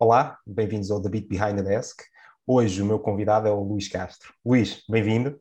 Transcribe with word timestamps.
Olá, 0.00 0.38
bem-vindos 0.46 0.92
ao 0.92 1.02
The 1.02 1.08
Beat 1.08 1.26
Behind 1.26 1.56
the 1.56 1.62
Desk. 1.64 2.04
Hoje 2.46 2.80
o 2.80 2.86
meu 2.86 3.00
convidado 3.00 3.48
é 3.48 3.50
o 3.50 3.64
Luís 3.64 3.88
Castro. 3.88 4.32
Luís, 4.46 4.84
bem-vindo. 4.88 5.40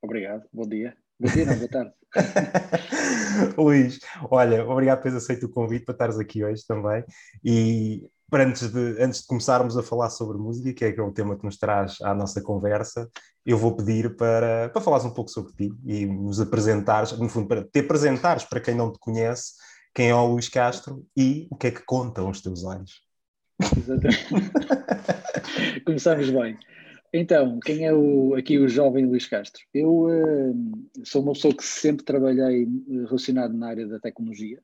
Obrigado, 0.00 0.44
bom 0.50 0.66
dia. 0.66 0.96
Bom 1.20 1.28
dia, 1.28 1.44
não, 1.44 1.56
boa 1.56 1.68
tarde. 1.68 1.92
Luís, 3.58 4.00
olha, 4.30 4.66
obrigado 4.66 5.00
por 5.00 5.02
teres 5.02 5.22
aceito 5.22 5.44
o 5.44 5.50
convite 5.50 5.84
para 5.84 5.92
estares 5.92 6.18
aqui 6.18 6.42
hoje 6.42 6.64
também. 6.66 7.04
E 7.44 8.08
para 8.30 8.44
antes 8.44 8.72
de, 8.72 8.96
antes 8.98 9.20
de 9.20 9.26
começarmos 9.26 9.76
a 9.76 9.82
falar 9.82 10.08
sobre 10.08 10.38
música, 10.38 10.72
que 10.72 10.86
é, 10.86 10.92
que 10.92 10.98
é 10.98 11.02
o 11.02 11.12
tema 11.12 11.36
que 11.36 11.44
nos 11.44 11.58
traz 11.58 12.00
à 12.00 12.14
nossa 12.14 12.40
conversa, 12.40 13.10
eu 13.44 13.58
vou 13.58 13.76
pedir 13.76 14.16
para, 14.16 14.70
para 14.70 14.80
falares 14.80 15.04
um 15.04 15.12
pouco 15.12 15.30
sobre 15.30 15.52
ti 15.52 15.70
e 15.84 16.06
nos 16.06 16.40
apresentares, 16.40 17.12
no 17.12 17.28
fundo, 17.28 17.46
para 17.46 17.62
te 17.62 17.80
apresentares 17.80 18.42
para 18.42 18.58
quem 18.58 18.74
não 18.74 18.90
te 18.90 18.98
conhece, 18.98 19.52
quem 19.94 20.08
é 20.08 20.14
o 20.14 20.28
Luís 20.28 20.48
Castro 20.48 21.04
e 21.14 21.46
o 21.50 21.56
que 21.56 21.66
é 21.66 21.70
que 21.70 21.84
contam 21.84 22.30
os 22.30 22.40
teus 22.40 22.64
olhos. 22.64 23.09
Exatamente. 23.76 24.26
Começamos 25.84 26.30
bem. 26.30 26.58
Então, 27.12 27.58
quem 27.60 27.86
é 27.86 27.92
o, 27.92 28.34
aqui 28.34 28.58
o 28.58 28.68
jovem 28.68 29.04
Luís 29.04 29.26
Castro? 29.26 29.62
Eu 29.74 30.06
uh, 30.06 30.54
sou 31.04 31.22
uma 31.22 31.32
pessoa 31.32 31.54
que 31.54 31.64
sempre 31.64 32.04
trabalhei 32.04 32.68
relacionado 32.88 33.52
na 33.52 33.68
área 33.68 33.86
da 33.86 33.98
tecnologia. 33.98 34.60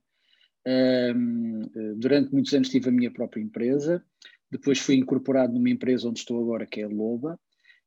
Uh, 0.67 1.95
durante 1.97 2.33
muitos 2.33 2.53
anos 2.55 2.69
tive 2.69 2.89
a 2.89 2.93
minha 2.93 3.11
própria 3.11 3.41
empresa, 3.41 4.05
depois 4.51 4.79
fui 4.79 4.95
incorporado 4.97 5.53
numa 5.55 5.71
empresa 5.71 6.09
onde 6.09 6.21
estou 6.21 6.41
agora, 6.41 6.67
que 6.67 6.81
é 6.81 6.85
a 6.85 6.89
Loba, 6.89 7.39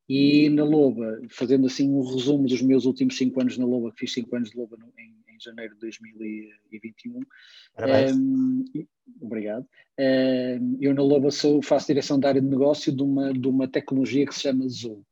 e 0.08 0.48
na 0.50 0.64
Loba, 0.64 1.20
fazendo 1.30 1.66
assim 1.66 1.88
um 1.88 2.02
resumo 2.02 2.46
dos 2.46 2.60
meus 2.60 2.84
últimos 2.84 3.16
cinco 3.16 3.40
anos 3.40 3.56
na 3.56 3.64
Loba, 3.64 3.92
que 3.92 4.00
fiz 4.00 4.12
cinco 4.12 4.34
anos 4.36 4.50
de 4.50 4.56
Loba 4.56 4.76
no, 4.76 4.92
em, 4.98 5.09
em, 5.40 5.42
janeiro 5.42 5.74
de 5.74 5.80
2021. 5.80 7.20
Um, 8.14 8.64
obrigado. 9.20 9.66
Um, 9.98 10.78
eu 10.80 10.94
na 10.94 11.02
Loba 11.02 11.30
sou, 11.30 11.62
faço 11.62 11.86
direção 11.86 12.20
da 12.20 12.28
área 12.28 12.40
de 12.40 12.46
negócio 12.46 12.94
de 12.94 13.02
uma, 13.02 13.32
de 13.32 13.48
uma 13.48 13.66
tecnologia 13.66 14.26
que 14.26 14.34
se 14.34 14.42
chama 14.42 14.68
Zoom. 14.68 15.02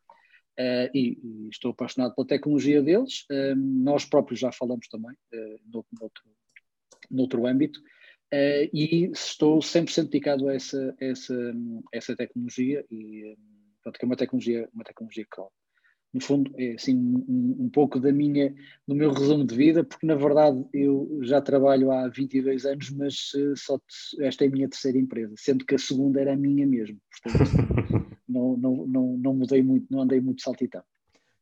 Uh, 0.58 0.90
e, 0.92 1.18
e, 1.22 1.48
estou 1.50 1.70
apaixonado 1.70 2.14
pela 2.14 2.26
tecnologia 2.26 2.82
deles. 2.82 3.24
Uh, 3.30 3.56
nós 3.56 4.04
próprios 4.04 4.40
já 4.40 4.50
falamos 4.50 4.88
também, 4.88 5.12
uh, 5.12 5.60
noutro, 5.72 5.90
noutro, 6.00 6.22
noutro 7.10 7.46
âmbito, 7.46 7.78
uh, 7.78 8.68
e 8.72 9.10
estou 9.12 9.60
100% 9.60 10.04
dedicado 10.04 10.48
a 10.48 10.54
essa, 10.54 10.96
essa, 11.00 11.54
essa 11.92 12.16
tecnologia 12.16 12.84
e 12.90 13.36
portanto, 13.76 13.98
que 13.98 14.04
é 14.04 14.06
uma 14.06 14.16
tecnologia, 14.16 14.68
uma 14.74 14.84
tecnologia 14.84 15.26
cloud. 15.30 15.52
No 16.12 16.22
fundo, 16.22 16.50
é 16.56 16.72
assim 16.72 16.96
um, 16.96 17.56
um, 17.60 17.68
pouco 17.68 18.00
da 18.00 18.10
minha, 18.10 18.54
do 18.86 18.94
meu 18.94 19.12
resumo 19.12 19.44
de 19.44 19.54
vida, 19.54 19.84
porque 19.84 20.06
na 20.06 20.14
verdade 20.14 20.64
eu 20.72 21.18
já 21.22 21.40
trabalho 21.40 21.92
há 21.92 22.08
22 22.08 22.64
anos, 22.64 22.90
mas 22.90 23.32
uh, 23.34 23.54
só 23.54 23.78
esta 24.20 24.44
é 24.44 24.48
a 24.48 24.50
minha 24.50 24.68
terceira 24.68 24.96
empresa, 24.96 25.34
sendo 25.36 25.66
que 25.66 25.74
a 25.74 25.78
segunda 25.78 26.20
era 26.20 26.32
a 26.32 26.36
minha 26.36 26.66
mesmo. 26.66 26.98
Portanto, 27.10 27.44
não, 28.26 28.56
não, 28.56 28.86
não, 28.86 29.18
não 29.18 29.34
mudei 29.34 29.62
muito, 29.62 29.86
não 29.90 30.00
andei 30.00 30.20
muito 30.20 30.42
saltitão. 30.42 30.82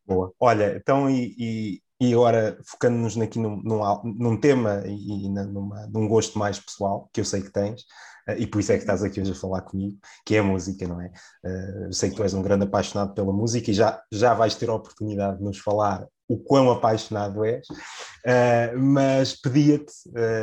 Boa. 0.05 0.33
Olha, 0.39 0.77
então, 0.77 1.09
e, 1.11 1.34
e, 1.39 1.83
e 2.00 2.12
agora 2.12 2.58
focando-nos 2.64 3.19
aqui 3.19 3.39
num, 3.39 3.56
num, 3.62 3.80
num, 4.19 4.36
tema 4.36 4.83
e, 4.86 5.27
e 5.27 5.28
numa, 5.30 5.86
num 5.86 6.06
gosto 6.06 6.38
mais 6.38 6.58
pessoal, 6.58 7.08
que 7.12 7.20
eu 7.20 7.25
sei 7.25 7.41
que 7.41 7.50
tens, 7.50 7.83
uh, 8.28 8.34
e 8.36 8.47
por 8.47 8.61
isso 8.61 8.72
é 8.72 8.77
que 8.77 8.83
estás 8.83 9.03
aqui 9.03 9.20
hoje 9.20 9.33
a 9.33 9.34
falar 9.34 9.62
comigo, 9.62 9.98
que 10.25 10.36
é 10.36 10.41
a 10.41 10.42
música, 10.42 10.86
não 10.86 11.00
é? 11.00 11.11
Uh, 11.44 11.84
eu 11.86 11.92
sei 11.92 12.11
que 12.11 12.16
tu 12.16 12.22
és 12.22 12.34
um 12.34 12.42
grande 12.42 12.64
apaixonado 12.64 13.14
pela 13.14 13.33
música 13.33 13.70
e 13.70 13.75
já, 13.75 14.00
já 14.12 14.34
vais 14.34 14.55
ter 14.55 14.69
a 14.69 14.75
oportunidade 14.75 15.38
de 15.38 15.44
nos 15.44 15.58
falar 15.58 16.06
o 16.28 16.38
quão 16.38 16.70
apaixonado 16.70 17.44
és, 17.44 17.66
uh, 17.69 18.78
mas 18.78 19.34
pedia-te, 19.34 19.92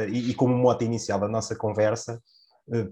e, 0.10 0.32
e, 0.32 0.34
como 0.34 0.56
moto 0.56 0.84
inicial 0.84 1.20
da 1.20 1.28
nossa 1.28 1.56
conversa, 1.56 2.20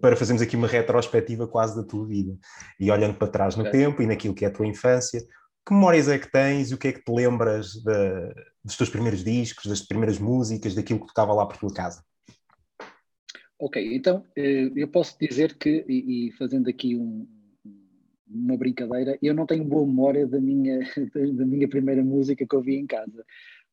para 0.02 0.18
fazermos 0.18 0.42
aqui 0.42 0.58
uma 0.58 0.68
retrospectiva 0.68 1.48
quase 1.48 1.78
da 1.78 1.84
tua 1.84 2.06
vida, 2.06 2.38
e 2.78 2.92
olhando 2.92 3.16
para 3.16 3.30
trás 3.30 3.56
no 3.56 3.66
é. 3.66 3.70
tempo 3.70 4.02
e 4.02 4.06
naquilo 4.06 4.36
que 4.36 4.44
é 4.44 4.50
a 4.50 4.52
tua 4.52 4.68
infância, 4.68 5.26
que 5.66 5.74
memórias 5.74 6.08
é 6.08 6.18
que 6.18 6.32
tens 6.32 6.72
e 6.72 6.74
o 6.74 6.78
que 6.78 6.88
é 6.88 6.92
que 6.92 7.04
te 7.04 7.12
lembras 7.12 7.74
de, 7.74 8.34
dos 8.64 8.78
teus 8.78 8.90
primeiros 8.90 9.24
discos, 9.24 9.66
das 9.66 9.82
primeiras 9.82 10.20
músicas, 10.20 10.76
daquilo 10.76 11.02
que 11.02 11.08
tocava 11.08 11.34
lá 11.34 11.46
por 11.46 11.58
tua 11.58 11.74
casa? 11.74 12.04
Ok, 13.60 13.96
então 13.96 14.26
eh, 14.36 14.72
eu 14.76 14.88
posso 14.88 15.16
dizer 15.20 15.56
que, 15.56 15.86
e 15.88 16.32
fazendo 16.32 16.68
aqui 16.68 16.96
um, 16.96 17.28
uma 18.28 18.58
brincadeira, 18.58 19.18
eu 19.22 19.36
não 19.36 19.46
tenho 19.46 19.64
boa 19.64 19.86
memória 19.86 20.26
da 20.26 20.40
minha, 20.40 20.80
da 21.36 21.46
minha 21.46 21.70
primeira 21.70 22.04
música 22.04 22.46
que 22.48 22.56
eu 22.56 22.62
vi 22.62 22.76
em 22.78 22.88
casa 22.88 23.24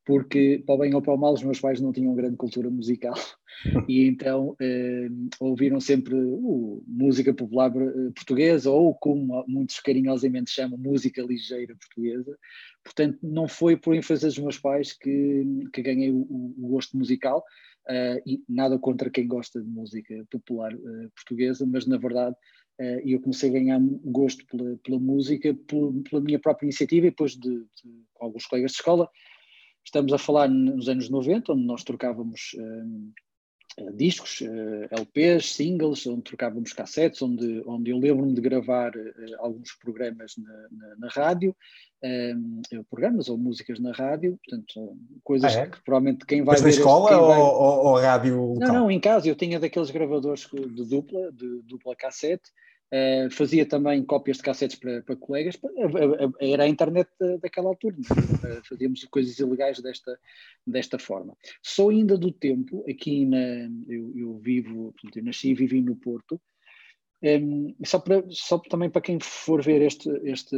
porque, 0.09 0.63
para 0.65 0.75
o 0.75 0.79
bem 0.79 0.95
ou 0.95 1.03
para 1.03 1.13
o 1.13 1.19
mal, 1.19 1.35
os 1.35 1.43
meus 1.43 1.61
pais 1.61 1.83
não 1.83 1.93
tinham 1.93 2.15
grande 2.15 2.39
cultura 2.39 2.71
musical 2.71 3.13
e 3.87 4.07
então 4.07 4.57
eh, 4.59 5.07
ouviram 5.39 5.79
sempre 5.81 6.15
uh, 6.15 6.83
música 6.87 7.35
popular 7.35 7.71
eh, 7.77 8.11
portuguesa 8.15 8.71
ou, 8.71 8.95
como 8.95 9.45
muitos 9.47 9.79
carinhosamente 9.81 10.51
chamam, 10.51 10.79
música 10.79 11.21
ligeira 11.21 11.77
portuguesa. 11.77 12.39
Portanto, 12.83 13.19
não 13.23 13.47
foi 13.47 13.77
por 13.77 13.95
influência 13.95 14.29
dos 14.29 14.39
meus 14.39 14.59
pais 14.59 14.95
que, 14.95 15.45
que 15.75 15.83
ganhei 15.83 16.11
o, 16.11 16.23
o 16.23 16.69
gosto 16.69 16.97
musical 16.97 17.45
uh, 17.91 18.23
e 18.25 18.43
nada 18.49 18.79
contra 18.79 19.11
quem 19.11 19.29
gosta 19.29 19.61
de 19.61 19.69
música 19.69 20.25
popular 20.31 20.73
uh, 20.73 21.11
portuguesa, 21.15 21.67
mas 21.67 21.87
na 21.87 21.99
verdade 21.99 22.35
uh, 22.81 23.01
eu 23.05 23.21
comecei 23.21 23.51
a 23.51 23.53
ganhar 23.53 23.79
gosto 24.05 24.43
pela, 24.47 24.75
pela 24.79 24.99
música 24.99 25.55
por, 25.69 25.93
pela 26.09 26.23
minha 26.23 26.39
própria 26.39 26.65
iniciativa 26.65 27.09
e 27.09 27.11
depois 27.11 27.33
de, 27.33 27.51
de, 27.51 28.05
alguns 28.19 28.47
colegas 28.47 28.71
de 28.71 28.79
escola 28.79 29.07
Estamos 29.89 30.13
a 30.13 30.19
falar 30.19 30.51
nos 30.51 30.87
anos 30.87 31.09
90, 31.09 31.51
onde 31.55 31.65
nós 31.65 31.83
trocávamos 31.83 32.55
eh, 33.79 33.91
discos, 33.95 34.43
uh, 34.43 34.45
eh, 34.45 34.89
LPs, 34.91 35.55
singles, 35.55 36.07
onde 36.07 36.25
trocávamos 36.25 36.75
cassetes, 36.75 37.23
onde, 37.23 37.63
onde 37.65 37.91
eu 37.91 37.97
lembro-me 37.97 38.35
de 38.35 38.41
gravar 38.43 38.95
uh, 38.95 39.13
alguns 39.39 39.73
programas 39.73 40.35
na, 40.37 40.69
na, 40.71 40.97
na 40.97 41.09
rádio, 41.09 41.57
um, 42.05 42.61
programas 42.91 43.31
ou 43.31 43.39
músicas 43.39 43.81
na 43.81 43.93
rádio, 43.93 44.39
portanto, 44.45 44.95
coisas 45.25 45.57
ah, 45.57 45.61
é? 45.61 45.67
que 45.67 45.83
provavelmente 45.83 46.27
quem 46.27 46.43
vai. 46.45 46.57
Mas 46.57 46.63
na 46.63 46.69
escola 46.69 47.11
este, 47.11 47.21
vai... 47.27 47.39
ou, 47.39 47.47
ou, 47.47 47.87
ou, 47.87 47.99
rádio? 47.99 48.55
Não, 48.59 48.75
não, 48.75 48.91
em 48.91 49.01
casa 49.01 49.27
eu 49.27 49.35
tinha 49.35 49.59
daqueles 49.59 49.91
gravadores 49.91 50.47
de 50.53 50.85
dupla, 50.87 51.33
de 51.33 51.63
dupla 51.63 51.97
cassete, 51.97 52.51
Uh, 52.91 53.31
fazia 53.31 53.67
também 53.67 54.03
cópias 54.03 54.39
de 54.39 54.43
cassetes 54.43 54.79
para, 54.79 55.03
para 55.03 55.15
colegas, 55.15 55.59
era 56.41 56.63
a 56.63 56.69
internet 56.69 57.11
daquela 57.43 57.69
altura, 57.69 57.97
uh, 57.99 58.67
fazíamos 58.67 59.05
coisas 59.05 59.39
ilegais 59.39 59.79
desta, 59.81 60.19
desta 60.67 60.99
forma. 60.99 61.37
Sou 61.63 61.91
ainda 61.91 62.17
do 62.17 62.33
tempo, 62.33 62.83
aqui 62.89 63.27
na, 63.27 63.69
eu, 63.87 64.11
eu 64.17 64.39
vivo, 64.39 64.95
eu 65.15 65.23
nasci 65.23 65.51
e 65.51 65.55
vivi 65.55 65.83
no 65.83 65.97
Porto, 65.97 66.41
um, 67.23 67.75
só, 67.85 67.99
para, 67.99 68.25
só 68.31 68.59
também 68.59 68.89
para 68.89 69.03
quem 69.03 69.19
for 69.21 69.63
ver 69.63 69.83
este, 69.83 70.09
este, 70.25 70.57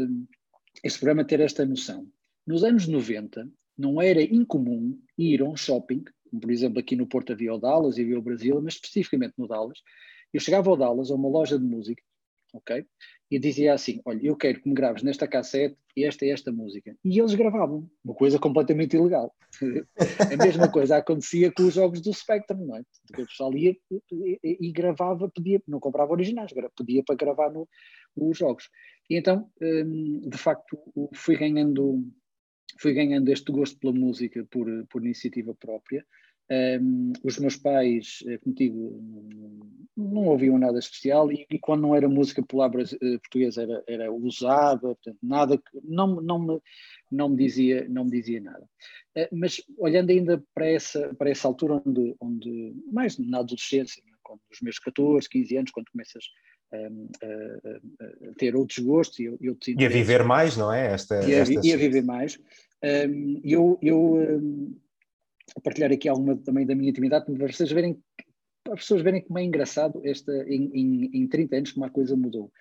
este 0.85 0.99
programa 0.99 1.25
ter 1.25 1.41
esta 1.41 1.65
noção. 1.65 2.07
Nos 2.47 2.63
anos 2.63 2.87
90 2.87 3.51
não 3.77 4.01
era 4.01 4.23
incomum 4.23 4.99
ir 5.17 5.41
a 5.41 5.45
um 5.45 5.57
shopping, 5.57 6.05
como 6.29 6.41
por 6.41 6.51
exemplo 6.51 6.79
aqui 6.79 6.95
no 6.95 7.07
Porto 7.07 7.33
havia 7.33 7.55
o 7.55 7.59
Dallas 7.59 7.97
e 7.97 8.03
havia 8.03 8.19
o 8.19 8.23
Brasil, 8.23 8.61
mas 8.63 8.75
especificamente 8.75 9.35
no 9.39 9.49
Dallas, 9.49 9.79
eu 10.33 10.41
chegava 10.41 10.71
ao 10.71 10.77
Dallas, 10.77 11.11
a 11.11 11.15
uma 11.15 11.29
loja 11.29 11.59
de 11.59 11.65
música, 11.65 12.03
ok? 12.53 12.85
E 13.31 13.39
dizia 13.39 13.75
assim: 13.75 14.01
Olha, 14.05 14.21
eu 14.23 14.37
quero 14.37 14.61
que 14.61 14.69
me 14.69 14.75
graves 14.75 15.03
nesta 15.03 15.27
cassete 15.27 15.77
esta 16.05 16.25
e 16.25 16.31
esta 16.31 16.53
música. 16.53 16.97
E 17.05 17.19
eles 17.19 17.35
gravavam, 17.35 17.89
uma 18.05 18.15
coisa 18.15 18.39
completamente 18.39 18.97
ilegal. 18.97 19.35
a 20.33 20.37
mesma 20.37 20.71
coisa 20.71 20.97
acontecia 20.97 21.53
com 21.53 21.65
os 21.65 21.75
jogos 21.75 22.01
do 22.01 22.13
Spectrum, 22.13 22.67
não 22.67 22.77
é? 22.77 22.81
O 23.13 23.27
pessoal 23.27 23.55
ia 23.55 23.77
e, 24.13 24.39
e, 24.69 24.73
gravava, 24.73 25.29
pedia, 25.29 25.61
não 25.67 25.81
comprava 25.81 26.13
originais, 26.13 26.53
pedia 26.77 27.03
para 27.05 27.17
gravar 27.17 27.51
no, 27.51 27.69
os 28.17 28.37
jogos. 28.37 28.69
E 29.09 29.17
então, 29.17 29.51
hum, 29.61 30.21
de 30.25 30.39
facto, 30.39 30.79
fui 31.15 31.37
ganhando, 31.37 32.05
fui 32.79 32.93
ganhando 32.93 33.29
este 33.31 33.51
gosto 33.51 33.79
pela 33.79 33.93
música 33.93 34.47
por, 34.51 34.67
por 34.89 35.05
iniciativa 35.05 35.55
própria. 35.55 36.05
Um, 36.51 37.13
os 37.23 37.39
meus 37.39 37.57
pais, 37.57 38.25
eh, 38.27 38.39
como 38.39 38.57
digo, 38.57 39.01
não 39.97 40.25
ouviam 40.27 40.59
nada 40.59 40.79
especial 40.79 41.31
e, 41.31 41.47
e 41.49 41.59
quando 41.61 41.83
não 41.83 41.95
era 41.95 42.09
música 42.09 42.43
popular 42.43 42.71
eh, 42.75 43.19
portuguesa 43.19 43.63
era, 43.63 43.85
era 43.87 44.13
usada, 44.13 44.81
portanto, 44.81 45.19
nada, 45.23 45.63
não, 45.85 46.21
não, 46.21 46.39
me, 46.41 46.61
não, 47.11 47.29
me 47.29 47.37
dizia, 47.37 47.87
não 47.89 48.05
me 48.05 48.11
dizia 48.11 48.41
nada. 48.41 48.69
Uh, 49.17 49.29
mas 49.33 49.63
olhando 49.79 50.11
ainda 50.11 50.43
para 50.53 50.67
essa, 50.67 51.15
para 51.15 51.31
essa 51.31 51.47
altura, 51.47 51.81
onde, 51.87 52.17
onde 52.21 52.75
mais 52.93 53.17
na 53.19 53.39
adolescência, 53.39 54.03
né, 54.05 54.13
quando, 54.23 54.41
os 54.51 54.61
meus 54.61 54.79
14, 54.81 55.29
15 55.29 55.57
anos, 55.57 55.71
quando 55.71 55.91
começas 55.93 56.25
um, 56.73 57.09
a, 57.23 58.35
ter 58.39 58.57
outros 58.57 58.79
gostos. 58.79 59.19
Eu, 59.21 59.37
eu 59.41 59.57
e 59.67 59.85
a 59.85 59.89
viver 59.89 60.25
mais, 60.25 60.57
não 60.57 60.73
é? 60.73 60.93
Esta, 60.93 61.25
e, 61.25 61.35
a, 61.35 61.45
e 61.63 61.73
a 61.73 61.77
viver 61.77 62.03
mais. 62.03 62.39
Um, 62.83 63.41
eu, 63.45 63.79
eu 63.83 64.73
a 65.57 65.61
partilhar 65.61 65.93
aqui 65.93 66.09
alguma 66.09 66.37
também 66.37 66.67
da 66.67 66.75
minha 66.75 66.91
intimidade, 66.91 67.25
para 67.25 67.53
vocês 67.53 67.71
verem, 67.71 68.01
para 68.65 68.75
as 68.75 68.81
pessoas 68.81 69.03
verem 69.03 69.23
como 69.23 69.39
é 69.39 69.45
engraçado 69.45 70.01
esta, 70.05 70.33
em, 70.49 70.71
em, 70.75 71.11
em 71.23 71.29
30 71.29 71.57
anos 71.57 71.73
como 71.73 71.87
a 71.87 71.91
coisa 71.91 72.17
mudou. 72.17 72.53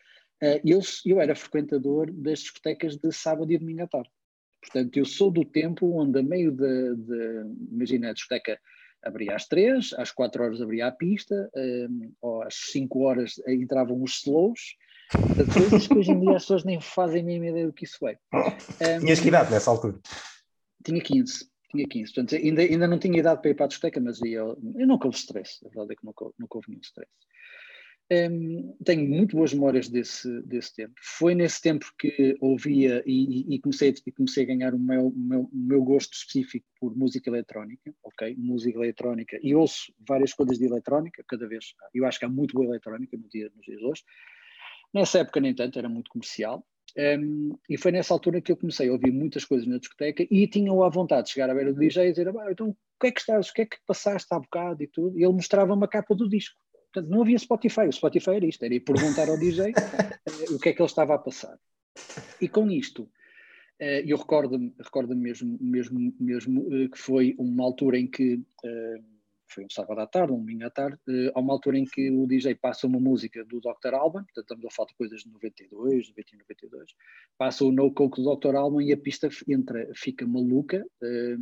Uh, 0.42 0.60
eu, 0.64 0.80
eu 1.06 1.20
era 1.20 1.36
frequentador 1.36 2.12
das 2.12 2.40
discotecas 2.40 2.96
de 2.96 3.12
sábado 3.12 3.52
e 3.52 3.58
domingo 3.58 3.84
à 3.84 3.88
tarde. 3.88 4.10
Portanto, 4.62 4.98
eu 4.98 5.06
sou 5.06 5.32
do 5.32 5.46
tempo 5.46 6.00
onde, 6.00 6.20
a 6.20 6.24
meio 6.24 6.52
de, 6.52 6.96
de 6.96 7.46
imagina, 7.72 8.10
a 8.10 8.14
discoteca 8.14 8.60
abria 9.04 9.36
às 9.36 9.48
três, 9.48 9.94
às 9.94 10.12
quatro 10.12 10.44
horas 10.44 10.62
abria 10.62 10.88
a 10.88 10.92
pista, 10.92 11.50
um, 11.56 12.12
ou 12.22 12.44
às 12.44 12.56
cinco 12.72 13.02
horas 13.04 13.36
entravam 13.48 14.02
os 14.02 14.20
slows, 14.20 14.76
coisas 15.54 15.88
que 15.88 15.98
hoje 15.98 16.12
em 16.12 16.20
dia 16.20 16.36
as 16.36 16.44
pessoas 16.44 16.64
nem 16.64 16.80
fazem 16.82 17.22
a 17.22 17.26
mínima 17.26 17.48
ideia 17.48 17.68
do 17.68 17.74
que 17.74 17.86
isso 17.86 18.08
é. 18.08 18.18
Um, 18.34 19.00
Tinhas 19.00 19.20
que 19.20 19.28
idade 19.28 19.52
nessa 19.52 19.72
altura? 19.72 19.98
Tinha 20.84 21.02
15. 21.02 21.49
Tinha 21.70 21.88
15. 21.88 22.14
Portanto, 22.14 22.36
ainda, 22.36 22.62
ainda 22.62 22.88
não 22.88 23.00
tinha 23.00 23.20
idade 23.20 23.42
para 23.42 23.52
ir 23.52 23.54
para 23.54 23.66
a 23.66 23.68
discoteca, 23.68 24.00
mas 24.00 24.22
eu, 24.22 24.58
eu 24.76 24.88
nunca 24.88 25.08
houve 25.08 25.18
stress. 25.18 25.66
A 25.66 25.70
verdade 25.70 25.94
é 25.94 25.96
que 25.96 26.06
nunca, 26.06 26.26
nunca 26.38 26.58
houve 26.58 26.70
nenhum 26.70 26.82
stress. 26.82 27.10
Um, 28.12 28.76
tenho 28.84 29.08
muito 29.08 29.38
boas 29.38 29.54
memórias 29.54 29.88
desse, 29.88 30.42
desse 30.42 30.74
tempo. 30.74 30.96
Foi 31.00 31.36
nesse 31.36 31.62
tempo 31.62 31.86
que 31.98 32.36
ouvia 32.42 33.04
e, 33.06 33.54
e, 33.54 33.60
comecei, 33.60 33.94
e 34.04 34.12
comecei 34.12 34.44
a 34.46 34.48
ganhar 34.48 34.74
o 34.74 34.80
meu, 34.80 35.14
meu, 35.16 35.48
meu 35.54 35.84
gosto 35.84 36.14
específico 36.14 36.66
por 36.80 36.98
música 36.98 37.30
eletrónica, 37.30 37.94
ok? 38.04 38.36
Música 38.36 38.80
eletrónica. 38.80 39.40
E 39.44 39.54
ouço 39.54 39.94
várias 40.08 40.34
coisas 40.34 40.58
de 40.58 40.66
eletrónica, 40.66 41.24
cada 41.28 41.48
vez. 41.48 41.76
Eu 41.94 42.04
acho 42.08 42.18
que 42.18 42.26
há 42.26 42.30
muito 42.30 42.56
boa 42.56 42.66
eletrónica 42.66 43.16
no 43.16 43.30
dia, 43.30 43.52
nos 43.56 43.64
dias 43.64 43.78
de 43.78 43.86
hoje. 43.86 44.04
Nessa 44.92 45.20
época, 45.20 45.40
nem 45.40 45.54
tanto, 45.54 45.78
era 45.78 45.88
muito 45.88 46.10
comercial. 46.10 46.66
Um, 46.98 47.58
e 47.70 47.78
foi 47.78 47.92
nessa 47.92 48.14
altura 48.14 48.42
que 48.42 48.52
eu 48.52 48.58
comecei 48.58 48.90
a 48.90 48.92
ouvir 48.92 49.12
muitas 49.12 49.46
coisas 49.46 49.68
na 49.68 49.78
discoteca 49.78 50.26
e 50.30 50.48
tinha 50.48 50.72
a 50.72 50.90
vontade 50.90 51.28
de 51.28 51.34
chegar 51.34 51.50
à 51.50 51.54
beira 51.54 51.74
do 51.74 51.80
DJ 51.80 52.08
e 52.08 52.12
dizer: 52.12 52.28
ah, 52.30 52.52
então 52.52 52.70
o 52.70 52.76
que 53.00 53.08
é 53.08 53.12
que 53.12 53.20
estás, 53.20 53.50
o 53.50 53.54
que 53.54 53.62
é 53.62 53.66
que 53.66 53.78
passaste 53.86 54.34
há 54.34 54.40
bocado 54.40 54.84
e 54.84 54.88
tudo. 54.88 55.18
E 55.18 55.24
ele 55.24 55.34
mostrava 55.34 55.74
uma 55.74 55.88
capa 55.88 56.16
do 56.16 56.28
disco. 56.28 56.56
Portanto, 56.92 57.10
não 57.10 57.22
havia 57.22 57.38
Spotify. 57.38 57.82
O 57.82 57.94
Spotify 57.94 58.32
era 58.32 58.46
isto, 58.46 58.64
era 58.64 58.74
ir 58.74 58.80
perguntar 58.80 59.30
ao 59.30 59.38
DJ 59.38 59.72
uh, 59.72 59.74
eh, 60.26 60.54
o 60.54 60.60
que 60.60 60.70
é 60.70 60.74
que 60.74 60.82
ele 60.82 60.88
estava 60.88 61.16
a 61.16 61.20
passar. 61.20 61.58
E 62.42 62.48
com 62.48 62.70
isto, 62.70 63.04
uh, 63.04 64.02
eu 64.06 64.18
recordo-me 64.18 64.74
recordo 64.80 65.16
mesmo, 65.16 65.58
mesmo, 65.62 66.14
mesmo 66.20 66.62
uh, 66.62 66.90
que 66.90 66.98
foi 66.98 67.36
uma 67.38 67.64
altura 67.64 68.00
em 68.00 68.08
que 68.08 68.42
foi 69.50 69.66
um 69.66 69.70
sábado 69.70 70.00
à 70.00 70.08
tarde, 70.08 70.32
um 70.32 70.40
domingo 70.40 70.66
à 70.66 70.70
tarde, 70.70 70.98
uh, 71.08 71.40
uma 71.40 71.54
altura 71.54 71.78
em 71.78 71.86
que 71.86 72.10
o 72.12 72.28
DJ 72.28 72.56
passa 72.56 72.88
uma 72.88 73.00
música 73.00 73.44
do 73.46 73.60
Dr. 73.60 73.94
Alban, 73.94 74.24
portanto 74.24 74.44
estamos 74.44 74.66
a 74.66 74.70
falar 74.70 74.90
de 74.90 74.96
coisas 74.96 75.22
de 75.22 75.32
92, 75.32 76.10
91, 76.10 76.40
92, 76.40 76.96
passa 77.38 77.66
o 77.66 77.72
No 77.72 77.92
Coke 77.94 78.22
do 78.22 78.36
Dr. 78.36 78.56
Alban 78.56 78.84
e 78.84 78.94
a 78.94 78.98
pista 78.98 79.30
entra, 79.48 79.90
fica 79.96 80.26
maluca 80.26 80.86
uh, 81.02 81.38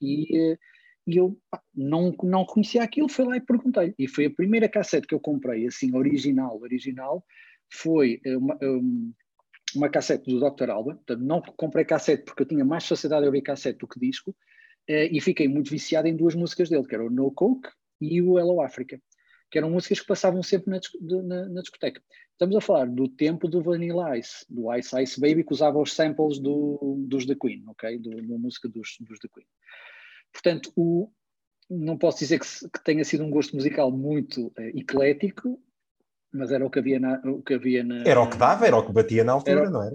e, 0.00 0.52
uh, 0.52 0.58
e 1.06 1.16
eu 1.16 1.38
pá, 1.50 1.60
não, 1.74 2.14
não 2.22 2.44
conhecia 2.44 2.82
aquilo, 2.82 3.08
fui 3.08 3.24
lá 3.24 3.36
e 3.36 3.40
perguntei. 3.40 3.94
E 3.98 4.08
foi 4.08 4.26
a 4.26 4.30
primeira 4.30 4.68
cassete 4.68 5.06
que 5.06 5.14
eu 5.14 5.20
comprei, 5.20 5.66
assim, 5.66 5.94
original, 5.94 6.60
original, 6.60 7.24
foi 7.72 8.20
uma, 8.26 8.58
um, 8.62 9.12
uma 9.74 9.88
cassete 9.88 10.30
do 10.30 10.38
Dr. 10.38 10.70
Alban, 10.70 10.96
portanto 10.96 11.20
não 11.20 11.42
comprei 11.56 11.84
cassete 11.84 12.24
porque 12.24 12.42
eu 12.42 12.46
tinha 12.46 12.64
mais 12.64 12.86
facilidade 12.86 13.22
de 13.22 13.26
ouvir 13.28 13.42
cassete 13.42 13.78
do 13.78 13.88
que 13.88 14.00
disco, 14.00 14.34
e 14.90 15.20
fiquei 15.20 15.48
muito 15.48 15.70
viciado 15.70 16.08
em 16.08 16.16
duas 16.16 16.34
músicas 16.34 16.68
dele, 16.68 16.86
que 16.86 16.94
era 16.94 17.04
o 17.04 17.10
No 17.10 17.30
Coke 17.30 17.68
e 18.00 18.20
o 18.20 18.38
Hello 18.38 18.60
Africa, 18.60 19.00
que 19.50 19.58
eram 19.58 19.70
músicas 19.70 20.00
que 20.00 20.06
passavam 20.06 20.42
sempre 20.42 20.70
na, 20.70 20.80
na, 21.22 21.48
na 21.48 21.60
discoteca. 21.60 22.02
Estamos 22.32 22.56
a 22.56 22.60
falar 22.60 22.86
do 22.86 23.06
tempo 23.06 23.46
do 23.46 23.60
Vanilla 23.60 24.16
Ice, 24.16 24.46
do 24.48 24.74
Ice 24.74 25.02
Ice 25.02 25.20
Baby, 25.20 25.44
que 25.44 25.52
usava 25.52 25.78
os 25.78 25.92
samples 25.92 26.38
do, 26.38 26.96
dos 27.06 27.26
The 27.26 27.34
Queen, 27.34 27.64
ok? 27.68 27.98
Do, 27.98 28.10
da 28.10 28.38
música 28.38 28.68
dos, 28.68 28.96
dos 29.00 29.18
The 29.18 29.28
Queen. 29.28 29.46
Portanto, 30.32 30.72
o, 30.74 31.10
não 31.68 31.98
posso 31.98 32.20
dizer 32.20 32.40
que, 32.40 32.46
que, 32.46 32.84
tenha 32.84 33.04
sido 33.04 33.24
um 33.24 33.30
gosto 33.30 33.54
musical 33.54 33.90
muito 33.90 34.46
uh, 34.46 34.78
eclético, 34.78 35.60
mas 36.32 36.50
era 36.50 36.64
o 36.64 36.70
que 36.70 36.78
havia 36.78 36.98
na, 36.98 37.20
o 37.24 37.42
que 37.42 37.54
havia 37.54 37.84
na, 37.84 38.02
Era 38.04 38.20
o 38.20 38.30
que 38.30 38.36
dava, 38.36 38.66
era 38.66 38.76
o 38.76 38.86
que 38.86 38.92
batia 38.92 39.22
na 39.22 39.32
altura, 39.32 39.60
era, 39.60 39.70
não 39.70 39.82
era? 39.82 39.94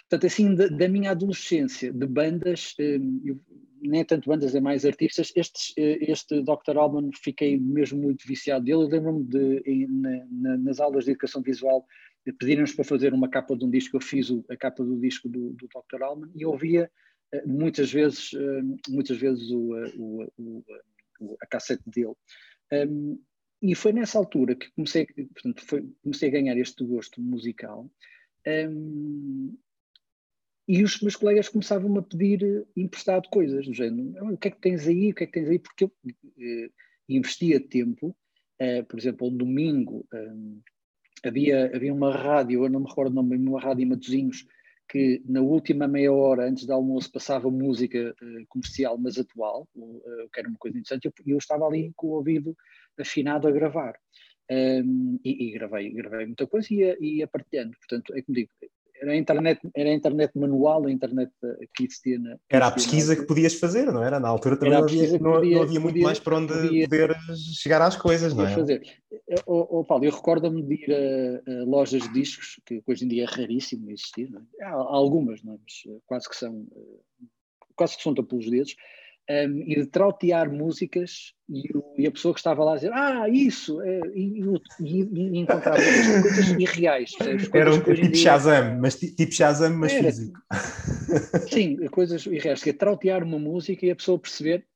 Portanto, 0.00 0.26
assim, 0.26 0.54
da, 0.54 0.68
da, 0.68 0.88
minha 0.88 1.10
adolescência, 1.10 1.92
de 1.92 2.06
bandas, 2.06 2.74
um, 2.80 3.20
eu 3.24 3.40
nem 3.80 4.04
tanto 4.04 4.28
bandas, 4.28 4.54
é 4.54 4.60
mais 4.60 4.84
artistas. 4.84 5.32
Este, 5.36 5.72
este 5.76 6.42
Dr. 6.42 6.76
Alban 6.76 7.10
fiquei 7.22 7.58
mesmo 7.58 8.02
muito 8.02 8.26
viciado 8.26 8.64
dele. 8.64 8.82
Eu 8.82 8.88
lembro-me 8.88 9.24
de, 9.24 9.86
na, 9.88 10.26
na, 10.30 10.56
nas 10.58 10.80
aulas 10.80 11.04
de 11.04 11.12
educação 11.12 11.42
visual, 11.42 11.86
pediram-nos 12.38 12.74
para 12.74 12.84
fazer 12.84 13.12
uma 13.12 13.28
capa 13.28 13.56
de 13.56 13.64
um 13.64 13.70
disco. 13.70 13.96
Eu 13.96 14.00
fiz 14.00 14.28
a 14.50 14.56
capa 14.56 14.84
do 14.84 14.98
disco 14.98 15.28
do, 15.28 15.50
do 15.50 15.68
Dr. 15.68 16.02
Alban 16.02 16.28
e 16.34 16.44
ouvia 16.44 16.90
eh, 17.32 17.42
muitas 17.46 17.92
vezes, 17.92 18.32
eh, 18.34 18.62
muitas 18.88 19.18
vezes 19.18 19.50
o, 19.50 19.76
eh, 19.76 19.92
o, 19.96 20.64
o, 21.20 21.36
a 21.40 21.46
cassete 21.46 21.82
dele. 21.86 22.14
Um, 22.72 23.20
e 23.60 23.74
foi 23.74 23.92
nessa 23.92 24.18
altura 24.18 24.54
que 24.54 24.70
comecei, 24.72 25.06
portanto, 25.06 25.64
foi, 25.64 25.88
comecei 26.02 26.28
a 26.28 26.32
ganhar 26.32 26.56
este 26.56 26.84
gosto 26.84 27.20
musical. 27.20 27.90
E 30.68 30.84
os 30.84 31.00
meus 31.00 31.16
colegas 31.16 31.48
começavam 31.48 31.96
a 31.96 32.02
pedir 32.02 32.44
eh, 32.44 32.64
emprestado 32.76 33.28
coisas, 33.30 33.66
do 33.66 33.72
género, 33.72 34.32
o 34.34 34.36
que 34.36 34.48
é 34.48 34.50
que 34.50 34.60
tens 34.60 34.86
aí, 34.86 35.10
o 35.10 35.14
que 35.14 35.24
é 35.24 35.26
que 35.26 35.32
tens 35.32 35.48
aí, 35.48 35.58
porque 35.58 35.84
eu 35.84 35.92
eh, 36.38 36.70
investia 37.08 37.58
tempo, 37.58 38.14
eh, 38.58 38.82
por 38.82 38.98
exemplo, 38.98 39.28
um 39.28 39.36
domingo 39.36 40.06
eh, 40.12 41.28
havia, 41.28 41.74
havia 41.74 41.94
uma 41.94 42.14
rádio, 42.14 42.64
eu 42.64 42.68
não 42.68 42.80
me 42.80 42.88
recordo 42.88 43.12
o 43.12 43.14
nome, 43.14 43.36
uma 43.36 43.60
rádio 43.60 43.82
em 43.84 43.88
Matosinhos, 43.88 44.46
que 44.88 45.22
na 45.26 45.40
última 45.40 45.86
meia 45.86 46.12
hora 46.12 46.48
antes 46.48 46.64
do 46.66 46.72
almoço 46.72 47.12
passava 47.12 47.50
música 47.50 48.14
eh, 48.20 48.44
comercial, 48.48 48.98
mas 48.98 49.18
atual, 49.18 49.68
que 50.32 50.40
era 50.40 50.48
uma 50.48 50.58
coisa 50.58 50.76
interessante, 50.78 51.06
e 51.06 51.08
eu, 51.08 51.34
eu, 51.34 51.38
estava 51.38 51.66
ali 51.66 51.92
com 51.96 52.08
o 52.08 52.10
ouvido 52.12 52.56
afinado 52.98 53.46
a 53.46 53.50
gravar. 53.50 53.94
Um, 54.50 55.20
e, 55.22 55.48
e, 55.48 55.52
gravei, 55.52 55.90
gravei 55.90 56.24
muita 56.24 56.46
coisa 56.46 56.68
e 56.72 56.78
ia, 56.78 56.96
ia 57.00 57.28
partilhando. 57.28 57.76
Portanto, 57.78 58.14
é 58.16 58.22
como 58.22 58.34
digo, 58.34 58.50
era 59.00 59.12
a 59.12 59.16
internet, 59.16 59.60
era 59.74 59.90
a 59.90 59.92
internet 59.92 60.38
manual, 60.38 60.86
a 60.86 60.90
internet 60.90 61.32
que 61.74 61.84
existia 61.84 62.18
na. 62.18 62.36
Era 62.48 62.66
a 62.66 62.70
pesquisa 62.70 63.16
que 63.16 63.22
podias 63.22 63.54
fazer, 63.54 63.86
não 63.92 64.02
era? 64.02 64.18
Na 64.18 64.28
altura 64.28 64.56
também 64.56 64.74
não 64.74 64.84
havia, 64.84 65.18
não, 65.18 65.32
podia, 65.32 65.56
não 65.56 65.62
havia, 65.62 65.80
muito 65.80 65.94
podia, 65.94 66.04
mais 66.04 66.18
para 66.18 66.36
onde 66.36 66.52
podia, 66.52 66.88
poder 66.88 67.16
chegar 67.54 67.82
às 67.82 67.96
coisas, 67.96 68.34
não 68.34 68.46
é? 68.46 68.54
Fazer. 68.54 68.82
Oh, 69.46 69.78
oh, 69.78 69.84
Paulo, 69.84 70.04
eu 70.04 70.12
recordo-me 70.12 70.62
de 70.62 70.74
ir 70.74 70.92
a, 70.92 71.52
a, 71.52 71.64
lojas 71.64 72.02
de 72.02 72.12
discos, 72.12 72.60
que 72.66 72.82
hoje 72.86 73.04
em 73.04 73.08
dia 73.08 73.24
é 73.24 73.26
raríssimo 73.26 73.90
existir, 73.90 74.28
é? 74.60 74.64
há, 74.64 74.70
há, 74.70 74.72
algumas, 74.72 75.42
não 75.42 75.54
é? 75.54 75.58
mas 75.62 75.94
eh, 75.94 76.00
quase 76.06 76.28
que 76.28 76.36
são 76.36 76.66
eh, 76.74 77.26
quase 77.76 77.96
que 77.96 78.02
são 78.02 78.14
pelos 78.14 78.50
dedos, 78.50 78.74
um, 79.30 79.62
e 79.66 79.74
de 79.76 79.86
trautear 79.86 80.50
músicas 80.50 81.34
e, 81.48 81.76
o, 81.76 81.94
e, 81.98 82.06
a 82.06 82.10
pessoa 82.10 82.32
que 82.32 82.40
estava 82.40 82.64
lá 82.64 82.72
a 82.72 82.74
dizer 82.76 82.92
ah, 82.92 83.28
isso, 83.28 83.80
é, 83.82 84.00
e, 84.14 84.40
e, 84.80 85.02
e 85.02 85.38
encontrava 85.38 85.76
coisas 85.76 86.48
irreais. 86.58 87.14
Coisas 87.14 87.50
Era 87.52 87.74
um 87.74 87.80
tipo. 87.80 88.16
Shazam, 88.16 88.78
mas 88.80 88.98
tipo 88.98 89.32
Shazam, 89.32 89.74
mas 89.76 89.92
Era, 89.92 90.04
físico. 90.04 90.40
Sim, 91.50 91.76
coisas 91.88 92.24
irreais, 92.26 92.62
que 92.62 92.70
é 92.70 92.72
trautear 92.72 93.22
uma 93.22 93.38
música 93.38 93.84
e 93.84 93.90
a 93.90 93.96
pessoa 93.96 94.18
perceber 94.18 94.66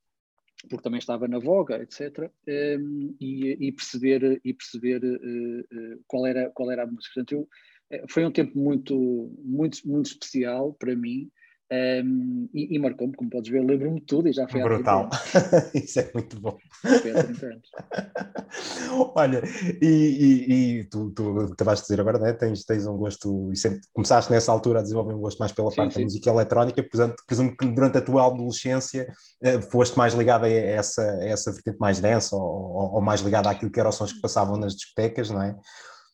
porque 0.68 0.84
também 0.84 0.98
estava 0.98 1.26
na 1.26 1.40
voga, 1.40 1.82
etc., 1.82 2.30
um, 2.78 3.16
e, 3.20 3.68
e, 3.68 3.72
perceber, 3.72 4.40
e 4.44 4.54
perceber 4.54 5.02
uh, 5.02 5.60
uh, 5.60 6.04
qual, 6.06 6.24
era, 6.24 6.50
qual 6.50 6.70
era 6.70 6.84
a 6.84 6.86
música. 6.86 7.14
Portanto, 7.14 7.32
eu, 7.32 7.48
eh, 7.90 8.04
foi 8.08 8.24
um 8.24 8.30
tempo 8.30 8.56
muito, 8.56 9.34
muito, 9.44 9.78
muito 9.86 10.06
especial 10.06 10.72
para 10.74 10.94
mim, 10.94 11.30
um, 11.72 12.48
e, 12.52 12.76
e 12.76 12.78
marcou-me, 12.78 13.14
como 13.14 13.30
podes 13.30 13.50
ver, 13.50 13.64
lembro-me 13.64 14.00
de 14.00 14.04
tudo 14.04 14.28
e 14.28 14.32
já 14.32 14.46
foi 14.46 14.62
Brutal, 14.62 15.08
isso 15.72 16.00
é 16.00 16.10
muito 16.12 16.38
bom. 16.38 16.58
Olha, 19.16 19.42
e, 19.80 19.86
e, 19.86 20.80
e 20.80 20.84
tu, 20.84 21.10
tu 21.12 21.64
vais 21.64 21.80
dizer 21.80 21.98
agora, 21.98 22.18
né? 22.18 22.34
tens, 22.34 22.64
tens 22.64 22.86
um 22.86 22.98
gosto, 22.98 23.50
e 23.50 23.56
sempre 23.56 23.80
começaste 23.94 24.30
nessa 24.30 24.52
altura 24.52 24.80
a 24.80 24.82
desenvolver 24.82 25.14
um 25.14 25.20
gosto 25.20 25.38
mais 25.38 25.52
pela 25.52 25.70
sim, 25.70 25.76
parte 25.76 25.94
sim. 25.94 26.00
da 26.00 26.04
música 26.04 26.28
eletrónica, 26.28 26.82
portanto, 26.82 27.22
presumo 27.26 27.56
que 27.56 27.66
durante 27.66 27.96
a 27.96 28.02
tua 28.02 28.26
adolescência 28.26 29.10
uh, 29.42 29.62
foste 29.70 29.96
mais 29.96 30.12
ligada 30.12 30.46
a 30.46 30.50
essa, 30.50 31.02
a 31.02 31.24
essa 31.24 31.50
vertente 31.52 31.78
mais 31.78 32.00
densa 32.00 32.36
ou, 32.36 32.42
ou, 32.42 32.96
ou, 32.96 33.00
mais 33.00 33.22
ligada 33.22 33.48
àquilo 33.48 33.70
que 33.70 33.80
eram 33.80 33.88
os 33.88 33.96
sons 33.96 34.12
que 34.12 34.20
passavam 34.20 34.58
nas 34.58 34.74
discotecas, 34.74 35.30
não 35.30 35.40
é? 35.40 35.52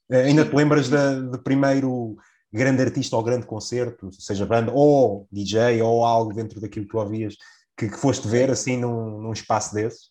Uh, 0.08 0.22
ainda 0.24 0.44
te 0.44 0.54
lembras 0.54 0.88
de, 0.88 1.30
de 1.32 1.38
primeiro 1.42 2.16
grande 2.52 2.82
artista 2.82 3.16
ou 3.16 3.22
grande 3.22 3.46
concerto, 3.46 4.10
seja 4.12 4.46
banda 4.46 4.72
ou 4.72 5.26
DJ 5.30 5.82
ou 5.82 6.04
algo 6.04 6.32
dentro 6.32 6.60
daquilo 6.60 6.86
que 6.86 6.90
tu 6.90 6.98
ouvias, 6.98 7.36
que, 7.76 7.88
que 7.88 7.96
foste 7.96 8.26
ver 8.26 8.50
assim 8.50 8.76
num, 8.76 9.20
num 9.20 9.32
espaço 9.32 9.74
desses? 9.74 10.10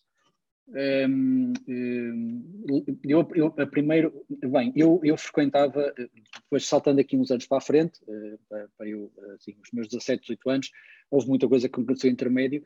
Um, 0.70 1.54
um, 1.66 2.98
eu, 3.02 3.26
eu, 3.34 3.46
a 3.56 3.66
primeiro, 3.66 4.12
bem, 4.28 4.70
eu, 4.76 5.00
eu 5.02 5.16
frequentava, 5.16 5.94
depois 6.42 6.66
saltando 6.66 7.00
aqui 7.00 7.16
uns 7.16 7.30
anos 7.30 7.46
para 7.46 7.58
a 7.58 7.62
frente, 7.62 7.98
uh, 8.02 8.38
para 8.76 8.86
eu, 8.86 9.10
assim, 9.34 9.56
os 9.62 9.70
meus 9.72 9.88
17, 9.88 10.20
18 10.22 10.50
anos, 10.50 10.70
houve 11.10 11.26
muita 11.26 11.48
coisa 11.48 11.68
que 11.68 11.80
aconteceu 11.80 12.10
intermédio, 12.10 12.62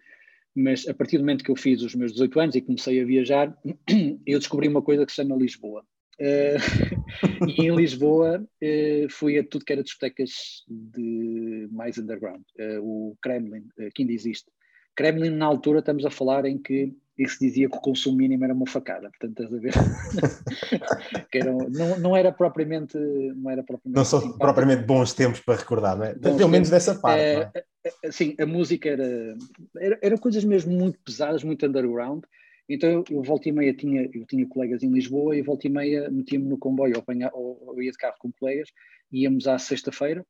mas 0.54 0.86
a 0.88 0.94
partir 0.94 1.16
do 1.16 1.20
momento 1.20 1.44
que 1.44 1.50
eu 1.50 1.56
fiz 1.56 1.80
os 1.82 1.94
meus 1.94 2.12
18 2.12 2.40
anos 2.40 2.54
e 2.56 2.60
comecei 2.60 3.00
a 3.00 3.04
viajar, 3.04 3.56
eu 4.26 4.38
descobri 4.38 4.66
uma 4.66 4.82
coisa 4.82 5.06
que 5.06 5.12
se 5.12 5.16
chama 5.16 5.36
Lisboa. 5.36 5.84
Uh, 6.20 7.48
e 7.48 7.66
em 7.66 7.74
Lisboa 7.74 8.40
uh, 8.40 9.10
fui 9.10 9.38
a 9.38 9.44
tudo 9.44 9.64
que 9.64 9.72
era 9.72 9.82
discotecas 9.82 10.30
de 10.68 11.68
mais 11.70 11.98
underground. 11.98 12.42
Uh, 12.58 12.80
o 12.80 13.16
Kremlin, 13.22 13.64
que 13.94 14.02
ainda 14.02 14.12
existe. 14.12 14.50
Kremlin, 14.94 15.30
na 15.30 15.46
altura, 15.46 15.78
estamos 15.78 16.04
a 16.04 16.10
falar 16.10 16.44
em 16.44 16.58
que 16.58 16.94
se 17.26 17.38
dizia 17.38 17.68
que 17.68 17.76
o 17.76 17.80
consumo 17.80 18.16
mínimo 18.16 18.44
era 18.44 18.52
uma 18.52 18.66
facada. 18.66 19.10
Portanto, 19.10 19.42
estás 19.42 19.54
a 19.54 19.58
ver? 19.58 19.72
que 21.30 21.38
não, 21.40 21.98
não 21.98 22.16
era 22.16 22.32
propriamente. 22.32 22.98
Não, 22.98 23.50
era 23.50 23.62
propriamente 23.62 23.96
não 23.96 24.04
são 24.04 24.36
propriamente 24.38 24.84
bons 24.84 25.12
tempos 25.14 25.40
para 25.40 25.56
recordar, 25.56 25.96
não 25.96 26.04
é? 26.04 26.14
Bons 26.14 26.36
Pelo 26.36 26.48
menos 26.48 26.68
dessa 26.68 26.94
parte. 26.94 27.20
É, 27.20 27.50
é? 27.54 28.10
Sim, 28.10 28.34
a 28.38 28.46
música 28.46 28.88
era, 28.88 29.36
era, 29.78 29.98
era 30.02 30.18
coisas 30.18 30.44
mesmo 30.44 30.72
muito 30.72 30.98
pesadas, 31.04 31.44
muito 31.44 31.64
underground. 31.66 32.24
Então 32.68 33.04
eu, 33.10 33.22
volta 33.22 33.48
e 33.48 33.52
meia 33.52 33.74
tinha, 33.74 34.08
eu 34.12 34.24
tinha 34.26 34.46
colegas 34.46 34.82
em 34.82 34.90
Lisboa 34.90 35.36
e 35.36 35.42
volta 35.42 35.66
e 35.66 35.70
meia 35.70 36.10
metia-me 36.10 36.48
no 36.48 36.58
comboio 36.58 36.94
ou, 36.94 37.00
apanha, 37.00 37.30
ou, 37.32 37.62
ou, 37.66 37.82
ia 37.82 37.90
de 37.90 37.98
carro 37.98 38.16
com 38.18 38.32
colegas, 38.32 38.68
íamos 39.10 39.46
à 39.46 39.58
sexta-feira 39.58 40.24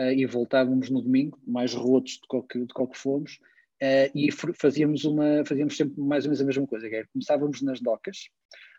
uh, 0.00 0.10
e 0.10 0.24
voltávamos 0.26 0.90
no 0.90 1.02
domingo, 1.02 1.38
mais 1.46 1.74
rotos 1.74 2.14
de 2.14 2.26
qual 2.28 2.42
que, 2.42 2.58
de 2.58 2.72
qual 2.72 2.88
que 2.88 2.98
fomos, 2.98 3.38
uh, 3.82 4.10
e 4.14 4.30
fazíamos, 4.32 5.04
uma, 5.04 5.44
fazíamos 5.44 5.76
sempre 5.76 6.00
mais 6.00 6.24
ou 6.24 6.30
menos 6.30 6.40
a 6.40 6.46
mesma 6.46 6.66
coisa, 6.66 6.88
que 6.88 6.94
era, 6.94 7.08
começávamos 7.12 7.62
nas 7.62 7.80
docas, 7.80 8.28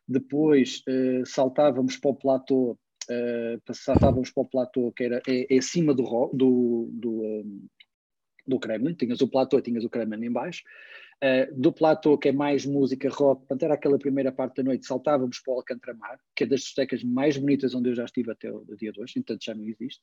depois 0.07 0.83
uh, 0.87 1.25
saltávamos 1.25 1.97
para 1.97 2.11
o 2.11 2.15
platô, 2.15 2.77
saltávamos 3.71 4.31
para 4.31 4.43
o 4.43 4.49
platô 4.49 4.91
que 4.91 5.05
era 5.05 5.21
é, 5.25 5.55
é 5.55 5.57
acima 5.59 5.93
do, 5.93 6.03
do, 6.33 6.89
do, 6.91 7.23
um, 7.23 7.67
do 8.45 8.59
Kremlin, 8.59 8.95
tinhas 8.95 9.21
o 9.21 9.29
platô, 9.29 9.61
tinhas 9.61 9.85
o 9.85 9.89
Kremlin 9.89 10.25
em 10.25 10.31
baixo, 10.31 10.63
Uh, 11.23 11.51
do 11.59 11.73
platô, 11.73 12.15
que 12.15 12.29
é 12.29 12.31
mais 12.31 12.63
música 12.63 13.09
rock, 13.09 13.39
portanto 13.39 13.63
era 13.63 13.73
aquela 13.73 13.97
primeira 13.97 14.31
parte 14.31 14.57
da 14.57 14.63
noite, 14.63 14.85
saltávamos 14.85 15.39
para 15.39 15.51
o 15.51 15.57
Alcantramar, 15.57 16.19
que 16.35 16.43
é 16.43 16.47
das 16.47 16.59
discotecas 16.59 17.03
mais 17.03 17.35
bonitas 17.35 17.73
onde 17.73 17.89
eu 17.89 17.95
já 17.95 18.05
estive 18.05 18.31
até 18.31 18.51
o, 18.51 18.63
dia 18.77 18.91
de 18.91 19.01
hoje, 19.01 19.17
entanto 19.17 19.43
já 19.43 19.55
não 19.55 19.65
existe. 19.65 20.01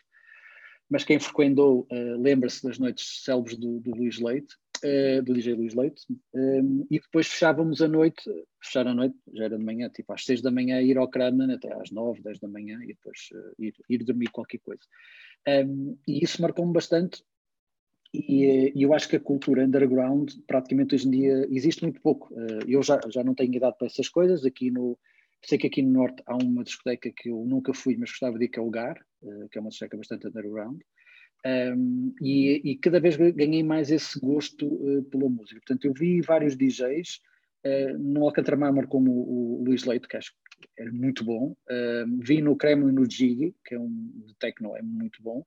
Mas 0.91 1.05
quem 1.05 1.21
frequentou 1.21 1.87
uh, 1.93 2.21
lembra-se 2.21 2.65
das 2.65 2.81
noites 2.81 3.23
célebres 3.23 3.57
do, 3.57 3.79
do 3.79 3.93
Luís 3.93 4.19
Leite, 4.19 4.57
uh, 4.85 5.23
do 5.23 5.35
DJ 5.35 5.55
Luís 5.55 5.73
Leite, 5.73 6.03
um, 6.35 6.85
e 6.91 6.99
depois 6.99 7.29
fechávamos 7.29 7.81
a 7.81 7.87
noite, 7.87 8.25
fechar 8.61 8.89
a 8.89 8.93
noite, 8.93 9.15
já 9.35 9.45
era 9.45 9.57
de 9.57 9.65
manhã, 9.65 9.89
tipo 9.91 10.13
às 10.13 10.25
seis 10.25 10.43
da 10.43 10.51
manhã, 10.51 10.83
ir 10.83 10.99
ao 10.99 11.09
Kramen 11.09 11.53
até 11.53 11.73
às 11.81 11.93
nove, 11.93 12.23
dez 12.23 12.41
da 12.41 12.49
manhã 12.49 12.81
e 12.83 12.89
depois 12.89 13.29
ir, 13.57 13.73
ir 13.89 13.99
dormir 14.05 14.31
qualquer 14.33 14.59
coisa. 14.59 14.83
Um, 15.47 15.97
e 16.09 16.25
isso 16.25 16.43
marcou-me 16.43 16.73
bastante 16.73 17.23
e, 18.15 18.83
eu 18.83 18.95
acho 18.95 19.09
que 19.09 19.17
a 19.17 19.21
cultura 19.21 19.65
underground, 19.65 20.31
praticamente 20.47 20.95
hoje 20.95 21.09
em 21.09 21.11
dia, 21.11 21.47
existe 21.51 21.83
muito 21.83 22.01
pouco. 22.01 22.33
Eh, 22.39 22.65
eu 22.69 22.83
já, 22.83 23.01
já 23.09 23.25
não 23.25 23.35
tenho 23.35 23.55
idade 23.55 23.77
para 23.77 23.87
essas 23.87 24.09
coisas. 24.09 24.45
Aqui 24.45 24.71
no, 24.71 24.99
sei 25.43 25.59
que 25.59 25.67
aqui 25.67 25.83
no 25.83 25.91
Norte 25.91 26.23
há 26.27 26.37
uma 26.37 26.63
discoteca 26.63 27.11
que 27.15 27.29
eu 27.29 27.45
nunca 27.45 27.75
fui, 27.75 27.97
mas 27.97 28.11
gostava 28.11 28.39
de 28.39 28.45
ir, 28.45 28.49
que 28.49 28.59
é 28.59 28.63
o 28.63 28.67
Lugar, 28.67 28.97
eh, 29.23 29.49
que 29.51 29.59
é 29.59 29.61
uma 29.61 29.71
discoteca 29.71 29.97
bastante 29.97 30.29
underground. 30.29 30.81
Um, 31.47 32.15
e, 32.23 32.61
e, 32.65 32.77
cada 32.79 32.99
vez 32.99 33.17
ganhei 33.17 33.63
mais 33.63 33.91
esse 33.91 34.19
gosto 34.19 34.67
uh, 34.67 35.03
pela 35.05 35.29
música. 35.29 35.61
Portanto, 35.61 35.85
eu 35.85 35.93
vi 35.93 36.23
vários 36.23 36.57
DJs, 36.57 37.21
uh, 37.67 37.99
no 37.99 38.25
Alcantara 38.25 38.57
como 38.87 39.11
o, 39.11 39.61
o 39.61 39.65
Luís 39.65 39.85
Leite, 39.85 40.09
que 40.09 40.17
acho 40.17 40.33
que 40.33 40.69
era 40.79 40.91
muito 40.91 41.23
bom. 41.23 41.55
Uh, 41.69 42.19
vi 42.21 42.41
no 42.41 42.57
Kremlin 42.57 42.93
no 42.93 43.05
Jiggy, 43.05 43.55
que 43.63 43.75
é 43.75 43.79
um 43.79 43.91
de 44.27 44.35
techno, 44.37 44.75
é 44.75 44.81
muito 44.81 45.23
bom. 45.23 45.45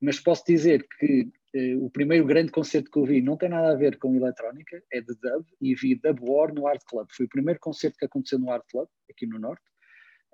Mas 0.00 0.20
posso 0.20 0.44
dizer 0.46 0.86
que 0.98 1.30
uh, 1.54 1.84
o 1.84 1.90
primeiro 1.90 2.26
grande 2.26 2.50
concerto 2.50 2.90
que 2.90 2.98
eu 2.98 3.04
vi 3.04 3.20
não 3.22 3.36
tem 3.36 3.48
nada 3.48 3.72
a 3.72 3.76
ver 3.76 3.98
com 3.98 4.14
eletrónica, 4.14 4.82
é 4.92 5.00
de 5.00 5.14
dub, 5.14 5.44
e 5.60 5.74
vi 5.74 5.94
Dub 5.94 6.18
War 6.22 6.52
no 6.52 6.66
Art 6.66 6.82
Club. 6.86 7.08
Foi 7.10 7.26
o 7.26 7.28
primeiro 7.30 7.58
concerto 7.60 7.96
que 7.98 8.04
aconteceu 8.04 8.38
no 8.38 8.50
Art 8.50 8.64
Club, 8.70 8.88
aqui 9.10 9.26
no 9.26 9.38
Norte. 9.38 9.64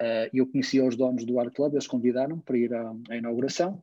Uh, 0.00 0.28
eu 0.32 0.46
conhecia 0.46 0.84
os 0.84 0.96
donos 0.96 1.24
do 1.24 1.38
Art 1.38 1.54
Club, 1.54 1.74
eles 1.74 1.86
convidaram 1.86 2.40
para 2.40 2.58
ir 2.58 2.74
à, 2.74 2.92
à 3.10 3.16
inauguração, 3.16 3.82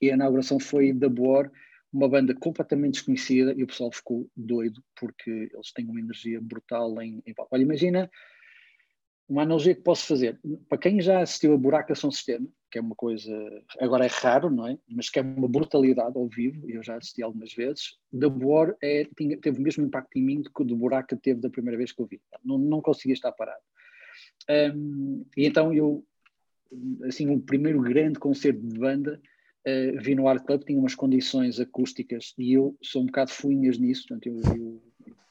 e 0.00 0.10
a 0.10 0.14
inauguração 0.14 0.58
foi 0.58 0.92
Dub 0.92 1.18
War, 1.20 1.50
uma 1.92 2.08
banda 2.08 2.34
completamente 2.34 2.94
desconhecida, 2.94 3.52
e 3.52 3.62
o 3.62 3.66
pessoal 3.66 3.92
ficou 3.92 4.30
doido, 4.34 4.82
porque 4.98 5.30
eles 5.52 5.72
têm 5.74 5.86
uma 5.86 6.00
energia 6.00 6.40
brutal 6.40 7.00
em, 7.02 7.22
em. 7.26 7.34
Olha, 7.50 7.62
imagina 7.62 8.10
uma 9.28 9.42
analogia 9.42 9.74
que 9.74 9.82
posso 9.82 10.06
fazer. 10.06 10.38
Para 10.68 10.78
quem 10.78 11.00
já 11.00 11.20
assistiu 11.20 11.54
a 11.54 11.58
Buraca 11.58 11.94
São 11.94 12.10
Sistema, 12.10 12.46
que 12.70 12.78
é 12.78 12.80
uma 12.80 12.94
coisa, 12.94 13.32
agora 13.78 14.04
é 14.04 14.08
raro, 14.08 14.50
não 14.50 14.66
é? 14.66 14.78
Mas 14.88 15.10
que 15.10 15.18
é 15.18 15.22
uma 15.22 15.48
brutalidade 15.48 16.16
ao 16.16 16.28
vivo, 16.28 16.68
eu 16.68 16.82
já 16.82 16.96
assisti 16.96 17.22
algumas 17.22 17.52
vezes. 17.52 17.98
The 18.18 18.26
War 18.26 18.74
é, 18.82 19.06
tinha, 19.16 19.38
teve 19.38 19.58
o 19.58 19.62
mesmo 19.62 19.84
impacto 19.84 20.16
em 20.16 20.22
mim 20.22 20.42
que 20.42 20.62
o 20.62 20.64
de 20.64 20.74
Buraca 20.74 21.16
teve 21.16 21.40
da 21.40 21.50
primeira 21.50 21.76
vez 21.76 21.92
que 21.92 22.00
eu 22.00 22.06
vi. 22.06 22.20
Não, 22.44 22.58
não 22.58 22.80
conseguia 22.80 23.14
estar 23.14 23.32
parado. 23.32 23.62
Um, 24.74 25.24
e 25.36 25.46
então 25.46 25.72
eu, 25.72 26.04
assim, 27.04 27.28
o 27.30 27.40
primeiro 27.40 27.80
grande 27.80 28.18
concerto 28.18 28.60
de 28.60 28.78
banda 28.78 29.20
uh, 29.66 30.02
vi 30.02 30.14
no 30.14 30.26
Art 30.26 30.44
Club, 30.44 30.64
tinha 30.64 30.78
umas 30.78 30.94
condições 30.94 31.60
acústicas 31.60 32.34
e 32.38 32.54
eu 32.54 32.76
sou 32.82 33.02
um 33.02 33.06
bocado 33.06 33.30
fuinhas 33.30 33.78
nisso, 33.78 34.06
portanto 34.08 34.26
eu, 34.26 34.40
eu 34.56 34.82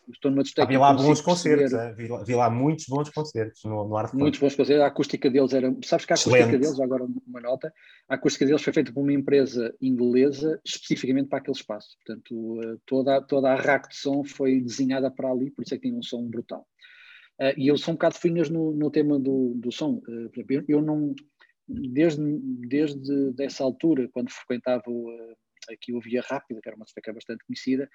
estou 0.09 0.31
numa 0.31 0.43
discoteca. 0.43 0.67
Ah, 0.67 0.71
vi 0.71 0.77
lá 0.77 0.93
bons 0.93 1.21
concertos, 1.21 1.73
é? 1.73 1.93
vi, 1.93 2.07
lá, 2.07 2.23
vi, 2.23 2.35
lá, 2.35 2.49
muitos 2.49 2.85
bons 2.87 3.09
concertos 3.09 3.63
no, 3.63 3.87
no 3.87 3.95
Arte 3.95 4.15
Muitos 4.15 4.39
bons 4.39 4.55
concertos. 4.55 4.83
A 4.83 4.87
acústica 4.87 5.29
deles 5.29 5.53
era. 5.53 5.75
Sabes 5.83 6.05
que 6.05 6.13
a 6.13 6.15
acústica 6.15 6.37
Excelente. 6.37 6.61
deles, 6.61 6.79
agora 6.79 7.05
uma 7.27 7.41
nota, 7.41 7.73
a 8.07 8.15
acústica 8.15 8.45
deles 8.45 8.61
foi 8.61 8.73
feita 8.73 8.91
por 8.91 9.01
uma 9.01 9.13
empresa 9.13 9.73
inglesa 9.81 10.59
especificamente 10.65 11.29
para 11.29 11.39
aquele 11.39 11.55
espaço. 11.55 11.95
Portanto, 12.05 12.61
eh, 12.63 12.77
toda, 12.85 13.21
toda 13.21 13.51
a 13.51 13.55
rack 13.55 13.89
de 13.89 13.95
som 13.95 14.23
foi 14.23 14.61
desenhada 14.61 15.09
para 15.11 15.29
ali, 15.29 15.51
por 15.51 15.63
isso 15.63 15.73
é 15.73 15.77
que 15.77 15.83
tem 15.83 15.97
um 15.97 16.03
som 16.03 16.27
brutal. 16.27 16.65
Uh, 17.39 17.53
e 17.57 17.67
eu 17.67 17.77
sou 17.77 17.93
um 17.93 17.95
bocado 17.95 18.15
finhas 18.15 18.49
no, 18.49 18.71
no 18.71 18.91
tema 18.91 19.17
do, 19.17 19.53
do 19.55 19.71
som. 19.71 20.01
Uh, 20.07 20.29
eu, 20.49 20.63
eu 20.67 20.81
não. 20.81 21.15
Desde, 21.67 22.21
desde 22.67 23.33
essa 23.39 23.63
altura, 23.63 24.09
quando 24.11 24.29
frequentava 24.29 24.83
uh, 24.89 25.35
aqui 25.69 25.93
o 25.93 25.99
Via 25.99 26.21
Rápida, 26.21 26.61
que 26.61 26.69
era 26.69 26.75
uma 26.75 26.85
discoteca 26.85 27.13
bastante 27.13 27.45
conhecida, 27.45 27.89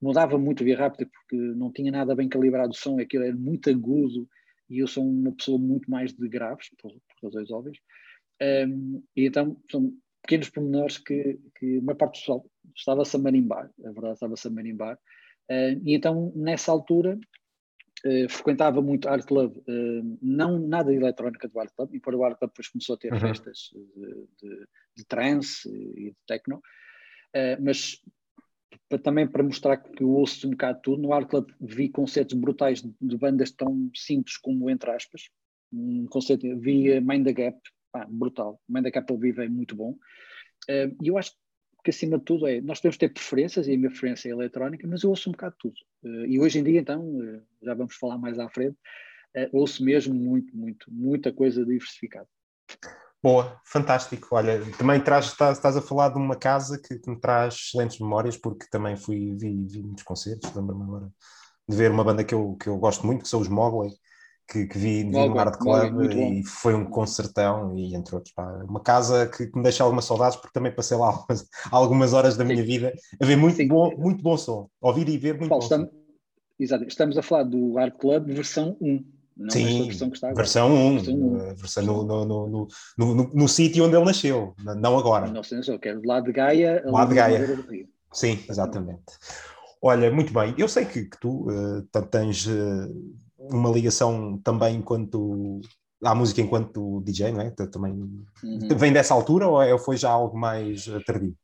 mudava 0.00 0.38
muito 0.38 0.62
a 0.62 0.64
Via 0.64 0.78
Rápida 0.78 1.10
porque 1.10 1.36
não 1.36 1.72
tinha 1.72 1.90
nada 1.90 2.14
bem 2.14 2.28
calibrado 2.28 2.70
o 2.70 2.76
som, 2.76 2.98
aquilo 2.98 3.24
era 3.24 3.36
muito 3.36 3.70
agudo 3.70 4.28
e 4.68 4.80
eu 4.80 4.86
sou 4.86 5.08
uma 5.08 5.32
pessoa 5.32 5.58
muito 5.58 5.90
mais 5.90 6.12
de 6.12 6.28
graves, 6.28 6.68
por, 6.80 6.92
por 6.92 7.24
razões 7.24 7.50
óbvias. 7.50 7.78
Um, 8.40 9.02
e 9.16 9.26
então 9.26 9.60
são 9.70 9.92
pequenos 10.22 10.50
pormenores 10.50 10.98
que, 10.98 11.38
que 11.58 11.78
uma 11.78 11.94
parte 11.94 12.14
do 12.14 12.20
pessoal 12.20 12.50
estava-se 12.76 13.16
a 13.16 13.18
marimbar, 13.18 13.70
a 13.84 13.90
verdade 13.90 14.14
estava-se 14.14 14.46
a 14.46 14.50
marimbar. 14.50 14.98
Uh, 15.50 15.80
e 15.84 15.94
então, 15.94 16.32
nessa 16.36 16.70
altura, 16.70 17.18
Uh, 18.06 18.28
frequentava 18.28 18.80
muito 18.80 19.08
Art 19.08 19.26
Club, 19.26 19.56
uh, 19.56 20.18
não 20.22 20.56
nada 20.56 20.92
de 20.92 20.98
eletrónica 20.98 21.48
do 21.48 21.58
Art 21.58 21.72
Club, 21.74 21.96
embora 21.96 22.16
o 22.16 22.24
Art 22.24 22.38
Club 22.38 22.52
depois 22.52 22.68
começou 22.68 22.94
a 22.94 22.98
ter 22.98 23.12
uhum. 23.12 23.18
festas 23.18 23.70
de, 23.74 24.28
de, 24.40 24.66
de 24.98 25.04
trance 25.04 25.68
e 25.68 26.10
de 26.12 26.16
techno, 26.24 26.62
Uh, 27.34 27.62
mas 27.62 28.00
para, 28.88 28.98
também 28.98 29.26
para 29.26 29.42
mostrar 29.42 29.76
que 29.76 30.02
eu 30.02 30.10
ouço 30.10 30.46
um 30.46 30.50
bocado 30.50 30.80
tudo, 30.82 31.02
no 31.02 31.12
Art 31.12 31.28
Club 31.28 31.50
vi 31.60 31.88
concertos 31.88 32.38
brutais 32.38 32.82
de, 32.82 32.92
de 33.00 33.16
bandas 33.16 33.50
tão 33.50 33.90
simples 33.94 34.36
como 34.36 34.70
entre 34.70 34.90
aspas. 34.90 35.28
Um 35.72 36.06
concerto, 36.06 36.46
vi 36.58 36.98
Mind 37.00 37.24
the 37.26 37.32
Gap, 37.32 37.58
pá, 37.92 38.06
brutal. 38.08 38.60
Mind 38.68 38.84
the 38.84 38.90
Gap 38.90 39.12
ao 39.12 39.18
vivo 39.18 39.42
é 39.42 39.48
muito 39.48 39.76
bom. 39.76 39.92
Uh, 40.68 40.96
e 41.02 41.08
eu 41.08 41.18
acho 41.18 41.32
que 41.84 41.90
acima 41.90 42.18
de 42.18 42.24
tudo 42.24 42.46
é, 42.46 42.60
nós 42.60 42.80
temos 42.80 42.96
de 42.96 43.00
ter 43.00 43.10
preferências, 43.10 43.68
e 43.68 43.74
a 43.74 43.76
minha 43.76 43.90
preferência 43.90 44.28
é 44.28 44.32
eletrónica, 44.32 44.86
mas 44.86 45.02
eu 45.02 45.10
ouço 45.10 45.28
um 45.28 45.32
bocado 45.32 45.54
tudo. 45.58 45.76
Uh, 46.02 46.26
e 46.26 46.40
hoje 46.40 46.58
em 46.58 46.64
dia, 46.64 46.80
então, 46.80 47.06
já 47.62 47.74
vamos 47.74 47.94
falar 47.96 48.18
mais 48.18 48.38
à 48.38 48.48
frente, 48.48 48.76
ouço 49.52 49.84
mesmo 49.84 50.14
muito, 50.14 50.56
muito, 50.56 50.92
muita 50.92 51.32
coisa 51.32 51.64
diversificada. 51.64 52.26
Boa, 53.20 53.60
fantástico. 53.64 54.28
Olha, 54.36 54.60
também 54.76 55.00
traz, 55.00 55.26
estás, 55.26 55.56
estás 55.56 55.76
a 55.76 55.82
falar 55.82 56.10
de 56.10 56.18
uma 56.18 56.36
casa 56.36 56.80
que, 56.80 56.98
que, 56.98 57.10
me 57.10 57.18
traz 57.18 57.54
excelentes 57.54 57.98
memórias, 57.98 58.36
porque 58.36 58.66
também 58.70 58.96
fui, 58.96 59.34
vi, 59.36 59.66
vi 59.66 59.82
muitos 59.82 60.04
concertos, 60.04 60.54
lembro-me 60.54 60.84
agora 60.84 61.10
de 61.68 61.76
ver 61.76 61.90
uma 61.90 62.04
banda 62.04 62.24
que 62.24 62.34
eu, 62.34 62.56
que 62.56 62.68
eu 62.68 62.78
gosto 62.78 63.04
muito, 63.04 63.22
que 63.24 63.28
são 63.28 63.40
os 63.40 63.48
Mogley, 63.48 63.92
que, 64.48 64.66
que 64.66 64.78
vi, 64.78 65.04
no 65.04 65.38
Art 65.38 65.58
Club 65.58 66.00
e 66.14 66.46
foi 66.46 66.74
um 66.74 66.88
concertão, 66.88 67.76
e 67.76 67.94
entre 67.94 68.14
outros, 68.14 68.32
pá, 68.32 68.44
uma 68.68 68.80
casa 68.80 69.26
que, 69.26 69.48
que, 69.48 69.56
me 69.56 69.64
deixa 69.64 69.82
algumas 69.82 70.04
saudades, 70.04 70.36
porque 70.36 70.54
também 70.54 70.74
passei 70.74 70.96
lá 70.96 71.08
algumas, 71.08 71.46
algumas 71.70 72.12
horas 72.12 72.36
da 72.36 72.44
minha 72.44 72.62
Sim. 72.62 72.66
vida 72.66 72.92
a 73.20 73.26
ver 73.26 73.36
muito 73.36 73.66
bom, 73.66 73.94
muito 73.98 74.22
bom 74.22 74.36
som, 74.36 74.70
ouvir 74.80 75.08
e 75.08 75.18
ver 75.18 75.36
muito 75.36 75.50
Paulo, 75.50 75.62
bom 75.62 75.68
estamos, 75.68 75.90
som. 75.90 75.98
Exato, 76.58 76.84
estamos 76.84 77.18
a 77.18 77.22
falar 77.22 77.44
do 77.44 77.78
Art 77.78 77.96
Club 77.98 78.28
versão 78.28 78.76
1 78.80 79.17
não 79.38 79.50
Sim, 79.50 79.84
versão 79.84 80.10
que 80.10 80.16
está 80.16 80.28
agora. 80.28 80.42
Versão 80.42 80.74
1, 80.74 80.94
versão 80.96 81.14
1. 81.14 81.54
Versão 81.54 81.84
no, 81.84 82.02
no, 82.02 82.24
no, 82.24 82.68
no, 82.98 83.14
no, 83.14 83.30
no 83.32 83.48
sítio 83.48 83.84
onde 83.84 83.96
ele 83.96 84.04
nasceu, 84.04 84.54
não 84.76 84.98
agora. 84.98 85.28
Não 85.28 85.42
sei, 85.42 85.60
eu 85.66 85.78
quero 85.78 86.02
lá 86.04 86.20
de 86.20 86.32
Gaia. 86.32 86.82
Lá 86.84 87.04
de 87.04 87.14
Gaia. 87.14 87.64
Sim, 88.12 88.38
exatamente. 88.48 89.04
Olha, 89.80 90.10
muito 90.10 90.32
bem. 90.32 90.54
Eu 90.58 90.66
sei 90.68 90.84
que, 90.84 91.04
que 91.04 91.20
tu 91.20 91.48
uh, 91.48 92.02
tens 92.10 92.46
uh, 92.46 93.14
uma 93.38 93.70
ligação 93.70 94.38
também 94.42 94.76
enquanto 94.76 95.60
à 96.02 96.14
música 96.14 96.40
enquanto 96.40 97.00
DJ, 97.04 97.32
não 97.32 97.40
é? 97.40 97.50
Também 97.50 97.92
uhum. 97.92 98.68
vem 98.76 98.92
dessa 98.92 99.14
altura 99.14 99.46
ou 99.46 99.62
é, 99.62 99.76
foi 99.78 99.96
já 99.96 100.10
algo 100.10 100.36
mais 100.38 100.86
eh, 100.86 101.00
tardio? 101.04 101.34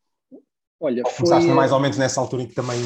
Olha, 0.81 1.03
Começaste 1.03 1.47
foi... 1.47 1.55
mais 1.55 1.73
ou 1.73 1.81
menos 1.81 1.97
nessa 1.97 2.21
altura 2.21 2.43
em 2.43 2.47
que 2.47 2.55
também 2.55 2.79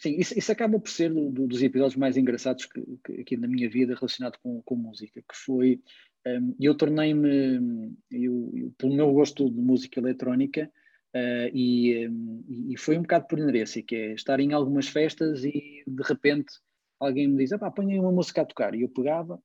Sim, 0.00 0.14
isso, 0.16 0.38
isso, 0.38 0.52
acaba 0.52 0.78
por 0.78 0.88
ser 0.88 1.10
um 1.10 1.30
dos 1.30 1.60
episódios 1.60 1.96
mais 1.96 2.16
engraçados 2.16 2.66
que, 2.66 2.80
que, 3.04 3.20
aqui 3.20 3.36
na 3.36 3.48
minha 3.48 3.68
vida 3.68 3.96
relacionado 3.96 4.38
com, 4.40 4.62
com 4.62 4.76
música, 4.76 5.20
que 5.20 5.36
foi, 5.36 5.82
um, 6.24 6.54
eu 6.60 6.76
tornei-me, 6.76 7.96
eu, 8.08 8.72
pelo 8.78 8.94
meu 8.94 9.12
gosto 9.12 9.50
de 9.50 9.60
música 9.60 9.98
eletrónica, 9.98 10.70
uh, 11.14 11.50
e, 11.52 12.06
um, 12.08 12.44
e 12.70 12.78
foi 12.78 12.96
um 12.96 13.02
bocado 13.02 13.26
por 13.26 13.40
inerência, 13.40 13.82
que 13.82 13.96
é 13.96 14.12
estar 14.12 14.38
em 14.38 14.52
algumas 14.52 14.86
festas 14.86 15.44
e 15.44 15.82
de 15.84 16.02
repente 16.04 16.52
alguém 17.00 17.26
me 17.26 17.38
diz, 17.38 17.52
ah 17.52 17.70
põe 17.70 17.98
uma 17.98 18.12
música 18.12 18.42
a 18.42 18.46
tocar, 18.46 18.76
e 18.76 18.82
eu 18.82 18.88
pegava, 18.88 19.42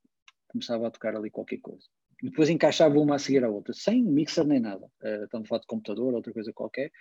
começava 0.48 0.88
a 0.88 0.92
tocar 0.92 1.16
ali 1.16 1.32
qualquer 1.32 1.58
coisa. 1.62 1.88
E 2.22 2.30
depois 2.30 2.48
encaixava 2.48 3.00
uma 3.00 3.16
a 3.16 3.20
seguir 3.20 3.44
a 3.44 3.50
outra, 3.50 3.74
sem 3.74 4.04
mixer 4.04 4.46
nem 4.46 4.60
nada, 4.60 4.86
uh, 4.86 5.24
estamos 5.24 5.48
a 5.48 5.50
falar 5.50 5.62
de 5.62 5.68
computador, 5.68 6.14
outra 6.14 6.32
coisa 6.32 6.54
qualquer, 6.54 6.92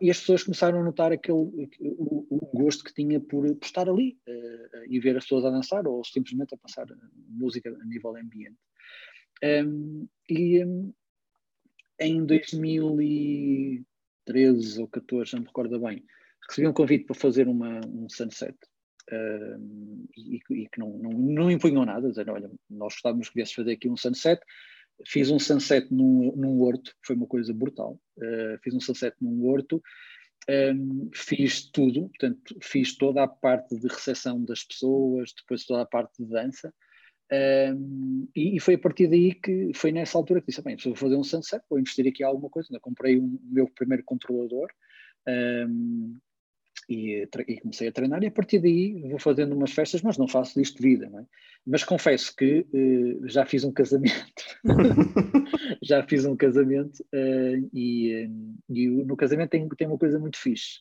e 0.00 0.10
as 0.10 0.20
pessoas 0.20 0.44
começaram 0.44 0.80
a 0.80 0.84
notar 0.84 1.12
aquele, 1.12 1.38
o, 1.38 2.26
o 2.30 2.50
gosto 2.54 2.84
que 2.84 2.94
tinha 2.94 3.20
por, 3.20 3.44
por 3.56 3.64
estar 3.64 3.88
ali, 3.88 4.18
uh, 4.28 4.84
e 4.88 5.00
ver 5.00 5.16
as 5.16 5.24
pessoas 5.24 5.44
a 5.44 5.50
dançar 5.50 5.86
ou 5.86 6.04
simplesmente 6.04 6.54
a 6.54 6.58
passar 6.58 6.86
música 7.28 7.70
a 7.70 7.84
nível 7.84 8.16
ambiente. 8.16 8.58
Um, 9.42 10.08
e 10.28 10.64
um, 10.64 10.92
em 11.98 12.24
2013 12.24 14.80
ou 14.80 14.88
14, 14.88 15.34
não 15.34 15.42
me 15.42 15.48
recordo 15.48 15.80
bem, 15.80 16.04
recebi 16.48 16.68
um 16.68 16.72
convite 16.72 17.04
para 17.06 17.14
fazer 17.14 17.48
uma, 17.48 17.80
um 17.86 18.08
sunset 18.08 18.56
um, 19.10 20.06
e, 20.16 20.40
e, 20.50 20.68
que 20.68 20.78
não, 20.78 20.90
não, 20.98 21.10
não 21.10 21.50
impunham 21.50 21.84
nada, 21.84 22.08
dizendo, 22.08 22.32
olha, 22.32 22.50
nós 22.70 22.94
gostávamos 22.94 23.28
que 23.28 23.34
viesse 23.34 23.54
fazer 23.54 23.72
aqui 23.72 23.88
um 23.88 23.96
sunset, 23.96 24.40
fiz 25.06 25.30
um 25.30 25.38
sunset 25.38 25.92
num, 25.92 26.32
num 26.36 26.60
horto, 26.60 26.94
foi 27.02 27.16
uma 27.16 27.26
coisa 27.26 27.52
brutal, 27.52 27.98
uh, 28.18 28.58
fiz 28.62 28.74
um 28.74 28.80
sunset 28.80 29.16
num 29.20 29.46
horto, 29.46 29.82
um, 30.48 31.10
fiz 31.12 31.70
tudo, 31.70 32.08
portanto, 32.08 32.56
fiz 32.60 32.96
toda 32.96 33.22
a 33.22 33.28
parte 33.28 33.76
de 33.76 33.86
recepção 33.86 34.44
das 34.44 34.64
pessoas, 34.64 35.32
depois 35.36 35.64
toda 35.64 35.82
a 35.82 35.86
parte 35.86 36.22
de 36.22 36.28
dança, 36.28 36.72
um, 37.32 38.28
e, 38.36 38.56
e, 38.56 38.60
foi 38.60 38.74
a 38.74 38.78
partir 38.78 39.08
daí 39.08 39.32
que 39.32 39.72
foi 39.74 39.90
nessa 39.90 40.18
altura 40.18 40.40
que 40.40 40.48
disse: 40.48 40.62
bem, 40.62 40.76
vou 40.76 40.94
fazer 40.94 41.16
um 41.16 41.24
sunset, 41.24 41.64
vou 41.68 41.78
investir 41.78 42.06
aqui 42.06 42.22
alguma 42.22 42.50
coisa. 42.50 42.68
Eu 42.70 42.80
comprei 42.80 43.16
o 43.18 43.22
um, 43.22 43.38
meu 43.42 43.66
primeiro 43.68 44.04
controlador. 44.04 44.68
Um, 45.26 46.18
e, 46.88 47.28
e, 47.48 47.60
comecei 47.60 47.88
a 47.88 47.92
treinar, 47.92 48.22
e 48.22 48.26
a 48.26 48.30
partir 48.30 48.58
daí 48.58 49.00
vou 49.08 49.18
fazendo 49.18 49.54
umas 49.54 49.72
festas, 49.72 50.02
mas 50.02 50.18
não 50.18 50.28
faço 50.28 50.58
disto 50.58 50.82
vida. 50.82 51.06
É? 51.06 51.24
Mas 51.66 51.84
confesso 51.84 52.34
que 52.36 52.66
uh, 52.72 53.28
já 53.28 53.46
fiz 53.46 53.64
um 53.64 53.72
casamento, 53.72 54.42
já 55.82 56.02
fiz 56.06 56.24
um 56.24 56.36
casamento, 56.36 57.00
uh, 57.14 57.70
e, 57.72 58.28
e, 58.68 58.88
no 58.88 59.16
casamento 59.16 59.50
tem, 59.50 59.68
tem 59.68 59.86
uma 59.86 59.98
coisa 59.98 60.18
muito 60.18 60.38
fixe 60.38 60.80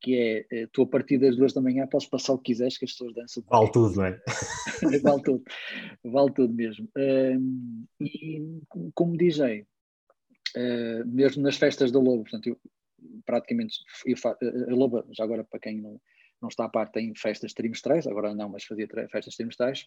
que 0.00 0.16
é 0.16 0.46
eh, 0.50 0.68
tu 0.72 0.82
a 0.82 0.86
partir 0.88 1.16
das 1.16 1.36
duas 1.36 1.52
da 1.52 1.60
manhã 1.60 1.86
podes 1.86 2.08
passar 2.08 2.32
o 2.32 2.38
que 2.38 2.52
quiseres 2.52 2.76
que 2.76 2.84
as 2.84 2.90
pessoas 2.90 3.14
dançam. 3.14 3.44
Vale 3.48 3.70
tudo, 3.70 3.94
não 3.94 4.06
é? 4.06 4.20
vale 5.00 5.22
tudo, 5.22 5.44
vale 6.02 6.32
tudo 6.32 6.52
mesmo. 6.52 6.88
E 8.00 8.60
como 8.94 9.16
DJ, 9.16 9.64
uh, 10.56 11.06
mesmo 11.06 11.44
nas 11.44 11.56
festas 11.56 11.92
da 11.92 12.00
Lobo, 12.00 12.24
portanto, 12.24 12.48
eu 12.48 12.58
praticamente, 13.24 13.76
eu 14.06 14.16
a 14.70 14.74
Lobo, 14.74 15.04
já 15.12 15.24
agora 15.24 15.44
para 15.44 15.60
quem 15.60 15.80
não, 15.80 16.00
não 16.40 16.48
está 16.48 16.64
a 16.64 16.68
par, 16.68 16.90
tem 16.90 17.14
festas 17.14 17.52
trimestrais, 17.52 18.06
agora 18.06 18.34
não, 18.34 18.48
mas 18.48 18.64
fazia 18.64 18.88
festas 19.10 19.36
trimestrais 19.36 19.86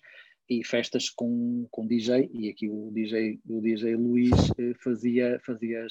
e 0.50 0.64
festas 0.64 1.10
com, 1.10 1.68
com 1.72 1.86
DJ, 1.86 2.30
e 2.34 2.50
aqui 2.50 2.70
o 2.70 2.92
DJ, 2.92 3.40
o 3.48 3.62
DJ 3.62 3.96
Luís 3.96 4.32
uh, 4.32 4.76
fazia, 4.84 5.40
fazia, 5.46 5.88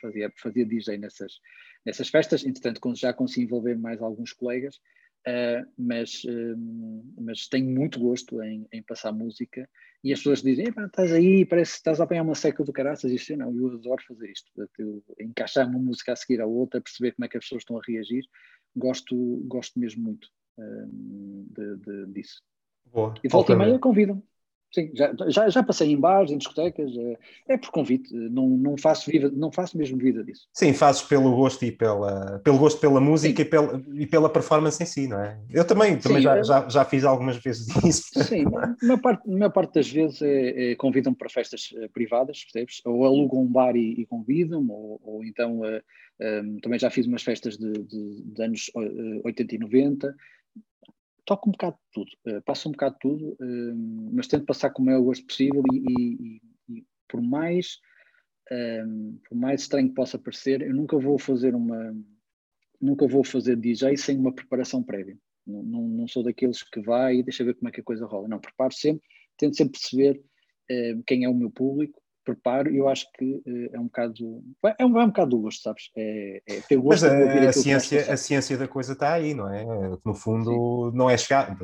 fazia, 0.00 0.32
fazia 0.36 0.66
DJ 0.66 0.98
nessas 0.98 1.40
nessas 1.86 2.08
festas. 2.08 2.44
Entretanto, 2.44 2.80
já 2.96 3.12
consegui 3.12 3.46
envolver 3.46 3.78
mais 3.78 4.02
alguns 4.02 4.32
colegas, 4.32 4.80
uh, 5.26 5.66
mas, 5.76 6.24
uh, 6.24 6.56
mas 7.20 7.48
tenho 7.48 7.68
muito 7.68 7.98
gosto 7.98 8.42
em, 8.42 8.66
em, 8.72 8.82
passar 8.82 9.12
música. 9.12 9.68
E 10.02 10.12
as 10.12 10.20
pessoas 10.20 10.42
dizem: 10.42 10.66
estás 10.68 11.12
aí, 11.12 11.44
parece 11.44 11.72
que 11.72 11.78
estás 11.78 12.00
a 12.00 12.04
apanhar 12.04 12.22
uma 12.22 12.34
seca 12.34 12.62
do 12.64 12.72
caraças. 12.72 13.10
Isto 13.10 13.32
eu 13.32 13.38
não, 13.38 13.56
eu 13.56 13.74
adoro 13.74 14.02
fazer 14.06 14.30
isto. 14.30 14.50
Eu, 14.78 15.02
encaixar 15.20 15.68
uma 15.68 15.78
música 15.78 16.12
a 16.12 16.16
seguir 16.16 16.40
à 16.40 16.46
outra, 16.46 16.80
perceber 16.80 17.12
como 17.12 17.26
é 17.26 17.28
que 17.28 17.36
as 17.36 17.44
pessoas 17.44 17.62
estão 17.62 17.78
a 17.78 17.82
reagir, 17.86 18.24
gosto, 18.76 19.16
gosto 19.46 19.78
mesmo 19.78 20.02
muito 20.02 20.28
uh, 20.58 21.46
de, 21.54 21.76
de, 21.76 22.12
disso. 22.12 22.42
Boa. 22.86 23.14
E 23.22 23.28
volta 23.28 23.52
e 23.52 23.56
meia 23.56 23.78
convidam. 23.78 24.22
Sim, 24.76 24.90
já, 24.92 25.10
já, 25.28 25.48
já, 25.48 25.62
passei 25.62 25.90
em 25.90 25.98
bares, 25.98 26.30
em 26.30 26.36
discotecas, 26.36 26.94
é, 26.94 27.54
é 27.54 27.56
por 27.56 27.70
convite, 27.70 28.12
não, 28.12 28.46
não, 28.46 28.76
faço 28.76 29.10
vida, 29.10 29.32
não 29.34 29.50
faço 29.50 29.78
mesmo 29.78 29.96
vida 29.96 30.22
disso. 30.22 30.46
Sim, 30.52 30.74
fazes 30.74 31.00
pelo 31.00 31.34
gosto 31.34 31.64
e 31.64 31.72
pela, 31.72 32.38
pelo 32.40 32.58
gosto 32.58 32.78
pela 32.78 33.00
música 33.00 33.40
e 33.40 33.44
pela, 33.46 33.82
e 33.94 34.06
pela 34.06 34.28
performance 34.28 34.82
em 34.82 34.84
si, 34.84 35.08
não 35.08 35.18
é? 35.18 35.40
Eu 35.50 35.66
também, 35.66 35.96
também 35.98 36.18
Sim, 36.18 36.24
já, 36.24 36.36
é... 36.36 36.44
já, 36.44 36.68
já 36.68 36.84
fiz 36.84 37.04
algumas 37.04 37.38
vezes 37.38 37.68
isso. 37.82 38.22
Sim, 38.22 38.44
a 38.54 38.76
maior 38.82 39.00
parte, 39.00 39.30
maior 39.30 39.50
parte 39.50 39.72
das 39.72 39.90
vezes 39.90 40.20
é, 40.20 40.72
é 40.72 40.74
convidam-me 40.74 41.16
para 41.16 41.30
festas 41.30 41.70
eh, 41.74 41.88
privadas, 41.88 42.44
percebes? 42.44 42.82
Ou 42.84 43.06
alugam 43.06 43.44
um 43.44 43.50
bar 43.50 43.74
e, 43.76 44.02
e 44.02 44.04
convidam-me, 44.04 44.70
ou, 44.70 45.00
ou, 45.02 45.24
então 45.24 45.60
uh, 45.60 45.80
eh, 46.20 46.42
um, 46.42 46.60
também 46.60 46.78
já 46.78 46.90
fiz 46.90 47.06
umas 47.06 47.22
festas 47.22 47.56
de, 47.56 47.72
de, 47.72 48.22
de 48.26 48.42
anos 48.42 48.70
80 49.24 49.54
e 49.54 49.58
90, 49.58 50.14
toco 51.26 51.48
um 51.48 51.52
bocado 51.52 51.76
de 51.76 51.92
tudo, 51.92 52.10
uh, 52.26 52.42
passo 52.42 52.68
um 52.68 52.72
bocado 52.72 52.94
de 52.94 53.00
tudo, 53.00 53.32
uh, 53.32 54.10
mas 54.12 54.28
tento 54.28 54.46
passar 54.46 54.70
com 54.70 54.82
o 54.82 54.86
maior 54.86 55.02
gosto 55.02 55.26
possível 55.26 55.62
e, 55.72 55.76
e, 55.76 56.40
e 56.70 56.84
por 57.08 57.20
mais 57.20 57.78
um, 58.50 59.18
por 59.28 59.36
mais 59.36 59.62
estranho 59.62 59.88
que 59.88 59.94
possa 59.94 60.18
parecer, 60.18 60.62
eu 60.62 60.72
nunca 60.72 60.96
vou 60.98 61.18
fazer 61.18 61.54
uma 61.54 61.92
nunca 62.80 63.06
vou 63.08 63.24
fazer 63.24 63.56
DJ 63.56 63.96
sem 63.96 64.16
uma 64.16 64.32
preparação 64.32 64.82
prévia. 64.82 65.18
Não, 65.44 65.62
não, 65.62 65.88
não 65.88 66.08
sou 66.08 66.22
daqueles 66.22 66.62
que 66.62 66.80
vai 66.80 67.16
e 67.16 67.22
deixa 67.22 67.44
ver 67.44 67.54
como 67.54 67.68
é 67.68 67.72
que 67.72 67.80
a 67.80 67.84
coisa 67.84 68.06
rola. 68.06 68.28
Não, 68.28 68.38
preparo 68.38 68.72
sempre, 68.72 69.02
tento 69.36 69.56
sempre 69.56 69.78
perceber 69.78 70.22
quem 71.06 71.24
é 71.24 71.28
o 71.28 71.34
meu 71.34 71.50
público, 71.50 72.00
preparo 72.26 72.68
e 72.70 72.78
eu 72.78 72.88
acho 72.88 73.06
que 73.12 73.24
uh, 73.24 73.70
é 73.72 73.78
um 73.78 73.84
bocado 73.84 74.42
é 74.78 74.84
um, 74.84 75.00
é 75.00 75.04
um 75.04 75.06
bocado 75.06 75.30
do 75.30 75.38
gosto, 75.38 75.62
sabes? 75.62 75.90
É, 75.96 76.42
é 76.46 76.60
ter 76.62 76.76
gosto 76.76 77.02
Mas 77.02 77.04
a, 77.04 77.48
a 77.48 77.52
ciência, 77.52 78.12
a 78.12 78.16
ciência 78.16 78.58
da 78.58 78.66
coisa 78.66 78.92
está 78.94 79.12
aí, 79.12 79.32
não 79.32 79.48
é? 79.48 79.64
No 80.04 80.14
fundo, 80.14 80.90
Sim. 80.90 80.96
não 80.96 81.08
é 81.08 81.16
chegar. 81.16 81.56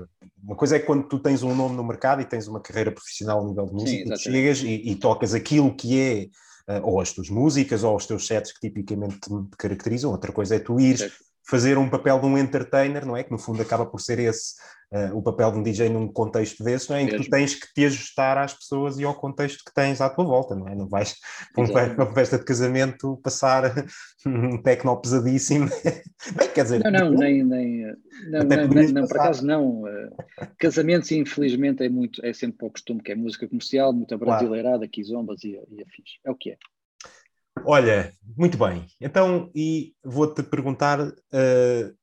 Uma 0.42 0.54
coisa 0.54 0.76
é 0.76 0.78
quando 0.78 1.08
tu 1.08 1.18
tens 1.18 1.42
um 1.42 1.54
nome 1.54 1.74
no 1.74 1.84
mercado 1.84 2.22
e 2.22 2.24
tens 2.24 2.46
uma 2.46 2.60
carreira 2.60 2.92
profissional 2.92 3.42
a 3.42 3.44
nível 3.44 3.66
de 3.66 3.72
música, 3.72 4.16
Sim, 4.16 4.30
chegas 4.30 4.62
e, 4.62 4.90
e, 4.90 4.96
tocas 4.96 5.34
aquilo 5.34 5.74
que 5.74 6.00
é, 6.00 6.78
uh, 6.78 6.86
ou 6.86 7.00
as 7.00 7.12
tuas 7.12 7.28
músicas, 7.28 7.82
ou 7.82 7.96
os 7.96 8.06
teus 8.06 8.26
sets 8.26 8.52
que 8.52 8.68
tipicamente 8.68 9.18
te 9.18 9.56
caracterizam. 9.58 10.12
Outra 10.12 10.30
coisa 10.30 10.54
é 10.54 10.60
tu 10.60 10.78
ires 10.78 11.00
certo. 11.00 11.31
Fazer 11.48 11.78
um 11.78 11.88
papel 11.88 12.20
de 12.20 12.26
um 12.26 12.38
entertainer, 12.38 13.04
não 13.04 13.16
é? 13.16 13.24
Que 13.24 13.30
no 13.30 13.38
fundo 13.38 13.60
acaba 13.62 13.86
por 13.86 14.00
ser 14.00 14.18
esse 14.18 14.54
uh, 14.92 15.16
o 15.16 15.22
papel 15.22 15.50
de 15.52 15.58
um 15.58 15.62
DJ 15.62 15.88
num 15.88 16.06
contexto 16.06 16.62
desse, 16.62 16.90
não 16.90 16.96
é? 16.96 17.02
em 17.02 17.08
que 17.08 17.16
tu 17.16 17.30
tens 17.30 17.54
que 17.54 17.72
te 17.72 17.84
ajustar 17.84 18.38
às 18.38 18.54
pessoas 18.54 18.98
e 18.98 19.04
ao 19.04 19.14
contexto 19.14 19.64
que 19.64 19.74
tens 19.74 20.00
à 20.00 20.08
tua 20.08 20.24
volta, 20.24 20.54
não 20.54 20.68
é? 20.68 20.74
Não 20.74 20.88
vais 20.88 21.16
para 21.54 21.94
uma 21.94 22.14
festa 22.14 22.38
de 22.38 22.44
casamento 22.44 23.18
passar 23.22 23.64
um 24.26 24.60
tecno 24.62 25.00
pesadíssimo. 25.00 25.68
Bem, 26.36 26.48
quer 26.54 26.62
dizer... 26.64 26.84
Não, 26.84 26.90
não, 26.90 27.10
nem... 27.10 27.42
nem 27.42 27.82
não, 28.28 28.44
não, 28.44 28.68
não, 28.68 28.88
não 28.92 29.06
por 29.06 29.18
acaso 29.18 29.44
não. 29.44 29.82
Uh, 29.82 30.10
casamentos, 30.58 31.10
infelizmente, 31.10 31.82
é, 31.82 31.88
muito, 31.88 32.24
é 32.24 32.32
sempre 32.32 32.58
para 32.58 32.66
o 32.68 32.70
costume, 32.70 33.02
que 33.02 33.12
é 33.12 33.14
música 33.14 33.48
comercial, 33.48 33.92
muita 33.92 34.16
brasileirada, 34.16 34.78
claro. 34.78 34.90
quizombas 34.90 35.42
e, 35.42 35.58
e 35.70 35.82
afins. 35.82 36.18
É 36.24 36.30
o 36.30 36.34
que 36.34 36.50
é. 36.50 36.56
Olha, 37.64 38.12
muito 38.36 38.58
bem. 38.58 38.86
Então, 39.00 39.50
e 39.54 39.94
vou-te 40.04 40.42
perguntar, 40.42 41.00
uh, 41.00 41.96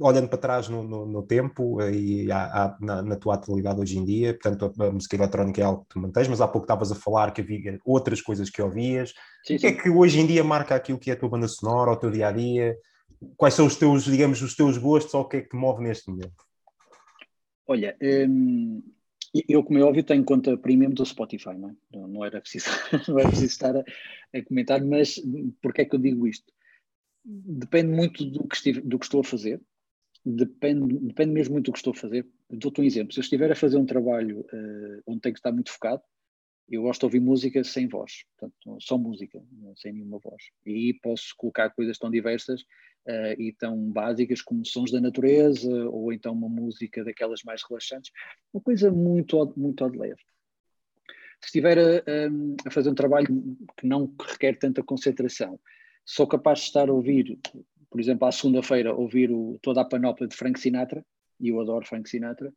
olhando 0.00 0.28
para 0.28 0.38
trás 0.38 0.68
no, 0.68 0.82
no, 0.82 1.06
no 1.06 1.22
tempo 1.22 1.80
eh, 1.82 1.92
e 1.92 2.32
há, 2.32 2.44
há, 2.44 2.76
na, 2.80 3.02
na, 3.02 3.16
tua 3.16 3.34
atualidade 3.34 3.80
hoje 3.80 3.98
em 3.98 4.04
dia, 4.04 4.32
portanto 4.32 4.72
a, 4.80 4.86
a, 4.86 4.90
música 4.90 5.16
eletrónica 5.16 5.60
é 5.60 5.64
algo 5.64 5.82
que 5.82 5.88
tu 5.90 5.98
mantens, 5.98 6.28
mas 6.28 6.40
há 6.40 6.48
pouco 6.48 6.64
estavas 6.64 6.90
a 6.90 6.94
falar 6.94 7.32
que 7.32 7.42
havia 7.42 7.78
outras 7.84 8.22
coisas 8.22 8.48
que 8.48 8.62
ouvias. 8.62 9.12
Sim, 9.44 9.56
o 9.56 9.58
que 9.58 9.66
é 9.66 9.72
que 9.72 9.90
hoje 9.90 10.20
em 10.20 10.26
dia 10.26 10.42
marca 10.42 10.74
aquilo 10.74 10.98
que 10.98 11.10
é 11.10 11.14
a 11.14 11.18
tua 11.18 11.28
banda 11.28 11.48
sonora, 11.48 11.90
o 11.90 11.96
teu 11.96 12.10
dia 12.10 12.28
a 12.28 12.32
dia? 12.32 12.76
Quais 13.36 13.54
são 13.54 13.66
os 13.66 13.76
teus, 13.76 14.04
digamos, 14.04 14.40
os 14.40 14.56
teus 14.56 14.78
gostos 14.78 15.12
ou 15.14 15.22
o 15.22 15.28
que 15.28 15.36
é 15.36 15.40
que 15.42 15.50
te 15.50 15.56
move 15.56 15.82
neste 15.82 16.10
momento? 16.10 16.42
Olha, 17.66 17.96
hum, 18.02 18.82
eu, 19.48 19.62
como 19.62 19.78
é 19.78 19.82
óbvio, 19.82 20.04
tenho 20.04 20.24
conta 20.24 20.56
premium 20.56 20.90
do 20.90 21.06
Spotify, 21.06 21.54
não, 21.56 21.70
é? 21.70 21.74
não, 21.92 22.24
era 22.24 22.40
preciso, 22.40 22.66
não 23.08 23.18
era 23.18 23.28
preciso 23.28 23.52
estar 23.52 23.76
a, 23.76 23.84
a 24.34 24.42
comentar, 24.44 24.84
mas 24.84 25.20
porquê 25.62 25.82
é 25.82 25.84
que 25.84 25.94
eu 25.94 26.00
digo 26.00 26.26
isto? 26.26 26.52
Depende 27.24 27.92
muito 27.92 28.24
do 28.24 28.46
que, 28.46 28.56
estive, 28.56 28.80
do 28.80 28.98
que 28.98 29.04
estou 29.04 29.20
a 29.20 29.24
fazer 29.24 29.60
depende, 30.24 30.98
depende 30.98 31.32
mesmo 31.32 31.54
muito 31.54 31.66
do 31.66 31.72
que 31.72 31.78
estou 31.78 31.92
a 31.92 31.96
fazer. 31.96 32.26
Dou-te 32.48 32.80
um 32.80 32.84
exemplo. 32.84 33.12
Se 33.12 33.18
eu 33.18 33.22
estiver 33.22 33.50
a 33.50 33.56
fazer 33.56 33.76
um 33.76 33.86
trabalho 33.86 34.40
uh, 34.40 35.02
onde 35.06 35.20
tenho 35.20 35.34
que 35.34 35.38
estar 35.38 35.52
muito 35.52 35.72
focado, 35.72 36.02
eu 36.76 36.82
gosto 36.82 37.00
de 37.00 37.06
ouvir 37.06 37.20
música 37.20 37.62
sem 37.64 37.86
voz, 37.86 38.24
portanto, 38.38 38.78
só 38.80 38.96
música, 38.96 39.42
sem 39.76 39.92
nenhuma 39.92 40.18
voz. 40.18 40.42
E 40.64 40.72
aí 40.72 40.94
posso 40.94 41.34
colocar 41.36 41.70
coisas 41.70 41.98
tão 41.98 42.10
diversas 42.10 42.62
uh, 42.62 43.38
e 43.38 43.52
tão 43.52 43.90
básicas 43.90 44.40
como 44.40 44.64
sons 44.64 44.90
da 44.90 45.00
natureza, 45.00 45.70
ou 45.90 46.12
então 46.12 46.32
uma 46.32 46.48
música 46.48 47.04
daquelas 47.04 47.42
mais 47.44 47.62
relaxantes, 47.68 48.10
uma 48.52 48.62
coisa 48.62 48.90
muito, 48.90 49.52
muito 49.56 49.90
de 49.90 49.98
leve. 49.98 50.22
Se 51.40 51.46
estiver 51.46 51.78
a, 51.78 52.02
a, 52.66 52.70
fazer 52.70 52.88
um 52.88 52.94
trabalho 52.94 53.26
que 53.76 53.86
não 53.86 54.14
requer 54.20 54.56
tanta 54.56 54.82
concentração, 54.82 55.58
sou 56.04 56.26
capaz 56.26 56.60
de 56.60 56.66
estar 56.66 56.88
a 56.88 56.92
ouvir 56.92 57.38
por 57.92 58.00
exemplo, 58.00 58.26
à 58.26 58.32
segunda-feira 58.32 58.94
ouvir 58.94 59.30
o, 59.30 59.58
toda 59.60 59.82
a 59.82 59.84
panóplia 59.84 60.26
de 60.26 60.34
Frank 60.34 60.58
Sinatra, 60.58 61.04
e 61.38 61.50
eu 61.50 61.60
adoro 61.60 61.86
Frank 61.86 62.08
Sinatra, 62.08 62.50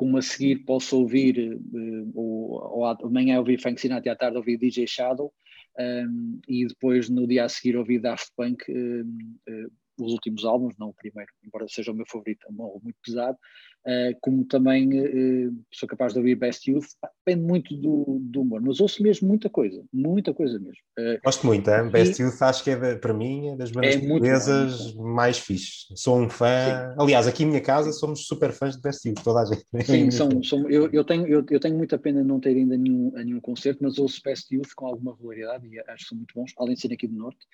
como 0.00 0.16
a 0.16 0.22
seguir 0.22 0.64
posso 0.64 0.98
ouvir, 0.98 1.60
uh, 1.60 2.10
ou, 2.14 2.78
ou 2.78 2.86
amanhã 2.86 3.38
ouvir 3.38 3.60
Frank 3.60 3.78
Sinatra 3.78 4.08
e 4.08 4.10
à 4.10 4.16
tarde 4.16 4.38
ouvir 4.38 4.56
DJ 4.56 4.86
Shadow, 4.86 5.30
um, 5.78 6.40
e 6.48 6.66
depois 6.66 7.10
no 7.10 7.26
dia 7.26 7.44
a 7.44 7.48
seguir 7.50 7.76
ouvir 7.76 8.00
Daft 8.00 8.32
Punk 8.34 8.64
um, 8.70 9.36
uh, 9.46 9.70
os 10.04 10.12
últimos 10.12 10.44
álbuns, 10.44 10.74
não 10.78 10.88
o 10.88 10.94
primeiro, 10.94 11.30
embora 11.44 11.66
seja 11.68 11.92
o 11.92 11.94
meu 11.94 12.06
favorito, 12.06 12.46
é 12.48 12.52
um 12.52 12.62
álbum 12.62 12.80
muito 12.84 12.98
pesado, 13.04 13.38
uh, 13.86 14.18
como 14.20 14.44
também 14.44 14.88
uh, 14.88 15.64
sou 15.72 15.88
capaz 15.88 16.12
de 16.12 16.18
ouvir 16.18 16.34
Best 16.34 16.70
Youth, 16.70 16.86
depende 17.24 17.46
muito 17.46 17.76
do, 17.76 18.18
do, 18.20 18.42
humor, 18.42 18.60
mas 18.60 18.80
ouço 18.80 19.02
mesmo 19.02 19.28
muita 19.28 19.48
coisa, 19.48 19.82
muita 19.92 20.34
coisa 20.34 20.58
mesmo. 20.58 20.82
Uh, 20.98 21.20
Gosto 21.24 21.46
muito, 21.46 21.70
hein? 21.70 21.90
Best 21.90 22.20
e, 22.20 22.24
Youth 22.24 22.42
acho 22.42 22.64
que 22.64 22.70
é 22.70 22.94
para 22.96 23.14
mim 23.14 23.48
é 23.48 23.56
das 23.56 23.70
bandas 23.70 23.96
é 23.96 23.98
portuguesas 24.00 24.94
mais 24.94 25.38
fixe. 25.38 25.86
Sou 25.94 26.18
um 26.18 26.28
fã, 26.28 26.46
Sim. 26.46 27.02
aliás, 27.02 27.26
aqui 27.26 27.44
em 27.44 27.46
minha 27.46 27.60
casa 27.60 27.92
somos 27.92 28.26
super 28.26 28.52
fãs 28.52 28.76
de 28.76 28.82
Best 28.82 29.06
Youth, 29.06 29.22
toda 29.22 29.40
a 29.40 29.44
gente. 29.44 29.64
Sim, 29.84 30.10
são, 30.10 30.42
são, 30.42 30.68
eu, 30.68 30.90
eu, 30.92 31.04
tenho, 31.04 31.26
eu, 31.26 31.44
eu, 31.48 31.60
tenho 31.60 31.76
muita 31.76 31.98
pena 31.98 32.22
de 32.22 32.28
não 32.28 32.40
ter 32.40 32.56
ainda 32.56 32.76
nenhum, 32.76 33.12
a 33.16 33.24
nenhum 33.24 33.40
concerto, 33.40 33.82
mas 33.82 33.98
ouço 33.98 34.20
Best 34.24 34.54
Youth 34.54 34.74
com 34.74 34.86
alguma 34.86 35.12
regularidade 35.12 35.66
e 35.66 35.78
acho 35.80 36.04
que 36.04 36.08
são 36.08 36.16
muito 36.16 36.34
bons, 36.34 36.52
além 36.58 36.74
de 36.74 36.80
ser 36.80 36.92
aqui 36.92 37.06
do 37.06 37.16
Norte, 37.16 37.46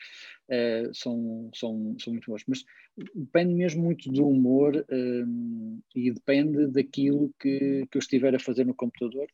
são, 0.94 1.50
são, 1.54 1.96
são 1.98 2.12
muito 2.12 2.30
bons. 2.30 2.35
Mas 2.46 2.64
depende 3.14 3.54
mesmo 3.54 3.82
muito 3.82 4.10
do 4.10 4.26
humor 4.26 4.84
um, 4.90 5.80
e 5.94 6.10
depende 6.10 6.66
daquilo 6.68 7.32
que, 7.38 7.86
que 7.90 7.96
eu 7.96 8.00
estiver 8.00 8.34
a 8.34 8.40
fazer 8.40 8.64
no 8.64 8.74
computador, 8.74 9.26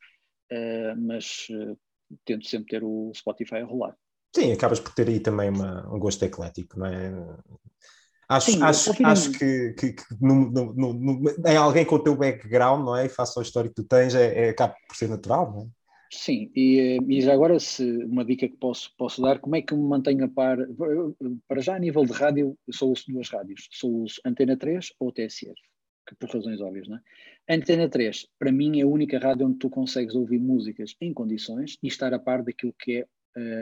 uh, 0.52 1.00
mas 1.00 1.46
uh, 1.50 1.78
tento 2.24 2.46
sempre 2.46 2.68
ter 2.68 2.84
o 2.84 3.12
Spotify 3.14 3.56
a 3.56 3.64
rolar. 3.64 3.96
Sim, 4.34 4.52
acabas 4.52 4.80
por 4.80 4.94
ter 4.94 5.08
aí 5.08 5.20
também 5.20 5.50
uma, 5.50 5.86
um 5.94 5.98
gosto 5.98 6.24
eclético, 6.24 6.78
não 6.78 6.86
é? 6.86 7.12
Acho, 8.28 8.52
Sim, 8.52 8.62
acho, 8.62 9.06
acho 9.06 9.32
que, 9.32 9.74
que, 9.74 9.92
que 9.92 10.04
no, 10.18 10.50
no, 10.50 10.72
no, 10.72 11.30
em 11.46 11.56
alguém 11.56 11.84
com 11.84 11.96
o 11.96 12.02
teu 12.02 12.16
background, 12.16 12.82
não 12.82 12.96
é? 12.96 13.04
E 13.04 13.08
face 13.10 13.34
ao 13.36 13.42
histórico 13.42 13.74
que 13.74 13.82
tu 13.82 13.88
tens, 13.88 14.14
é, 14.14 14.46
é, 14.46 14.48
acaba 14.48 14.74
por 14.88 14.96
ser 14.96 15.08
natural, 15.08 15.52
não 15.52 15.62
é? 15.62 15.81
Sim, 16.14 16.52
e, 16.54 16.98
e 17.08 17.30
agora 17.30 17.58
se 17.58 17.82
uma 18.04 18.22
dica 18.22 18.46
que 18.46 18.56
posso, 18.58 18.94
posso 18.98 19.22
dar, 19.22 19.38
como 19.38 19.56
é 19.56 19.62
que 19.62 19.74
me 19.74 19.82
mantenho 19.82 20.26
a 20.26 20.28
par? 20.28 20.58
Para 21.48 21.62
já 21.62 21.74
a 21.74 21.78
nível 21.78 22.04
de 22.04 22.12
rádio, 22.12 22.54
eu 22.66 22.74
só 22.74 22.86
ouço 22.86 23.10
duas 23.10 23.30
rádios, 23.30 23.66
só 23.72 23.88
ouço 23.88 24.20
Antena 24.22 24.54
3 24.54 24.92
ou 25.00 25.10
TSF, 25.10 25.58
que 26.06 26.14
por 26.16 26.28
razões 26.28 26.60
óbvias, 26.60 26.86
não 26.86 26.98
é? 26.98 27.54
Antena 27.54 27.88
3, 27.88 28.28
para 28.38 28.52
mim, 28.52 28.78
é 28.78 28.82
a 28.82 28.86
única 28.86 29.18
rádio 29.18 29.46
onde 29.46 29.58
tu 29.58 29.70
consegues 29.70 30.14
ouvir 30.14 30.38
músicas 30.38 30.94
em 31.00 31.14
condições 31.14 31.78
e 31.82 31.88
estar 31.88 32.12
a 32.12 32.18
par 32.18 32.42
daquilo 32.42 32.74
que 32.78 32.98
é 32.98 33.06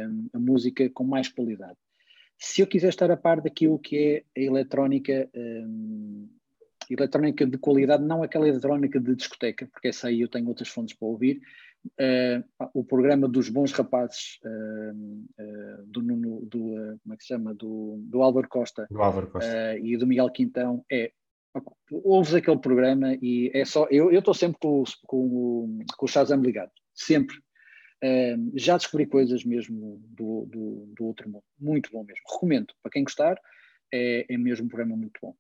um, 0.08 0.28
a 0.32 0.38
música 0.40 0.90
com 0.90 1.04
mais 1.04 1.28
qualidade. 1.28 1.78
Se 2.36 2.62
eu 2.62 2.66
quiser 2.66 2.88
estar 2.88 3.12
a 3.12 3.16
par 3.16 3.40
daquilo 3.40 3.78
que 3.78 3.96
é 3.96 4.24
a 4.36 4.44
eletrónica, 4.44 5.30
um, 5.36 6.28
eletrónica 6.90 7.46
de 7.46 7.58
qualidade, 7.58 8.02
não 8.02 8.24
aquela 8.24 8.48
eletrónica 8.48 8.98
de 8.98 9.14
discoteca, 9.14 9.68
porque 9.70 9.86
essa 9.86 10.08
aí 10.08 10.20
eu 10.20 10.28
tenho 10.28 10.48
outras 10.48 10.68
fontes 10.68 10.96
para 10.96 11.06
ouvir, 11.06 11.40
Uh, 11.86 12.44
o 12.74 12.84
programa 12.84 13.26
dos 13.26 13.48
bons 13.48 13.72
rapazes 13.72 14.38
uh, 14.44 15.84
do 15.86 16.02
Nuno, 16.02 16.40
do, 16.44 16.58
como 17.02 17.14
é 17.14 17.16
que 17.16 17.22
se 17.22 17.28
chama? 17.28 17.54
Do, 17.54 17.98
do 18.02 18.22
Álvaro 18.22 18.48
Costa, 18.48 18.86
do 18.90 19.02
Álvaro 19.02 19.30
Costa. 19.30 19.78
e 19.78 19.96
do 19.96 20.06
Miguel 20.06 20.30
Quintão. 20.30 20.84
É 20.90 21.12
ouves 21.90 22.32
aquele 22.32 22.58
programa 22.58 23.18
e 23.20 23.50
é 23.52 23.64
só 23.64 23.88
eu 23.90 24.10
estou 24.12 24.32
sempre 24.32 24.58
com, 24.60 24.84
com, 25.04 25.84
com 25.96 26.06
o 26.06 26.08
Shazam 26.08 26.40
ligado, 26.40 26.70
sempre. 26.94 27.36
Já 28.54 28.76
descobri 28.76 29.04
coisas 29.04 29.44
mesmo 29.44 30.00
do, 30.10 30.46
do, 30.46 30.92
do, 30.96 31.04
outro 31.06 31.28
mundo, 31.28 31.42
muito 31.58 31.90
bom 31.90 32.04
mesmo, 32.04 32.22
recomendo, 32.30 32.72
para 32.80 32.92
quem 32.92 33.02
gostar 33.02 33.36
é, 33.92 34.32
é 34.32 34.38
mesmo 34.38 34.66
um 34.66 34.68
programa 34.68 34.96
muito 34.96 35.18
bom. 35.20 35.34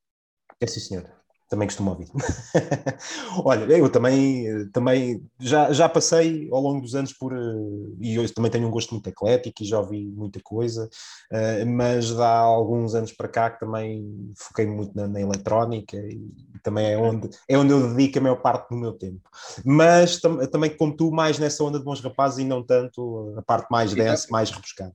É 0.60 0.66
sim 0.66 0.80
senhor 0.80 1.20
também 1.50 1.66
costumo 1.66 1.90
ouvir. 1.90 2.06
Olha, 3.44 3.64
eu 3.76 3.90
também, 3.90 4.68
também 4.70 5.20
já, 5.38 5.72
já 5.72 5.88
passei 5.88 6.48
ao 6.50 6.60
longo 6.60 6.80
dos 6.80 6.94
anos 6.94 7.12
por. 7.12 7.32
Eh, 7.32 7.96
e 8.00 8.18
hoje 8.18 8.32
também 8.32 8.50
tenho 8.50 8.68
um 8.68 8.70
gosto 8.70 8.94
muito 8.94 9.08
eclético 9.08 9.60
e 9.60 9.66
já 9.66 9.80
ouvi 9.80 10.06
muita 10.06 10.40
coisa, 10.40 10.88
eh, 11.32 11.64
mas 11.64 12.18
há 12.18 12.38
alguns 12.38 12.94
anos 12.94 13.12
para 13.12 13.26
cá 13.26 13.50
que 13.50 13.58
também 13.58 14.32
foquei 14.36 14.64
muito 14.64 14.94
na, 14.94 15.08
na 15.08 15.20
eletrónica 15.20 15.96
e 15.96 16.20
também 16.62 16.92
é 16.92 16.96
onde, 16.96 17.28
é 17.48 17.58
onde 17.58 17.72
eu 17.72 17.94
dedico 17.94 18.18
a 18.18 18.22
maior 18.22 18.40
parte 18.40 18.70
do 18.70 18.76
meu 18.76 18.92
tempo. 18.92 19.28
Mas 19.64 20.20
tam, 20.20 20.38
também, 20.46 20.70
como 20.70 20.96
tu, 20.96 21.10
mais 21.10 21.36
nessa 21.36 21.64
onda 21.64 21.80
de 21.80 21.84
bons 21.84 22.00
rapazes 22.00 22.38
e 22.38 22.44
não 22.44 22.62
tanto 22.62 23.34
a 23.36 23.42
parte 23.42 23.66
mais 23.72 23.92
então, 23.92 24.04
densa, 24.04 24.28
mais 24.30 24.50
rebuscada. 24.50 24.94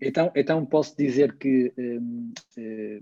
Então, 0.00 0.30
então 0.36 0.64
posso 0.64 0.96
dizer 0.96 1.36
que. 1.36 1.72
Hum, 1.76 2.32
hum, 2.56 3.00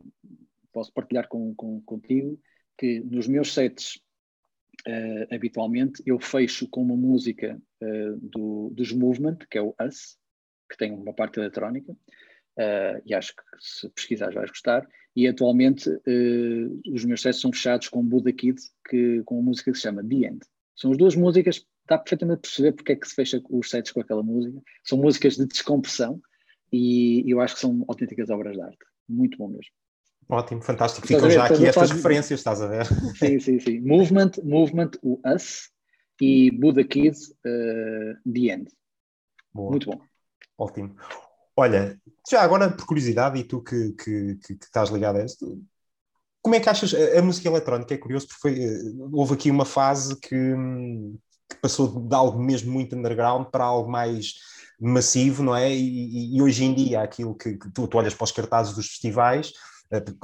posso 0.74 0.92
partilhar 0.92 1.28
com, 1.28 1.54
com, 1.54 1.80
contigo 1.82 2.38
que 2.76 3.00
nos 3.00 3.26
meus 3.26 3.54
sets, 3.54 4.00
uh, 4.87 5.34
habitualmente, 5.34 6.02
eu 6.04 6.18
fecho 6.18 6.68
com 6.68 6.82
uma 6.82 6.96
música 6.96 7.60
uh, 7.82 8.16
do, 8.20 8.70
dos 8.70 8.92
Movement, 8.92 9.38
que 9.50 9.58
é 9.58 9.62
o 9.62 9.74
Us, 9.80 10.18
que 10.68 10.76
tem 10.76 10.92
uma 10.92 11.12
parte 11.12 11.38
eletrónica, 11.38 11.92
uh, 11.92 13.02
e 13.06 13.14
acho 13.14 13.34
que 13.34 13.42
se 13.60 13.88
pesquisares 13.90 14.34
vais 14.34 14.50
gostar. 14.50 14.87
E 15.16 15.28
atualmente 15.28 15.88
os 16.92 17.04
meus 17.04 17.22
sets 17.22 17.40
são 17.40 17.52
fechados 17.52 17.88
com 17.88 18.04
Buddha 18.04 18.32
Kid, 18.32 18.60
que, 18.88 19.22
com 19.22 19.37
uma 19.37 19.44
música 19.44 19.70
que 19.70 19.76
se 19.76 19.84
chama 19.84 20.02
The 20.02 20.16
End. 20.16 20.40
São 20.74 20.90
as 20.90 20.98
duas 20.98 21.14
músicas, 21.14 21.64
dá 21.88 21.96
perfeitamente 21.96 22.38
a 22.38 22.40
perceber 22.40 22.72
porque 22.72 22.92
é 22.92 22.96
que 22.96 23.06
se 23.06 23.14
fecha 23.14 23.40
os 23.48 23.70
sets 23.70 23.92
com 23.92 24.00
aquela 24.00 24.24
música. 24.24 24.60
São 24.82 24.98
músicas 24.98 25.37
de 25.37 25.46
descompressão 25.46 26.20
e 26.72 27.22
eu 27.30 27.40
acho 27.40 27.54
que 27.54 27.60
são 27.60 27.84
autênticas 27.87 28.28
obras 28.28 28.56
de 28.56 28.62
arte. 28.62 28.84
Muito 29.08 29.38
bom 29.38 29.46
mesmo. 29.46 29.70
Ótimo, 30.28 30.62
fantástico. 30.62 31.06
Ficam 31.06 31.30
já 31.30 31.46
aqui 31.46 31.66
estas 31.66 31.90
referências, 31.90 32.40
estás 32.40 32.60
a 32.60 32.66
ver? 32.66 32.87
Sim, 33.16 33.38
sim, 33.38 33.60
sim. 33.60 33.80
Movement, 33.80 34.32
Movement, 34.42 34.92
o 35.02 35.20
Us 35.26 35.70
e 36.20 36.50
Buddha 36.50 36.84
Kids, 36.84 37.28
uh, 37.28 38.32
The 38.32 38.54
End. 38.54 38.70
Boa. 39.52 39.70
Muito 39.70 39.90
bom. 39.90 40.00
Ótimo. 40.56 40.96
Olha, 41.56 42.00
já 42.28 42.42
agora 42.42 42.70
por 42.70 42.87
curiosidade, 42.87 43.38
e 43.38 43.44
tu 43.44 43.62
que, 43.62 43.92
que, 43.92 44.37
que, 44.37 44.56
que 44.56 44.64
estás 44.64 44.90
ligado 44.90 45.18
a 45.18 45.24
isso, 45.24 45.62
como 46.42 46.54
é 46.56 46.60
que 46.60 46.68
achas 46.68 46.92
a, 46.94 47.18
a 47.18 47.22
música 47.22 47.48
eletrónica? 47.48 47.94
É 47.94 47.98
curioso 47.98 48.26
porque 48.28 48.40
foi, 48.40 48.62
eh, 48.62 48.80
houve 49.12 49.34
aqui 49.34 49.50
uma 49.50 49.64
fase 49.64 50.18
que, 50.20 50.54
que, 51.48 51.56
passou 51.62 52.06
de 52.06 52.14
algo 52.14 52.38
mesmo 52.38 52.72
muito 52.72 52.96
underground 52.96 53.46
para 53.46 53.64
algo 53.64 53.90
mais 53.90 54.34
massivo, 54.80 55.42
não 55.42 55.56
é? 55.56 55.72
E, 55.72 56.37
e 56.37 56.42
hoje 56.42 56.64
em 56.64 56.74
dia 56.74 57.02
aquilo 57.02 57.34
que, 57.34 57.56
que 57.56 57.70
tu, 57.70 57.87
tu 57.87 57.96
olhas 57.96 58.14
para 58.14 58.24
os 58.24 58.32
cartazes 58.32 58.74
dos 58.74 58.88
festivais 58.88 59.52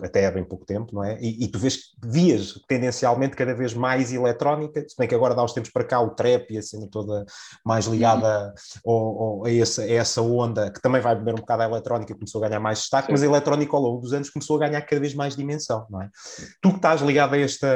até 0.03 0.27
há 0.27 0.31
bem 0.31 0.45
pouco 0.45 0.65
tempo, 0.65 0.95
não 0.95 1.05
é? 1.05 1.19
E, 1.21 1.45
e, 1.45 1.49
tu 1.49 1.59
vês, 1.59 1.91
vias 2.03 2.55
tendencialmente 2.67 3.37
cada 3.37 3.55
vez 3.55 3.75
mais 3.75 4.13
eletrónica, 4.13 4.85
se 4.89 4.97
bem 4.99 5.07
que 5.07 5.15
agora 5.15 5.35
dá 5.35 5.45
uns 5.45 5.53
tempos 5.53 5.71
para 5.71 5.85
cá 5.85 6.01
o 6.01 6.11
trap 6.11 6.51
e 6.51 6.59
a 6.59 6.63
cena 6.63 6.89
toda 6.91 7.25
mais 7.65 7.87
ligada 7.87 8.55
uhum. 8.85 8.93
ao, 8.93 9.23
ao, 9.23 9.47
a, 9.47 9.53
essa, 9.53 9.83
a, 9.83 9.91
essa, 9.91 10.23
onda, 10.23 10.71
que 10.73 10.81
também 10.81 11.01
vai 11.01 11.15
beber 11.15 11.35
um 11.35 11.39
bocado 11.39 11.63
a 11.63 11.67
eletrónica, 11.67 12.15
começou 12.15 12.43
a 12.43 12.49
ganhar 12.49 12.61
mais 12.61 12.81
destaque, 12.81 13.07
Sim. 13.07 13.13
mas 13.13 13.23
a 13.23 13.27
eletrónica 13.27 13.77
ao 13.77 13.83
longo 13.83 14.01
dos 14.01 14.13
anos 14.13 14.31
começou 14.31 14.57
a 14.57 14.61
ganhar 14.67 14.81
cada 14.83 15.01
vez 15.01 15.15
mais 15.15 15.37
dimensão, 15.37 15.87
não 15.91 16.03
é? 16.03 16.09
Tu 16.61 16.71
que 16.71 16.77
estás 16.77 17.01
ligado 17.03 17.35
a 17.35 17.39
esta, 17.39 17.69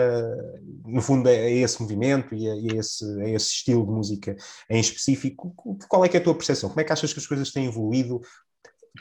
no 0.85 1.03
fundo, 1.03 1.29
a 1.29 1.33
esse 1.33 1.81
movimento 1.81 2.35
e 2.35 2.49
a, 2.49 2.55
a, 2.55 2.79
esse, 2.79 3.23
a 3.23 3.29
esse 3.29 3.47
estilo 3.47 3.85
de 3.85 3.93
música 3.93 4.37
em 4.71 4.81
específico, 4.81 5.55
qual 5.89 6.05
é 6.05 6.09
que 6.09 6.17
é 6.17 6.21
a 6.21 6.25
tua 6.25 6.35
percepção? 6.35 6.69
Como 6.71 6.81
é 6.81 6.85
que 6.85 6.93
achas 6.93 7.13
que 7.13 7.19
as 7.19 7.27
coisas 7.27 7.53
têm 7.53 7.67
evoluído? 7.67 8.21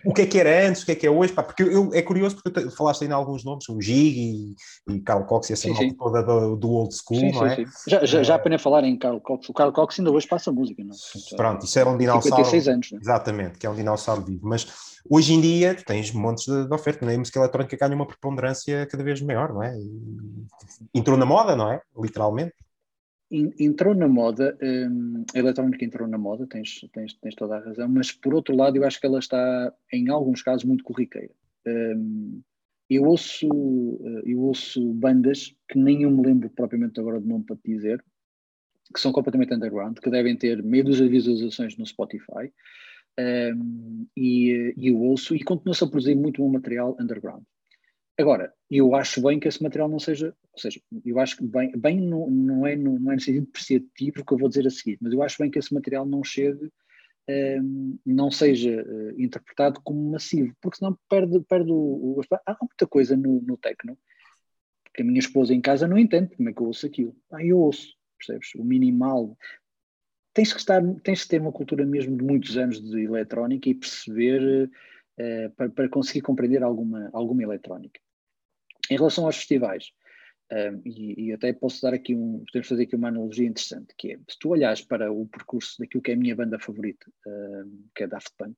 O 0.06 0.14
que 0.14 0.24
é 0.24 0.26
que 0.26 0.40
era 0.40 0.68
antes, 0.68 0.82
o 0.82 0.86
que 0.86 0.92
é 0.92 0.96
que 0.96 1.08
é 1.08 1.10
hoje, 1.10 1.32
pá, 1.32 1.44
porque 1.44 1.62
eu, 1.62 1.94
é 1.94 2.02
curioso 2.02 2.36
porque 2.36 2.62
tu 2.62 2.72
falaste 2.72 3.04
em 3.04 3.12
alguns 3.12 3.44
nomes, 3.44 3.70
o 3.70 3.80
Gig 3.80 4.56
e, 4.90 4.94
e 4.94 5.00
Carl 5.02 5.24
Cox 5.26 5.50
e 5.50 5.54
essa 5.54 5.72
sim, 5.72 5.94
toda 5.94 6.24
do, 6.24 6.56
do, 6.56 6.72
old 6.72 6.94
school, 6.96 7.20
sim, 7.20 7.32
não 7.32 7.46
é? 7.46 7.56
Sim, 7.56 7.66
já, 7.88 8.04
já, 8.04 8.24
já 8.24 8.36
apenas 8.36 8.62
falar 8.62 8.84
em 8.84 8.98
Carl 8.98 9.20
Cox, 9.20 9.48
o 9.50 9.54
Carl 9.54 9.72
Cox 9.72 10.00
ainda 10.00 10.12
hoje 10.12 10.28
passa 10.28 10.52
música, 10.52 10.84
não 10.84 10.94
é? 10.96 11.36
Pronto, 11.36 11.66
isso 11.66 11.78
era 11.78 11.90
um 11.90 11.98
dinossauro. 11.98 12.44
56 12.44 12.68
anos, 12.68 12.92
é? 12.92 12.96
Exatamente, 12.98 13.60
que 13.60 13.68
é 13.68 13.70
um 13.70 13.76
dinossauro 13.76 14.24
vivo, 14.24 14.48
mas 14.48 14.68
hoje 15.08 15.34
em 15.34 15.42
dia 15.42 15.76
tens 15.76 16.12
montes 16.12 16.46
de, 16.46 16.68
de 16.68 16.74
oferta, 16.74 17.06
né? 17.06 17.14
a 17.14 17.20
música 17.20 17.40
eletrónica 17.40 17.78
ganha 17.78 17.96
uma 17.96 18.08
preponderância 18.08 18.88
cada 18.88 19.04
vez 19.04 19.22
maior, 19.22 19.54
não 19.54 19.62
é? 19.62 19.78
E, 19.78 20.98
entrou 21.00 21.18
na 21.18 21.26
moda, 21.26 21.56
não 21.56 21.72
é? 21.72 21.82
Literalmente 21.96 22.54
entrou 23.60 23.96
na 23.96 24.08
moda, 24.08 24.58
um, 24.62 25.24
a 25.34 25.40
eletrónica 25.40 25.84
entrou 25.84 26.08
na 26.08 26.18
moda, 26.18 26.46
tens, 26.48 26.82
tens, 26.94 27.14
tens 27.16 27.36
toda 27.36 27.56
a 27.56 27.60
razão, 27.60 27.90
mas 27.90 28.12
por 28.12 28.34
outro 28.34 28.56
lado 28.56 28.78
eu 28.78 28.86
acho 28.86 29.00
que 29.00 29.06
ela 29.06 29.20
está, 29.20 29.74
em 29.92 30.10
alguns 30.10 30.42
casos, 30.42 30.64
muito 30.64 30.84
corriqueira. 30.84 31.34
Um, 31.66 32.42
eu, 32.90 33.04
ouço, 33.04 33.48
uh, 33.50 34.22
eu 34.26 34.40
ouço 34.42 34.94
bandas 34.94 35.56
que 35.68 35.80
nem 35.80 36.04
eu 36.04 36.12
me 36.12 36.26
lembro 36.26 36.50
propriamente 36.50 37.00
agora 37.00 37.20
do 37.20 37.28
nome 37.28 37.46
para 37.46 37.56
te 37.56 37.64
dizer, 37.66 38.04
que 38.94 39.00
são 39.00 39.12
completamente 39.12 39.54
underground, 39.54 39.98
que 39.98 40.10
devem 40.10 40.36
ter 40.38 40.62
meio 40.62 40.84
de 40.84 41.08
visualizações 41.08 41.76
no 41.78 41.86
Spotify, 41.86 42.52
um, 43.20 44.08
e, 44.16 44.74
e 44.78 44.88
eu 44.90 45.00
ouço, 45.00 45.36
e 45.36 45.44
continua-se 45.44 45.84
a 45.84 45.88
produzir 45.88 46.16
muito 46.16 46.42
bom 46.42 46.50
material 46.50 46.96
underground. 47.00 47.44
Agora, 48.18 48.54
eu 48.70 48.94
acho 48.96 49.22
bem 49.22 49.40
que 49.40 49.48
esse 49.48 49.62
material 49.62 49.90
não 49.90 50.00
seja, 50.00 50.36
ou 50.52 50.60
seja, 50.60 50.80
eu 51.04 51.20
acho 51.20 51.38
que 51.38 51.44
bem, 51.44 51.72
bem 51.76 52.00
não, 52.00 52.30
não, 52.30 52.68
é, 52.68 52.76
no, 52.76 53.00
não 53.00 53.12
é 53.12 53.16
no 53.16 53.22
sentido 53.22 53.46
depreciativo 53.46 54.24
que 54.24 54.34
eu 54.34 54.38
vou 54.38 54.50
dizer 54.50 54.68
a 54.68 54.70
seguir, 54.70 54.98
mas 55.02 55.14
eu 55.14 55.24
acho 55.24 55.38
bem 55.40 55.50
que 55.50 55.58
esse 55.58 55.74
material 55.74 56.06
não 56.06 56.24
chegue, 56.24 56.66
um, 56.66 56.70
ehm, 57.28 58.00
não 58.06 58.30
seja 58.30 58.84
uh, 58.84 59.20
interpretado 59.20 59.82
como 59.84 60.12
massivo, 60.12 60.56
porque 60.62 60.78
senão 60.78 60.98
perde, 61.10 61.40
perde 61.42 61.72
o, 61.72 62.20
o 62.20 62.22
Há 62.46 62.58
muita 62.62 62.86
coisa 62.86 63.18
no, 63.18 63.42
no 63.42 63.58
techno 63.58 63.98
que 64.94 65.02
a 65.02 65.06
minha 65.06 65.20
esposa 65.20 65.54
em 65.54 65.62
casa 65.62 65.88
não 65.88 65.98
entende 65.98 66.36
como 66.36 66.50
é 66.50 66.54
que 66.54 66.62
eu 66.62 66.68
ouço 66.68 66.86
aquilo. 66.86 67.16
Ah, 67.32 67.44
eu 67.44 67.58
ouço, 67.58 67.96
percebes? 68.18 68.54
O 68.56 68.64
minimal. 68.64 69.36
Tens 70.34 70.54
que, 70.54 70.60
estar, 70.60 70.82
tens 71.04 71.24
que 71.24 71.30
ter 71.30 71.42
uma 71.42 71.52
cultura 71.52 71.86
mesmo 71.86 72.16
de 72.16 72.24
muitos 72.24 72.58
anos 72.58 72.80
de 72.80 73.04
eletrónica 73.04 73.70
e 73.70 73.76
perceber 73.76 74.68
uh, 74.68 74.72
para, 75.56 75.70
para, 75.70 75.90
conseguir 75.90 76.22
compreender 76.22 76.64
alguma, 76.64 77.10
alguma 77.14 77.44
eletrónica. 77.44 78.00
Em 78.90 78.98
relação 78.98 79.26
aos 79.26 79.38
festivais, 79.38 79.92
um, 80.52 80.82
e, 80.86 81.28
e, 81.28 81.34
até 81.34 81.52
posso 81.54 81.82
dar 81.82 81.94
aqui 81.94 82.16
um, 82.16 82.44
podemos 82.46 82.68
fazer 82.68 82.84
aqui 82.84 82.96
uma 82.96 83.08
analogia 83.08 83.48
interessante, 83.48 83.94
que 83.98 84.12
é, 84.12 84.18
se 84.30 84.38
tu 84.40 84.50
olhares 84.50 84.82
para 84.82 85.12
o 85.12 85.26
percurso 85.28 85.76
daquilo 85.80 86.04
que 86.04 86.12
é 86.12 86.14
a 86.14 86.18
minha 86.18 86.36
banda 86.36 86.60
favorita, 86.60 87.06
um, 87.26 87.88
que 87.96 88.04
é 88.04 88.08
Daft 88.08 88.32
Punk, 88.38 88.56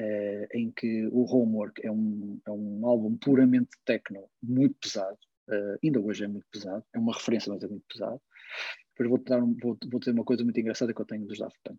uh, 0.00 0.46
em 0.52 0.72
que 0.72 1.06
o 1.12 1.24
Homework 1.24 1.86
é 1.86 1.90
um, 1.90 2.40
é 2.46 2.50
um 2.50 2.86
álbum 2.86 3.16
puramente 3.16 3.70
techno, 3.84 4.28
muito 4.42 4.76
pesado, 4.80 5.18
uh, 5.50 5.78
ainda 5.84 6.00
hoje 6.00 6.24
é 6.24 6.28
muito 6.28 6.46
pesado, 6.50 6.84
é 6.92 6.98
uma 6.98 7.14
referência, 7.14 7.52
mas 7.52 7.62
é 7.62 7.68
muito 7.68 7.84
pesado. 7.86 8.20
Depois 8.90 9.10
vou-te 9.10 9.28
dar 9.28 9.42
um, 9.42 9.54
vou, 9.60 9.76
vou 9.90 10.00
dizer 10.00 10.12
uma 10.12 10.24
coisa 10.24 10.42
muito 10.42 10.58
engraçada 10.58 10.92
que 10.92 11.00
eu 11.00 11.06
tenho 11.06 11.26
dos 11.26 11.38
Daft 11.38 11.58
Punk. 11.62 11.78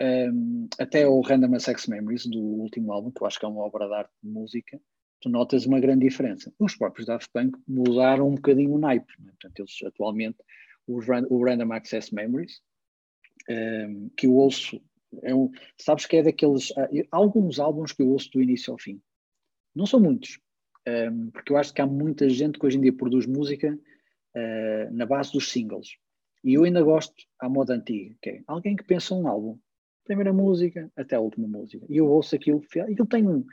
Um, 0.00 0.66
até 0.78 1.06
o 1.06 1.20
Random 1.20 1.58
Sex 1.58 1.86
Memories, 1.86 2.26
do 2.26 2.40
último 2.40 2.92
álbum, 2.92 3.10
que 3.10 3.22
eu 3.22 3.26
acho 3.26 3.38
que 3.38 3.44
é 3.44 3.48
uma 3.48 3.62
obra 3.62 3.86
de 3.86 3.94
arte 3.94 4.12
de 4.22 4.28
música, 4.28 4.80
tu 5.20 5.28
notas 5.28 5.66
uma 5.66 5.80
grande 5.80 6.06
diferença. 6.06 6.52
Os 6.58 6.76
próprios 6.76 7.06
Daft 7.06 7.30
Punk 7.32 7.58
mudaram 7.66 8.28
um 8.28 8.34
bocadinho 8.34 8.72
o 8.72 8.78
naipe. 8.78 9.12
Né? 9.20 9.30
Portanto, 9.30 9.60
eles 9.60 9.82
atualmente, 9.84 10.38
o 10.86 11.44
Random 11.44 11.72
Access 11.72 12.14
Memories, 12.14 12.60
um, 13.48 14.10
que 14.16 14.26
eu 14.26 14.34
ouço, 14.34 14.80
é 15.22 15.34
um, 15.34 15.50
sabes 15.80 16.06
que 16.06 16.16
é 16.16 16.22
daqueles. 16.22 16.72
Há 16.76 17.16
alguns 17.16 17.58
álbuns 17.58 17.92
que 17.92 18.02
eu 18.02 18.08
ouço 18.08 18.30
do 18.32 18.42
início 18.42 18.72
ao 18.72 18.78
fim. 18.78 19.00
Não 19.74 19.86
são 19.86 20.00
muitos, 20.00 20.38
um, 20.86 21.30
porque 21.30 21.52
eu 21.52 21.56
acho 21.56 21.72
que 21.72 21.80
há 21.80 21.86
muita 21.86 22.28
gente 22.28 22.58
que 22.58 22.66
hoje 22.66 22.78
em 22.78 22.80
dia 22.80 22.92
produz 22.92 23.26
música 23.26 23.72
uh, 23.72 24.92
na 24.92 25.06
base 25.06 25.32
dos 25.32 25.50
singles. 25.50 25.96
E 26.44 26.54
eu 26.54 26.64
ainda 26.64 26.82
gosto 26.82 27.14
à 27.40 27.48
moda 27.48 27.74
antiga, 27.74 28.14
que 28.20 28.30
é 28.30 28.42
alguém 28.46 28.76
que 28.76 28.84
pensa 28.84 29.14
um 29.14 29.26
álbum, 29.26 29.58
primeira 30.04 30.32
música 30.32 30.90
até 30.96 31.16
a 31.16 31.20
última 31.20 31.48
música. 31.48 31.84
E 31.88 31.96
eu 31.96 32.06
ouço 32.06 32.34
aquilo, 32.34 32.62
aquilo 32.82 33.06
tem 33.06 33.26
um 33.26 33.44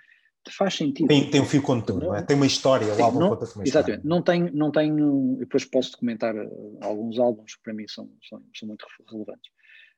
faz 0.50 0.74
sentido. 0.74 1.08
Tem, 1.08 1.30
tem 1.30 1.42
um 1.42 1.46
fio 1.46 1.62
condutor, 1.62 2.02
não 2.02 2.16
é? 2.16 2.24
Tem 2.24 2.36
uma 2.36 2.48
história, 2.48 2.88
o 2.88 3.04
álbum 3.04 3.20
não, 3.20 3.30
conta 3.30 3.46
uma 3.54 3.64
Exatamente, 3.64 4.08
não 4.08 4.22
tenho, 4.24 4.52
não 4.54 4.72
tenho, 4.72 5.36
depois 5.38 5.66
posso 5.66 5.96
comentar 5.98 6.36
eh, 6.36 6.50
alguns 6.82 7.20
álbuns 7.20 7.56
que 7.56 7.62
para 7.62 7.74
mim 7.74 7.86
são, 7.88 8.10
são, 8.28 8.42
são 8.56 8.68
muito 8.68 8.86
relevantes. 9.08 9.52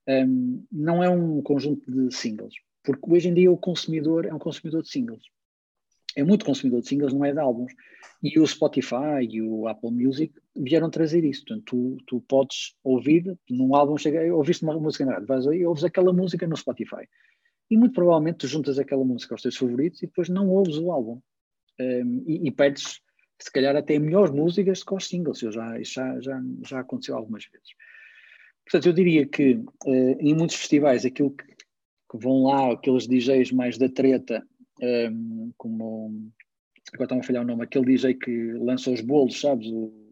Um, 0.05 0.65
não 0.69 1.01
é 1.01 1.09
um 1.09 1.41
conjunto 1.41 1.89
de 1.89 2.13
singles, 2.13 2.55
porque 2.83 3.09
hoje 3.09 3.29
em 3.29 3.33
dia 3.33 3.49
o 3.49 3.57
consumidor 3.57 4.25
é 4.25 4.33
um 4.33 4.39
consumidor 4.39 4.81
de 4.81 4.89
singles. 4.89 5.23
É 6.15 6.23
muito 6.23 6.45
consumidor 6.45 6.81
de 6.81 6.89
singles, 6.89 7.13
não 7.13 7.23
é 7.23 7.31
de 7.31 7.39
álbuns. 7.39 7.71
E 8.21 8.37
o 8.37 8.45
Spotify 8.45 9.25
e 9.27 9.41
o 9.41 9.67
Apple 9.67 9.91
Music 9.91 10.33
vieram 10.55 10.89
trazer 10.89 11.23
isso. 11.23 11.43
Portanto, 11.45 11.63
tu, 11.65 11.97
tu 12.05 12.21
podes 12.27 12.75
ouvir 12.83 13.37
num 13.49 13.75
álbum, 13.75 13.97
chega, 13.97 14.33
ouviste 14.33 14.63
uma 14.63 14.79
música 14.79 15.05
na 15.05 15.13
rádio, 15.13 15.27
vais 15.27 15.47
aí, 15.47 15.65
ouves 15.65 15.83
aquela 15.83 16.13
música 16.13 16.47
no 16.47 16.55
Spotify 16.57 17.07
e 17.69 17.77
muito 17.77 17.93
provavelmente 17.93 18.37
tu 18.37 18.47
juntas 18.47 18.77
aquela 18.77 19.03
música 19.03 19.33
aos 19.33 19.41
teus 19.41 19.57
favoritos 19.57 20.01
e 20.03 20.05
depois 20.05 20.29
não 20.29 20.49
ouves 20.49 20.77
o 20.77 20.91
álbum. 20.91 21.19
Um, 21.79 22.23
e, 22.27 22.47
e, 22.47 22.51
perdes, 22.51 23.01
se 23.39 23.51
calhar, 23.51 23.75
até 23.75 23.97
melhores 23.97 24.31
músicas 24.31 24.83
que 24.83 24.93
os 24.93 25.07
singles. 25.07 25.41
Eu 25.41 25.51
já, 25.51 25.81
já, 25.81 26.19
já, 26.19 26.41
já 26.67 26.79
aconteceu 26.79 27.15
algumas 27.15 27.45
vezes. 27.45 27.69
Portanto, 28.65 28.87
eu 28.87 28.93
diria 28.93 29.27
que 29.27 29.55
uh, 29.55 30.17
em 30.19 30.35
muitos 30.35 30.55
festivais, 30.55 31.03
aquilo 31.03 31.31
que, 31.31 31.45
que, 31.45 32.17
vão 32.17 32.43
lá, 32.43 32.73
aqueles 32.73 33.07
DJs 33.07 33.51
mais 33.51 33.77
da 33.77 33.89
treta, 33.89 34.45
um, 35.11 35.51
como. 35.57 36.31
Agora 36.93 37.05
está 37.05 37.15
a 37.17 37.23
falhar 37.23 37.43
o 37.43 37.47
nome, 37.47 37.63
aquele 37.63 37.85
DJ 37.85 38.13
que 38.13 38.51
lança 38.53 38.91
os 38.91 39.01
bolos, 39.01 39.39
sabes? 39.39 39.67
O, 39.67 40.02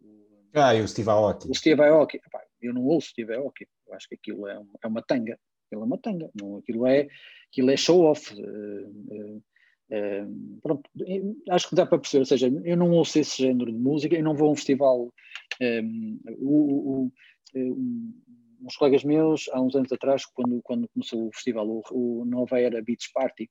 ah, 0.54 0.74
e 0.74 0.80
o 0.80 0.88
Steve 0.88 1.10
Aoki. 1.10 1.48
O 1.50 1.54
Steve 1.54 1.82
Aoki. 1.82 2.20
Eu 2.60 2.74
não 2.74 2.84
ouço 2.84 3.08
Steve 3.08 3.34
Aoki. 3.34 3.66
Eu 3.86 3.94
acho 3.94 4.08
que 4.08 4.14
aquilo 4.14 4.46
é, 4.46 4.58
um, 4.58 4.68
é 4.82 4.86
uma 4.86 5.02
tanga. 5.02 5.38
Aquilo 5.66 5.82
é 5.82 5.84
uma 5.84 5.98
tanga. 5.98 6.30
Não, 6.40 6.58
aquilo 6.58 6.86
é 6.86 7.08
aquilo 7.50 7.70
é 7.70 7.76
show-off. 7.76 8.34
Uh, 8.34 9.42
uh, 9.90 10.60
pronto, 10.62 10.90
acho 11.50 11.68
que 11.68 11.74
dá 11.74 11.86
para 11.86 11.98
perceber, 11.98 12.20
ou 12.20 12.26
seja, 12.26 12.48
eu 12.64 12.76
não 12.76 12.90
ouço 12.92 13.18
esse 13.18 13.42
género 13.42 13.72
de 13.72 13.78
música, 13.78 14.14
eu 14.14 14.24
não 14.24 14.34
vou 14.34 14.48
a 14.48 14.52
um 14.52 14.56
festival. 14.56 15.12
Um, 15.60 16.20
o, 16.38 17.04
o, 17.04 17.12
um, 17.54 18.12
uns 18.64 18.76
colegas 18.76 19.04
meus, 19.04 19.48
há 19.52 19.60
uns 19.60 19.74
anos 19.74 19.92
atrás, 19.92 20.24
quando, 20.24 20.60
quando 20.62 20.88
começou 20.88 21.28
o 21.28 21.32
festival, 21.32 21.68
o, 21.68 21.82
o 21.90 22.24
Nova 22.24 22.60
Era 22.60 22.82
Beach 22.82 23.10
Party, 23.12 23.50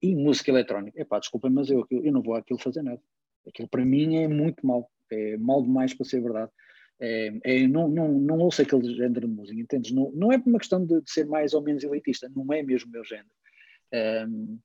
e 0.00 0.14
música 0.16 0.50
eletrónica, 0.50 1.00
epá, 1.00 1.18
desculpa, 1.18 1.48
mas 1.48 1.70
eu, 1.70 1.86
eu 1.90 2.12
não 2.12 2.22
vou 2.22 2.34
àquilo 2.34 2.58
fazer 2.58 2.82
nada. 2.82 3.00
Aquilo 3.46 3.68
para 3.68 3.84
mim 3.84 4.16
é 4.16 4.28
muito 4.28 4.66
mal, 4.66 4.88
é 5.12 5.36
mal 5.36 5.62
demais 5.62 5.94
para 5.94 6.06
ser 6.06 6.20
verdade. 6.20 6.50
É, 7.00 7.32
é, 7.44 7.66
não, 7.66 7.88
não, 7.88 8.08
não 8.08 8.38
ouço 8.38 8.62
aquele 8.62 8.94
género 8.94 9.26
de 9.26 9.34
música, 9.34 9.60
entendes? 9.60 9.90
Não, 9.90 10.12
não 10.14 10.32
é 10.32 10.38
por 10.38 10.48
uma 10.48 10.58
questão 10.58 10.84
de, 10.84 11.00
de, 11.00 11.10
ser 11.10 11.26
mais 11.26 11.52
ou 11.52 11.60
menos 11.60 11.82
elitista, 11.82 12.30
não 12.34 12.52
é 12.52 12.62
mesmo 12.62 12.88
o 12.88 12.92
meu 12.92 13.04
género. 13.04 13.26
Um, 14.28 14.58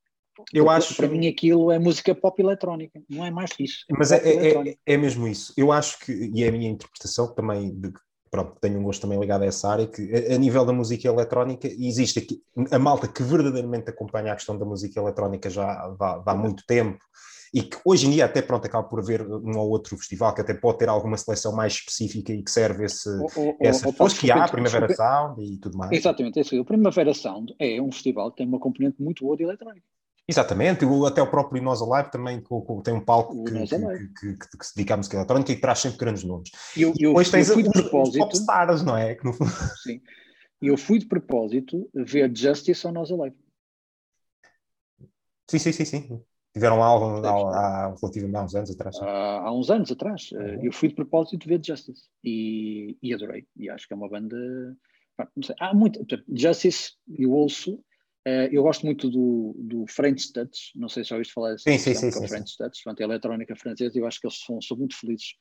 eu 0.53 0.69
acho 0.69 0.95
para 0.95 1.07
mim 1.07 1.27
aquilo 1.27 1.71
é 1.71 1.79
música 1.79 2.13
pop 2.13 2.39
eletrónica, 2.39 3.01
não 3.09 3.25
é 3.25 3.31
mais 3.31 3.49
isso. 3.59 3.85
É 3.89 3.93
Mas 3.97 4.11
é, 4.11 4.17
é, 4.17 4.69
é, 4.69 4.75
é, 4.85 4.97
mesmo 4.97 5.27
isso. 5.27 5.51
Eu 5.57 5.71
acho 5.71 5.99
que, 5.99 6.11
e 6.11 6.43
é 6.43 6.49
a 6.49 6.51
minha 6.51 6.69
interpretação 6.69 7.33
também, 7.33 7.73
de, 7.73 7.91
pronto, 8.29 8.55
tenho 8.61 8.79
um 8.79 8.83
gosto 8.83 9.01
também 9.01 9.19
ligado 9.19 9.41
a 9.41 9.47
essa 9.47 9.67
área, 9.69 9.87
que 9.87 10.01
a, 10.13 10.35
a, 10.35 10.37
nível 10.37 10.63
da 10.63 10.73
música 10.73 11.07
eletrónica 11.07 11.67
existe 11.67 12.19
aqui, 12.19 12.39
a 12.69 12.77
malta 12.77 13.07
que 13.07 13.23
verdadeiramente 13.23 13.89
acompanha 13.89 14.31
a 14.31 14.35
questão 14.35 14.55
da 14.59 14.65
música 14.65 14.99
eletrónica 14.99 15.49
já 15.49 15.65
há, 15.65 16.23
há 16.23 16.35
muito 16.35 16.63
tempo 16.67 16.99
e 17.53 17.61
que 17.63 17.77
hoje 17.85 18.07
em 18.07 18.11
dia 18.11 18.25
até 18.25 18.41
pronto 18.41 18.65
acaba 18.65 18.87
por 18.87 18.99
haver 18.99 19.21
um 19.21 19.57
ou 19.57 19.69
outro 19.69 19.97
festival 19.97 20.33
que 20.33 20.41
até 20.41 20.53
pode 20.53 20.79
ter 20.79 20.89
alguma 20.89 21.17
seleção 21.17 21.55
mais 21.55 21.73
específica 21.73 22.33
e 22.33 22.43
que 22.43 22.51
serve 22.51 22.85
esse, 22.85 23.09
essas 23.59 23.91
pessoas 23.91 24.13
que 24.13 24.31
há, 24.31 24.43
a 24.43 24.49
Primavera 24.49 24.93
Sound 24.93 25.41
e 25.41 25.57
tudo 25.57 25.77
mais. 25.77 25.91
Exatamente, 25.91 26.39
é 26.39 26.59
o 26.59 26.65
Primavera 26.65 27.13
Sound 27.13 27.55
é 27.59 27.81
um 27.81 27.91
festival 27.91 28.31
que 28.31 28.37
tem 28.37 28.47
uma 28.47 28.59
componente 28.59 29.01
muito 29.01 29.23
boa 29.23 29.37
de 29.37 29.43
eletrónica. 29.43 29.85
Exatamente, 30.29 30.85
até 31.07 31.21
o 31.21 31.31
próprio 31.31 31.63
Nós 31.63 31.81
Alive 31.81 32.11
também 32.11 32.43
tem 32.83 32.93
um 32.93 32.99
palco 32.99 33.45
que, 33.45 33.53
que, 33.53 34.35
que, 34.35 34.57
que, 34.57 34.65
se 34.65 34.75
dedica 34.75 34.93
à 34.93 34.97
música 34.97 35.15
eletrónica 35.15 35.53
e 35.53 35.55
que 35.55 35.61
traz 35.61 35.79
sempre 35.79 35.97
grandes 35.97 36.25
nomes. 36.25 36.51
Eu, 36.75 36.89
eu, 36.99 37.11
depois 37.11 37.31
tens 37.31 37.47
eu 37.47 37.53
fui 37.53 37.63
de 37.63 37.71
propósito, 37.71 38.19
popstars, 38.19 38.83
não 38.83 38.97
é? 38.97 39.17
No... 39.23 39.31
Sim, 39.83 40.01
eu 40.61 40.75
fui 40.75 40.99
de 40.99 41.05
propósito 41.05 41.89
ver 41.93 42.29
Justice 42.35 42.85
ao 42.85 42.91
Nós 42.91 43.09
Alive. 43.09 43.37
Sim, 45.49 45.59
sim, 45.59 45.71
sim, 45.71 45.85
sim. 45.85 46.21
Tiveram 46.57 46.79
lá 46.79 46.87
há, 46.87 47.85
há, 47.85 47.95
relativamente 48.01 48.35
há 48.35 48.43
uns 48.43 48.55
anos 48.55 48.71
atrás. 48.71 48.99
Há, 48.99 49.39
há 49.41 49.53
uns 49.53 49.69
anos 49.69 49.91
atrás. 49.91 50.31
Uhum. 50.31 50.63
Eu 50.63 50.71
fui 50.71 50.89
de 50.89 50.95
propósito 50.95 51.47
ver 51.47 51.61
Justice 51.63 52.03
e, 52.23 52.97
e 53.01 53.13
adorei. 53.13 53.45
E 53.55 53.69
acho 53.69 53.87
que 53.87 53.93
é 53.93 53.95
uma 53.97 54.09
banda. 54.09 54.35
Não 55.35 55.43
sei, 55.43 55.55
há 55.59 55.71
muito. 55.73 56.03
Justice, 56.33 56.93
eu 57.15 57.31
ouço. 57.31 57.75
Uh, 58.27 58.49
eu 58.51 58.63
gosto 58.63 58.85
muito 58.85 59.07
do, 59.09 59.55
do 59.59 59.85
French 59.87 60.33
Touch. 60.33 60.71
Não 60.75 60.89
sei 60.89 61.03
se 61.03 61.11
já 61.11 61.15
ouviste 61.15 61.33
falar 61.33 61.51
desse 61.51 61.63
sim, 61.63 61.77
sim, 61.77 61.93
sim, 61.93 62.11
sim, 62.11 62.27
French 62.27 62.49
sim. 62.49 62.57
Touch. 62.57 62.83
Portanto, 62.83 63.01
é 63.01 63.03
eletrónica 63.03 63.55
francesa. 63.55 63.97
Eu 63.97 64.07
acho 64.07 64.19
que 64.19 64.25
eles 64.25 64.39
são, 64.43 64.59
são 64.59 64.75
muito 64.75 64.97
felizes 64.99 65.35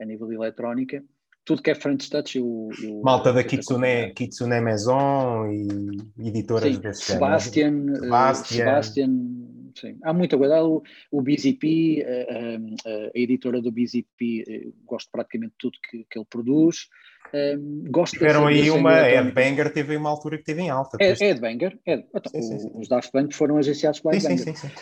a 0.00 0.04
nível 0.04 0.26
de 0.26 0.34
eletrónica 0.34 1.02
tudo 1.46 1.62
que 1.62 1.70
é 1.70 1.74
French 1.74 2.10
Touch. 2.10 2.36
Eu, 2.36 2.68
eu 2.82 3.00
Malta 3.02 3.32
da 3.32 3.42
Kitsune, 3.42 4.12
Kitsune 4.14 4.60
Maison 4.60 5.46
e 5.46 6.28
editoras 6.28 6.74
sim, 6.74 6.80
desse 6.80 7.02
Sebastian, 7.04 7.94
Sebastian. 7.94 8.64
Sebastian 8.64 9.55
sim. 9.78 9.98
Há 10.02 10.12
muita 10.12 10.36
coisa. 10.36 10.62
O, 10.62 10.82
o 11.10 11.22
BZP, 11.22 12.04
a, 12.04 12.88
a, 12.88 12.92
a, 12.92 13.10
editora 13.14 13.60
do 13.60 13.70
BZP, 13.70 14.44
eh, 14.48 14.68
gosto 14.84 15.10
praticamente 15.10 15.52
de 15.52 15.58
tudo 15.58 15.78
que, 15.88 16.04
que 16.10 16.18
ele 16.18 16.26
produz. 16.28 16.88
Um, 17.34 17.84
gosto 17.90 18.14
Tiveram 18.14 18.46
aí 18.46 18.70
uma, 18.70 19.02
Headbanger 19.02 19.72
teve 19.72 19.96
uma 19.96 20.10
altura 20.10 20.38
que 20.38 20.44
teve 20.44 20.62
em 20.62 20.70
alta. 20.70 20.96
É, 21.00 21.12
Headbanger, 21.12 21.78
Ed, 21.84 22.06
então, 22.14 22.32
sim, 22.32 22.42
sim, 22.42 22.58
sim. 22.60 22.70
os 22.74 22.88
Daft 22.88 23.10
Punk 23.10 23.34
foram 23.34 23.56
agenciados 23.56 24.00
pela 24.00 24.14
Headbanger. 24.14 24.38
Sim, 24.38 24.54
sim, 24.54 24.68
sim. 24.68 24.74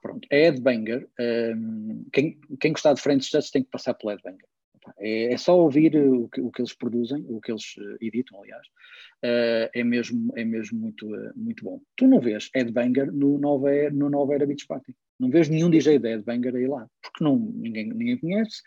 Pronto, 0.00 0.26
é 0.30 0.44
Headbanger. 0.44 1.08
Um, 1.18 2.06
quem, 2.12 2.38
quem 2.60 2.72
gostar 2.72 2.94
de 2.94 3.02
French 3.02 3.30
Touch 3.30 3.50
tem 3.50 3.62
que 3.62 3.70
passar 3.70 3.94
pela 3.94 4.12
Headbanger. 4.12 4.49
É, 4.98 5.32
é, 5.32 5.36
só 5.36 5.58
ouvir 5.58 5.96
o 5.96 6.28
que, 6.28 6.40
o 6.40 6.50
que, 6.50 6.60
eles 6.60 6.74
produzem, 6.74 7.24
o 7.28 7.40
que 7.40 7.52
eles 7.52 7.74
eh, 7.78 8.06
editam, 8.06 8.42
aliás, 8.42 8.66
uh, 8.66 9.70
é 9.74 9.84
mesmo, 9.84 10.32
é 10.36 10.44
mesmo 10.44 10.78
muito, 10.78 11.06
uh, 11.06 11.32
muito 11.36 11.64
bom. 11.64 11.80
Tu 11.96 12.06
não 12.06 12.20
vês 12.20 12.50
Banger 12.72 13.12
no 13.12 13.38
Nova, 13.38 13.72
Era, 13.72 13.90
no 13.90 14.08
Nova 14.08 14.34
Era 14.34 14.46
Beach 14.46 14.66
Party. 14.66 14.96
Não 15.18 15.30
vês 15.30 15.48
nenhum 15.48 15.70
DJ 15.70 15.98
de 15.98 16.22
Banger 16.22 16.54
aí 16.54 16.66
lá, 16.66 16.86
porque 17.02 17.22
não, 17.22 17.36
ninguém, 17.38 17.88
ninguém 17.88 18.18
conhece. 18.18 18.62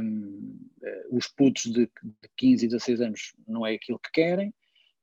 Um, 0.00 0.58
os 1.10 1.26
putos 1.26 1.64
de, 1.64 1.86
de 1.86 2.28
15 2.36 2.64
e 2.64 2.68
16 2.68 3.00
anos 3.00 3.34
não 3.46 3.66
é 3.66 3.74
aquilo 3.74 3.98
que 3.98 4.12
querem. 4.12 4.54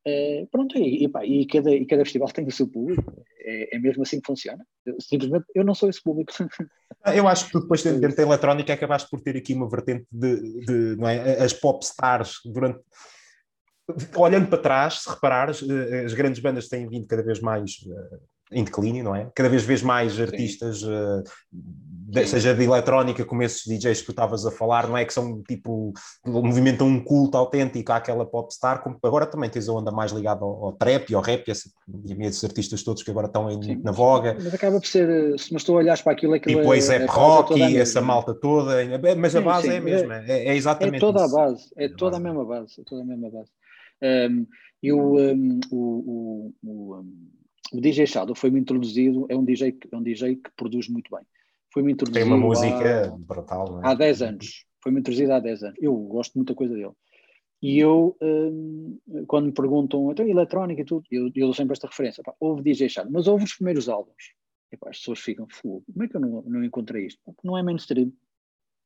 Uh, 0.05 0.47
pronto, 0.47 0.77
e, 0.77 1.03
e, 1.03 1.09
pá, 1.09 1.25
e, 1.25 1.45
cada, 1.45 1.71
e 1.73 1.85
cada 1.85 2.03
festival 2.03 2.29
tem 2.33 2.45
o 2.45 2.51
seu 2.51 2.67
público, 2.67 3.25
é, 3.43 3.75
é 3.75 3.79
mesmo 3.79 4.03
assim 4.03 4.19
que 4.19 4.27
funciona. 4.27 4.65
Eu, 4.85 4.95
simplesmente 4.99 5.45
eu 5.53 5.63
não 5.63 5.75
sou 5.75 5.89
esse 5.89 6.01
público. 6.01 6.31
Eu 7.05 7.27
acho 7.27 7.49
que 7.49 7.59
depois 7.59 7.83
dentro 7.83 8.15
da 8.15 8.23
eletrónica 8.23 8.71
acabaste 8.73 9.09
por 9.09 9.19
ter 9.19 9.35
aqui 9.35 9.53
uma 9.53 9.67
vertente 9.67 10.05
de, 10.09 10.63
de 10.65 10.95
não 10.95 11.09
é? 11.09 11.41
as 11.43 11.51
pop 11.51 11.83
stars 11.83 12.39
durante 12.45 12.79
olhando 14.15 14.47
para 14.47 14.61
trás, 14.61 15.01
se 15.01 15.09
reparares, 15.09 15.61
eh, 15.61 16.05
as 16.05 16.13
grandes 16.13 16.41
bandas 16.41 16.69
têm 16.69 16.87
vindo 16.87 17.05
cada 17.05 17.21
vez 17.21 17.41
mais 17.41 17.71
em 18.53 18.63
declínio, 18.63 19.03
não 19.03 19.15
é? 19.15 19.29
Cada 19.35 19.49
vez 19.49 19.63
vês 19.63 19.81
mais 19.81 20.19
artistas, 20.19 20.83
uh, 20.83 21.23
de, 21.51 22.27
seja 22.27 22.53
de 22.53 22.63
eletrónica, 22.63 23.25
como 23.25 23.41
esses 23.41 23.65
DJs 23.65 24.01
que 24.01 24.05
tu 24.05 24.11
estavas 24.11 24.45
a 24.45 24.51
falar, 24.51 24.87
não 24.87 24.97
é? 24.97 25.03
Que 25.03 25.13
são 25.13 25.41
tipo, 25.41 25.93
movimentam 26.25 26.87
um 26.87 27.03
culto 27.03 27.37
autêntico 27.37 27.91
àquela 27.91 28.25
popstar, 28.25 28.83
como 28.83 28.97
agora 29.03 29.25
também 29.25 29.49
tens 29.49 29.67
a 29.67 29.73
onda 29.73 29.91
mais 29.91 30.11
ligada 30.11 30.43
ao, 30.43 30.65
ao 30.65 30.73
trap 30.73 31.09
e 31.09 31.15
ao 31.15 31.21
rap, 31.21 31.47
e 31.47 31.51
esses 32.25 32.43
artistas 32.43 32.83
todos 32.83 33.01
que 33.01 33.09
agora 33.09 33.27
estão 33.27 33.47
aí 33.47 33.75
na 33.77 33.91
voga. 33.91 34.35
Mas 34.35 34.53
acaba 34.53 34.79
por 34.79 34.87
ser, 34.87 35.39
se 35.39 35.51
não 35.51 35.57
estou 35.57 35.75
a 35.75 35.79
olhar 35.79 36.01
para 36.03 36.13
aquilo, 36.13 36.33
aquilo 36.35 36.59
e 36.59 36.61
depois 36.61 36.89
é, 36.89 36.97
é 36.97 37.05
rock 37.05 37.57
e 37.57 37.77
essa 37.77 38.01
malta 38.01 38.33
toda, 38.33 38.75
mas 39.17 39.31
sim, 39.31 39.37
a 39.39 39.41
base 39.41 39.67
sim, 39.67 39.73
é 39.73 39.77
a 39.77 39.81
mesma, 39.81 40.15
é, 40.17 40.31
é, 40.31 40.47
é 40.49 40.55
exatamente 40.55 40.97
É 40.97 40.99
toda 40.99 41.25
isso. 41.25 41.35
a 41.35 41.39
base, 41.39 41.69
é, 41.77 41.89
toda 41.89 42.17
a 42.17 42.19
mesma 42.19 42.45
base, 42.45 42.79
é 42.79 42.83
toda 42.85 43.01
a 43.01 43.05
mesma 43.05 43.29
base. 43.29 43.51
Um, 44.03 44.45
e 44.83 44.91
o, 44.91 45.17
um, 45.17 45.59
o, 45.71 45.77
o, 45.77 46.53
o, 46.63 46.99
um, 46.99 47.29
o, 47.73 47.81
DJ 47.81 48.07
Shadow 48.07 48.35
foi-me 48.35 48.59
introduzido, 48.59 49.25
é 49.29 49.35
um 49.35 49.43
DJ, 49.43 49.77
é 49.91 49.95
um 49.95 50.03
DJ 50.03 50.35
que 50.35 50.49
produz 50.55 50.87
muito 50.87 51.09
bem. 51.15 51.25
Foi-me 51.73 51.91
introduzido. 51.91 52.25
Tem 52.25 52.33
uma 52.33 52.45
música 52.45 53.07
há, 53.07 53.17
brutal, 53.17 53.81
é? 53.83 53.87
Há 53.87 53.93
10 53.93 54.21
anos. 54.21 54.65
Foi-me 54.81 54.99
introduzido 54.99 55.33
há 55.33 55.39
10 55.39 55.63
anos. 55.63 55.77
Eu 55.81 55.95
gosto 55.95 56.35
muito 56.35 56.49
da 56.49 56.55
coisa 56.55 56.73
dele. 56.73 56.91
E 57.61 57.79
eu, 57.79 58.17
um, 58.21 58.99
quando 59.25 59.45
me 59.45 59.53
perguntam, 59.53 60.11
então 60.11 60.27
eletrónica 60.27 60.81
e 60.81 60.85
tudo, 60.85 61.05
eu, 61.09 61.27
eu 61.33 61.45
dou 61.45 61.53
sempre 61.53 61.71
esta 61.71 61.87
referência. 61.87 62.21
Pá, 62.21 62.33
houve 62.39 62.61
DJ 62.61 62.89
Shadow, 62.89 63.11
mas 63.11 63.25
houve 63.25 63.45
os 63.45 63.53
primeiros 63.53 63.87
álbuns. 63.87 64.33
E, 64.71 64.75
pá, 64.75 64.89
as 64.89 64.97
pessoas 64.97 65.19
ficam, 65.19 65.47
fogo, 65.49 65.83
como 65.91 66.03
é 66.03 66.07
que 66.09 66.17
eu 66.17 66.21
não, 66.21 66.41
não 66.41 66.63
encontrei 66.63 67.07
isto? 67.07 67.21
Porque 67.23 67.47
não 67.47 67.57
é 67.57 67.63
mainstream. 67.63 68.11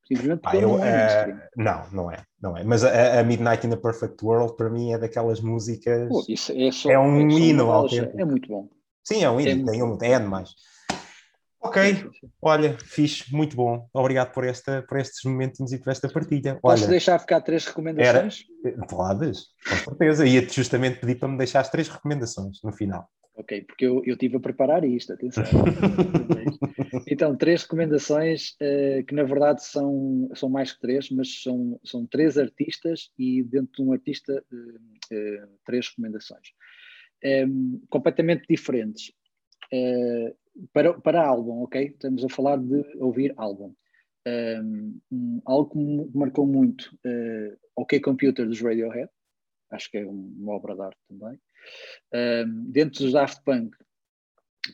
Simplesmente 0.08 0.42
ah, 0.46 0.56
eu, 0.56 0.70
não, 0.70 0.86
é 0.86 1.28
uh, 1.28 1.62
não, 1.62 1.92
não 1.92 2.12
é, 2.12 2.24
não 2.42 2.56
é. 2.56 2.64
Mas 2.64 2.84
a, 2.86 3.20
a, 3.20 3.24
Midnight 3.24 3.68
in 3.68 3.74
a 3.74 3.78
Perfect 3.78 4.24
World 4.24 4.56
para 4.56 4.70
mim 4.70 4.94
é 4.94 4.98
daquelas 4.98 5.42
músicas. 5.42 6.08
Pô, 6.08 6.24
isso 6.30 6.54
é, 6.56 6.72
só, 6.72 6.90
é 6.90 6.98
um 6.98 7.30
é 7.30 7.34
hino 7.34 7.70
autêntico. 7.70 8.22
É 8.22 8.24
muito 8.24 8.48
bom. 8.48 8.70
Sim, 9.08 9.24
é 9.24 9.32
um 9.32 9.40
é 9.40 9.44
tem 9.46 9.82
um, 9.82 9.98
é 10.02 10.20
demais. 10.20 10.50
Ok, 11.62 11.82
olha, 12.42 12.78
fixe, 12.78 13.34
muito 13.34 13.56
bom. 13.56 13.88
Obrigado 13.94 14.34
por, 14.34 14.44
esta, 14.44 14.82
por 14.82 15.00
estes 15.00 15.24
momentos 15.24 15.72
e 15.72 15.80
por 15.80 15.92
esta 15.92 16.10
partilha. 16.10 16.60
Posso 16.62 16.84
olha, 16.84 16.92
deixar 16.92 17.18
ficar 17.18 17.40
três 17.40 17.66
recomendações? 17.66 18.44
Era, 18.66 18.86
podes, 18.86 19.46
com 19.66 19.92
certeza. 19.92 20.28
Ia-te 20.28 20.54
justamente 20.54 21.00
pedir 21.00 21.16
para 21.16 21.30
me 21.30 21.38
deixar 21.38 21.62
as 21.62 21.70
três 21.70 21.88
recomendações 21.88 22.60
no 22.62 22.74
final. 22.74 23.10
Ok, 23.38 23.62
porque 23.62 23.86
eu, 23.86 24.02
eu 24.06 24.18
tive 24.18 24.36
a 24.36 24.40
preparar 24.42 24.84
isto, 24.84 25.14
atenção. 25.14 25.44
então, 27.08 27.34
três 27.38 27.64
recomendações 27.64 28.50
uh, 28.62 29.06
que 29.06 29.16
na 29.16 29.24
verdade 29.24 29.64
são, 29.64 30.30
são 30.36 30.50
mais 30.50 30.74
que 30.74 30.82
três, 30.82 31.10
mas 31.12 31.44
são, 31.44 31.80
são 31.82 32.06
três 32.06 32.38
artistas 32.38 33.10
e 33.18 33.42
dentro 33.44 33.72
de 33.78 33.84
um 33.84 33.94
artista 33.94 34.44
uh, 34.52 35.16
uh, 35.16 35.48
três 35.66 35.88
recomendações. 35.88 36.50
Um, 37.24 37.28
ehm, 37.30 37.82
completamente 37.90 38.46
diferentes. 38.50 39.12
para, 40.74 40.94
para 41.02 41.26
álbum, 41.26 41.64
ok? 41.64 41.88
Estamos 41.88 42.24
a 42.24 42.30
falar 42.30 42.58
de 42.58 42.84
ouvir 42.98 43.34
álbum. 43.38 43.74
Um, 44.28 45.00
ehm, 45.12 45.42
algo 45.46 45.70
que 45.70 46.18
marcou 46.18 46.48
muito, 46.48 46.98
OK 47.76 48.00
Computer 48.00 48.46
dos 48.46 48.62
Radiohead, 48.62 49.10
acho 49.72 49.90
que 49.92 49.98
é 49.98 50.06
uma 50.06 50.54
obra 50.54 50.76
de 50.76 50.82
arte 50.82 51.00
também. 51.08 51.40
Um, 52.14 52.72
dentro 52.72 53.04
dos 53.04 53.14
Daft 53.14 53.44
Punk, 53.44 53.76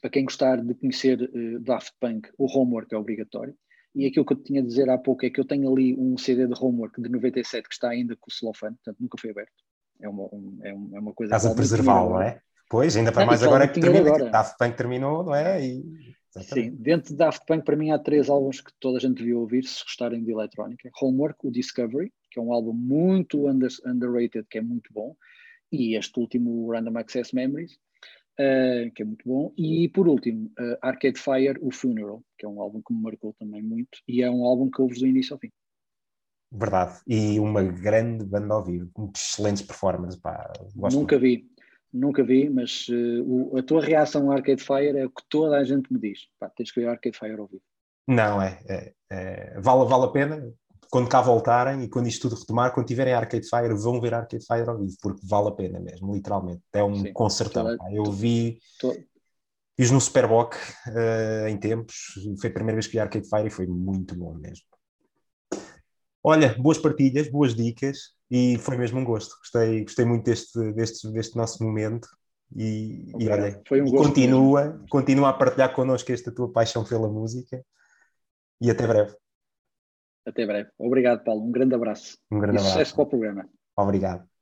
para 0.01 0.10
quem 0.10 0.25
gostar 0.25 0.63
de 0.63 0.73
conhecer 0.75 1.21
uh, 1.21 1.60
Daft 1.60 1.93
Punk, 1.99 2.29
o 2.38 2.45
homework 2.45 2.93
é 2.93 2.97
obrigatório. 2.97 3.56
E 3.95 4.08
aquilo 4.08 4.25
que 4.25 4.34
eu 4.34 4.43
tinha 4.43 4.62
a 4.62 4.65
dizer 4.65 4.89
há 4.89 4.97
pouco 4.97 5.25
é 5.25 5.29
que 5.29 5.39
eu 5.39 5.45
tenho 5.45 5.71
ali 5.71 5.95
um 5.95 6.17
CD 6.17 6.47
de 6.47 6.53
homework 6.60 6.99
de 6.99 7.10
97 7.10 7.67
que 7.67 7.73
está 7.73 7.89
ainda 7.89 8.15
com 8.15 8.29
o 8.29 8.34
celofane, 8.34 8.75
portanto 8.77 8.99
nunca 8.99 9.17
foi 9.19 9.29
aberto. 9.29 9.53
É 10.03 10.09
uma, 10.09 10.23
um, 10.33 10.59
é, 10.61 10.73
uma 10.73 11.13
coisa. 11.13 11.33
Estás 11.33 11.51
a 11.51 11.55
preservá-lo, 11.55 12.11
não 12.11 12.21
é? 12.21 12.41
Pois, 12.69 12.95
ainda 12.97 13.11
para 13.11 13.25
mais 13.25 13.41
agora 13.41 13.67
que 13.67 13.79
termina, 13.79 14.09
agora. 14.09 14.29
Daft 14.29 14.57
Punk 14.57 14.75
terminou, 14.75 15.23
não 15.23 15.33
é? 15.33 15.65
E... 15.65 15.83
Sim, 16.41 16.71
dentro 16.71 17.11
de 17.11 17.17
Daft 17.17 17.45
Punk, 17.45 17.63
para 17.63 17.75
mim, 17.75 17.91
há 17.91 17.99
três 17.99 18.29
álbuns 18.29 18.59
que 18.59 18.71
toda 18.79 18.97
a 18.97 18.99
gente 18.99 19.17
devia 19.17 19.37
ouvir 19.37 19.63
se 19.63 19.81
gostarem 19.83 20.23
de 20.23 20.31
eletrónica: 20.31 20.89
Homework, 21.01 21.47
o 21.47 21.51
Discovery, 21.51 22.11
que 22.29 22.39
é 22.39 22.41
um 22.41 22.51
álbum 22.51 22.73
muito 22.73 23.47
under, 23.47 23.69
underrated, 23.85 24.45
que 24.49 24.57
é 24.57 24.61
muito 24.61 24.91
bom, 24.91 25.15
e 25.71 25.95
este 25.95 26.19
último 26.19 26.69
Random 26.71 26.97
Access 26.97 27.33
Memories, 27.33 27.73
uh, 27.73 28.91
que 28.93 29.03
é 29.03 29.05
muito 29.05 29.23
bom, 29.25 29.53
e 29.57 29.87
por 29.89 30.07
último, 30.07 30.51
uh, 30.59 30.77
Arcade 30.81 31.19
Fire, 31.19 31.57
o 31.61 31.71
Funeral, 31.71 32.23
que 32.37 32.45
é 32.45 32.49
um 32.49 32.59
álbum 32.61 32.81
que 32.81 32.93
me 32.93 33.01
marcou 33.01 33.33
também 33.39 33.61
muito, 33.61 33.99
e 34.07 34.21
é 34.21 34.29
um 34.29 34.43
álbum 34.43 34.69
que 34.69 34.81
ouves 34.81 34.99
do 34.99 35.07
início 35.07 35.33
ao 35.35 35.39
fim. 35.39 35.51
Verdade, 36.55 36.99
e 37.07 37.39
uma 37.39 37.63
grande 37.63 38.23
banda 38.23 38.53
ao 38.53 38.63
vivo, 38.63 38.87
com 38.93 39.11
excelentes 39.15 39.63
performances. 39.63 40.19
Pá, 40.19 40.53
nunca 40.91 41.17
vi, 41.17 41.49
nunca 41.91 42.23
vi, 42.23 42.47
mas 42.47 42.87
uh, 42.89 43.23
o, 43.25 43.57
a 43.57 43.63
tua 43.63 43.81
reação 43.81 44.27
ao 44.27 44.37
Arcade 44.37 44.63
Fire 44.63 44.95
é 44.95 45.05
o 45.05 45.09
que 45.09 45.23
toda 45.27 45.57
a 45.57 45.63
gente 45.63 45.91
me 45.91 45.99
diz. 45.99 46.27
Pá, 46.39 46.47
tens 46.49 46.71
que 46.71 46.79
ver 46.79 46.89
Arcade 46.89 47.17
Fire 47.17 47.39
ao 47.39 47.47
vivo. 47.47 47.63
Não, 48.07 48.39
é, 48.39 48.59
é, 48.69 48.93
é, 49.09 49.59
vale, 49.61 49.89
vale 49.89 50.05
a 50.05 50.09
pena 50.09 50.53
quando 50.91 51.09
cá 51.09 51.21
voltarem 51.21 51.81
e 51.81 51.89
quando 51.89 52.07
isto 52.07 52.29
tudo 52.29 52.39
retomar, 52.39 52.71
quando 52.71 52.85
tiverem 52.85 53.15
Arcade 53.15 53.49
Fire, 53.49 53.73
vão 53.73 53.99
ver 53.99 54.13
Arcade 54.13 54.45
Fire 54.45 54.69
ao 54.69 54.77
vivo, 54.77 54.95
porque 55.01 55.25
vale 55.25 55.47
a 55.47 55.51
pena 55.51 55.79
mesmo, 55.79 56.13
literalmente. 56.13 56.61
É 56.71 56.83
um 56.83 56.93
Sim, 56.93 57.13
concertão. 57.13 57.75
Eu 57.91 58.11
vi. 58.11 58.59
Tô... 58.79 58.95
Fiz 59.75 59.89
no 59.89 59.99
Superboc 59.99 60.53
uh, 60.55 61.47
em 61.47 61.57
tempos, 61.57 62.13
foi 62.39 62.51
a 62.51 62.53
primeira 62.53 62.75
vez 62.75 62.85
que 62.85 62.91
vi 62.93 62.99
Arcade 62.99 63.27
Fire 63.27 63.47
e 63.47 63.49
foi 63.49 63.65
muito 63.65 64.15
bom 64.15 64.35
mesmo. 64.35 64.65
Olha, 66.23 66.55
boas 66.57 66.77
partilhas, 66.77 67.29
boas 67.29 67.53
dicas 67.53 68.13
e 68.31 68.57
foi 68.57 68.77
mesmo 68.77 68.99
um 68.99 69.03
gosto. 69.03 69.36
Gostei, 69.39 69.83
gostei 69.83 70.05
muito 70.05 70.23
deste, 70.23 70.71
deste, 70.71 71.12
deste 71.12 71.36
nosso 71.36 71.62
momento 71.63 72.07
e, 72.55 73.12
e 73.19 73.27
olha, 73.27 73.62
foi 73.67 73.81
um 73.81 73.91
continua, 73.91 74.65
mesmo. 74.65 74.88
continua 74.89 75.29
a 75.29 75.33
partilhar 75.33 75.73
connosco 75.73 76.12
esta 76.12 76.33
tua 76.33 76.51
paixão 76.51 76.83
pela 76.86 77.09
música 77.09 77.62
e 78.62 78.71
até 78.71 78.88
breve. 78.88 79.15
Até 80.25 80.45
breve. 80.45 80.69
Obrigado, 80.79 81.23
Paulo. 81.23 81.43
Um 81.45 81.51
grande 81.51 81.75
abraço. 81.75 82.17
Um 82.31 82.39
grande 82.39 82.55
e 82.55 82.59
abraço. 82.59 82.77
Sucesso 82.77 82.95
para 82.95 83.03
o 83.03 83.07
programa. 83.07 83.49
Obrigado. 83.75 84.33